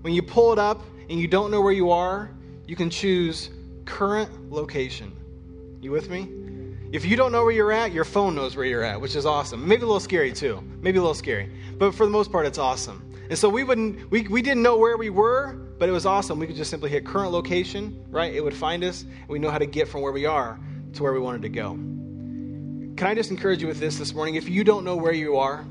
When 0.00 0.14
you 0.14 0.22
pull 0.22 0.54
it 0.54 0.58
up 0.58 0.86
and 1.10 1.20
you 1.20 1.28
don't 1.28 1.50
know 1.50 1.60
where 1.60 1.74
you 1.74 1.90
are, 1.90 2.30
you 2.66 2.76
can 2.76 2.90
choose 2.90 3.48
current 3.88 4.52
location. 4.52 5.10
You 5.80 5.90
with 5.90 6.10
me? 6.10 6.28
If 6.92 7.04
you 7.06 7.16
don't 7.16 7.32
know 7.32 7.42
where 7.42 7.52
you're 7.52 7.72
at, 7.72 7.90
your 7.90 8.04
phone 8.04 8.34
knows 8.34 8.54
where 8.54 8.66
you're 8.66 8.84
at, 8.84 9.00
which 9.00 9.16
is 9.16 9.24
awesome. 9.24 9.66
Maybe 9.66 9.82
a 9.82 9.86
little 9.86 9.98
scary 9.98 10.32
too. 10.32 10.62
Maybe 10.80 10.98
a 10.98 11.00
little 11.00 11.14
scary. 11.14 11.50
But 11.78 11.94
for 11.94 12.04
the 12.04 12.12
most 12.12 12.30
part, 12.30 12.46
it's 12.46 12.58
awesome. 12.58 13.14
And 13.30 13.38
so 13.38 13.48
we 13.48 13.64
wouldn't 13.64 14.10
we, 14.10 14.22
we 14.28 14.42
didn't 14.42 14.62
know 14.62 14.76
where 14.76 14.96
we 14.96 15.10
were, 15.10 15.54
but 15.78 15.88
it 15.88 15.92
was 15.92 16.06
awesome. 16.06 16.38
We 16.38 16.46
could 16.46 16.56
just 16.56 16.70
simply 16.70 16.90
hit 16.90 17.06
current 17.06 17.32
location, 17.32 18.04
right? 18.10 18.32
It 18.32 18.44
would 18.44 18.54
find 18.54 18.84
us, 18.84 19.02
and 19.02 19.28
we 19.28 19.38
know 19.38 19.50
how 19.50 19.58
to 19.58 19.66
get 19.66 19.88
from 19.88 20.02
where 20.02 20.12
we 20.12 20.26
are 20.26 20.60
to 20.94 21.02
where 21.02 21.12
we 21.12 21.20
wanted 21.20 21.42
to 21.42 21.48
go. 21.48 21.70
Can 21.72 23.06
I 23.06 23.14
just 23.14 23.30
encourage 23.30 23.62
you 23.62 23.68
with 23.68 23.80
this 23.80 23.96
this 23.96 24.14
morning? 24.14 24.34
If 24.34 24.48
you 24.48 24.64
don't 24.64 24.84
know 24.84 24.96
where 24.96 25.12
you 25.12 25.38
are, 25.38 25.66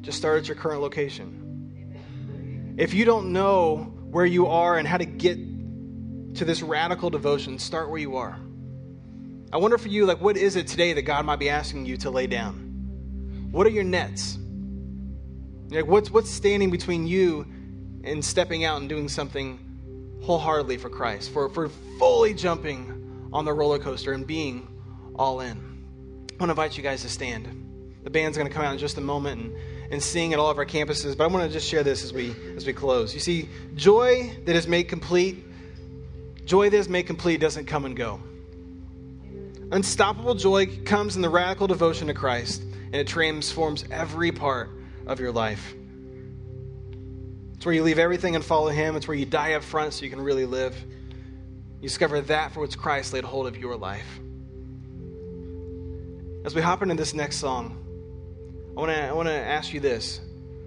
just 0.00 0.18
start 0.18 0.40
at 0.40 0.48
your 0.48 0.56
current 0.56 0.82
location. 0.82 2.74
If 2.78 2.94
you 2.94 3.04
don't 3.04 3.32
know 3.32 3.92
where 4.10 4.26
you 4.26 4.46
are 4.46 4.78
and 4.78 4.88
how 4.88 4.98
to 4.98 5.04
get 5.04 5.38
to 6.34 6.44
this 6.44 6.62
radical 6.62 7.10
devotion, 7.10 7.58
start 7.58 7.90
where 7.90 7.98
you 7.98 8.16
are. 8.16 8.38
I 9.52 9.56
wonder 9.56 9.78
for 9.78 9.88
you, 9.88 10.04
like, 10.04 10.20
what 10.20 10.36
is 10.36 10.56
it 10.56 10.66
today 10.66 10.92
that 10.92 11.02
God 11.02 11.24
might 11.24 11.38
be 11.38 11.48
asking 11.48 11.86
you 11.86 11.96
to 11.98 12.10
lay 12.10 12.26
down? 12.26 13.48
What 13.50 13.66
are 13.66 13.70
your 13.70 13.84
nets? 13.84 14.38
Like, 15.70 15.86
what's, 15.86 16.10
what's 16.10 16.30
standing 16.30 16.70
between 16.70 17.06
you 17.06 17.46
and 18.04 18.24
stepping 18.24 18.64
out 18.64 18.80
and 18.80 18.88
doing 18.88 19.08
something 19.08 20.18
wholeheartedly 20.22 20.76
for 20.76 20.90
Christ, 20.90 21.30
for, 21.32 21.48
for 21.48 21.68
fully 21.98 22.34
jumping 22.34 23.28
on 23.32 23.44
the 23.44 23.52
roller 23.52 23.78
coaster 23.78 24.12
and 24.12 24.26
being 24.26 24.68
all 25.16 25.40
in? 25.40 25.56
I 26.30 26.42
want 26.42 26.48
to 26.48 26.50
invite 26.50 26.76
you 26.76 26.82
guys 26.82 27.02
to 27.02 27.08
stand. 27.08 27.64
The 28.04 28.10
band's 28.10 28.36
going 28.36 28.48
to 28.48 28.54
come 28.54 28.64
out 28.64 28.72
in 28.72 28.78
just 28.78 28.96
a 28.98 29.00
moment 29.00 29.40
and, 29.40 29.92
and 29.92 30.02
sing 30.02 30.32
at 30.32 30.38
all 30.38 30.50
of 30.50 30.58
our 30.58 30.66
campuses, 30.66 31.16
but 31.16 31.24
I 31.24 31.26
want 31.26 31.46
to 31.46 31.52
just 31.52 31.68
share 31.68 31.82
this 31.82 32.04
as 32.04 32.12
we, 32.12 32.34
as 32.54 32.66
we 32.66 32.72
close. 32.72 33.12
You 33.12 33.20
see, 33.20 33.48
joy 33.74 34.30
that 34.44 34.54
is 34.54 34.68
made 34.68 34.84
complete, 34.84 35.44
joy 36.48 36.70
that 36.70 36.78
is 36.78 36.88
made 36.88 37.06
complete 37.06 37.40
doesn't 37.40 37.66
come 37.66 37.84
and 37.84 37.94
go. 37.94 38.20
Unstoppable 39.70 40.34
joy 40.34 40.66
comes 40.86 41.14
in 41.14 41.20
the 41.20 41.28
radical 41.28 41.66
devotion 41.66 42.06
to 42.06 42.14
Christ, 42.14 42.62
and 42.62 42.94
it 42.94 43.06
transforms 43.06 43.84
every 43.90 44.32
part 44.32 44.70
of 45.06 45.20
your 45.20 45.30
life. 45.30 45.74
It's 47.52 47.66
where 47.66 47.74
you 47.74 47.82
leave 47.82 47.98
everything 47.98 48.34
and 48.34 48.42
follow 48.42 48.68
Him. 48.68 48.96
It's 48.96 49.06
where 49.06 49.16
you 49.16 49.26
die 49.26 49.52
up 49.54 49.62
front 49.62 49.92
so 49.92 50.04
you 50.04 50.10
can 50.10 50.22
really 50.22 50.46
live. 50.46 50.74
You 51.82 51.88
discover 51.88 52.22
that 52.22 52.52
for 52.52 52.60
which 52.60 52.78
Christ 52.78 53.12
laid 53.12 53.24
hold 53.24 53.46
of 53.46 53.58
your 53.58 53.76
life. 53.76 54.18
As 56.46 56.54
we 56.54 56.62
hop 56.62 56.80
into 56.82 56.94
this 56.94 57.12
next 57.12 57.36
song, 57.36 57.76
I 58.74 58.80
want 58.80 58.90
to 58.90 59.08
I 59.08 59.12
want 59.12 59.28
to 59.28 59.34
ask 59.34 59.74
you 59.74 59.80
this: 59.80 60.20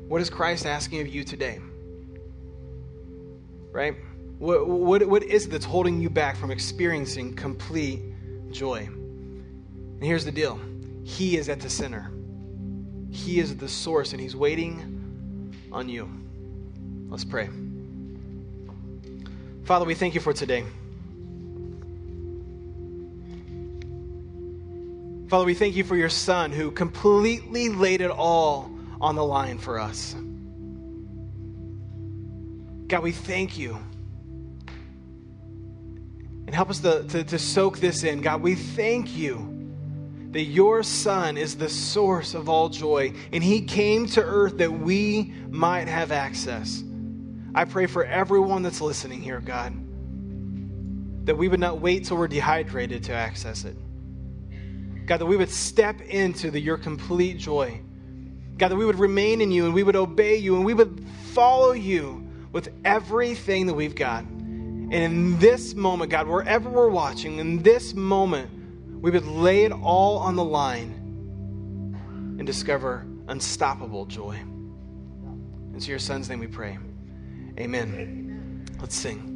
What 0.08 0.22
is 0.22 0.30
Christ 0.30 0.68
asking 0.68 1.02
of 1.02 1.08
you 1.08 1.24
today? 1.24 1.60
Right? 3.72 3.96
What, 4.42 4.68
what, 4.68 5.06
what 5.06 5.22
is 5.22 5.46
it 5.46 5.52
that's 5.52 5.66
holding 5.66 6.02
you 6.02 6.10
back 6.10 6.36
from 6.36 6.50
experiencing 6.50 7.36
complete 7.36 8.02
joy. 8.52 8.80
And 8.88 10.04
here's 10.04 10.26
the 10.26 10.32
deal 10.32 10.60
He 11.04 11.38
is 11.38 11.48
at 11.48 11.60
the 11.60 11.70
center, 11.70 12.12
He 13.12 13.39
is 13.39 13.56
the 13.56 13.68
source, 13.68 14.14
and 14.14 14.20
He's 14.20 14.36
waiting 14.36 15.54
on 15.72 15.88
you. 15.88 16.10
Let's 17.08 17.24
pray. 17.24 17.50
Father, 19.64 19.86
we 19.86 19.94
thank 19.94 20.16
you 20.16 20.22
for 20.22 20.34
today. 20.34 20.64
Father, 25.30 25.46
we 25.46 25.54
thank 25.54 25.76
you 25.76 25.84
for 25.84 25.96
your 25.96 26.10
Son 26.10 26.52
who 26.52 26.72
completely 26.72 27.70
laid 27.70 28.02
it 28.02 28.10
all 28.10 28.72
on 29.00 29.14
the 29.14 29.24
line 29.24 29.60
for 29.60 29.80
us. 29.80 30.16
God, 32.88 33.04
we 33.04 33.12
thank 33.12 33.60
you 33.60 33.78
and 36.52 36.56
help 36.58 36.70
us 36.70 36.82
to, 36.82 37.04
to, 37.04 37.24
to 37.24 37.39
soak 37.39 37.80
this 37.80 38.04
in. 38.04 38.20
God, 38.20 38.41
we 38.41 38.56
thank 38.56 39.16
you 39.16 39.72
that 40.32 40.41
your 40.41 40.84
Son 40.84 41.38
is 41.38 41.56
the 41.56 41.70
source 41.70 42.34
of 42.34 42.49
all 42.49 42.68
joy, 42.68 43.14
and 43.32 43.41
He 43.41 43.62
came 43.62 44.06
to 44.08 44.22
earth 44.22 44.58
that 44.58 44.70
we 44.70 45.34
might 45.49 45.88
have 45.88 46.12
access. 46.12 46.84
I 47.56 47.64
pray 47.64 47.86
for 47.86 48.04
everyone 48.04 48.64
that's 48.64 48.82
listening 48.82 49.22
here, 49.22 49.39
God, 49.39 49.72
that 51.26 51.38
we 51.38 51.47
would 51.47 51.62
not 51.62 51.80
wait 51.80 52.04
till 52.04 52.18
we're 52.18 52.28
dehydrated 52.28 53.02
to 53.06 53.14
access 53.14 53.64
it. 53.64 53.78
God, 55.06 55.22
that 55.22 55.26
we 55.26 55.38
would 55.38 55.52
step 55.52 56.02
into 56.02 56.52
the, 56.52 56.60
your 56.60 56.78
complete 56.78 57.38
joy. 57.38 57.80
God, 58.58 58.72
that 58.72 58.76
we 58.76 58.86
would 58.86 58.99
remain 58.99 59.39
in 59.39 59.52
you 59.52 59.64
and 59.64 59.74
we 59.74 59.84
would 59.84 59.95
obey 59.95 60.36
you 60.36 60.58
and 60.58 60.66
we 60.66 60.74
would 60.74 61.02
follow 61.32 61.72
you 61.72 62.28
with 62.52 62.74
everything 62.84 63.68
that 63.68 63.74
we've 63.74 63.95
got. 63.95 64.26
And 64.92 65.04
in 65.06 65.39
this 65.39 65.74
moment, 65.74 66.12
God, 66.12 66.28
wherever 66.28 66.70
we're 66.70 66.89
watching, 66.89 67.39
in 67.39 67.64
this 67.64 67.94
moment, 67.94 68.50
we 69.02 69.10
would 69.10 69.26
lay 69.26 69.64
it 69.64 69.72
all 69.72 70.18
on 70.18 70.36
the 70.36 70.44
line 70.44 70.92
and 72.38 72.46
discover 72.46 73.08
unstoppable 73.30 74.06
joy. 74.06 74.34
And 74.34 75.78
It's 75.78 75.88
your 75.88 75.98
son's 75.98 76.30
name 76.30 76.42
we 76.42 76.48
pray. 76.48 76.78
Amen. 77.58 78.66
Let's 78.82 78.98
sing. 78.98 79.30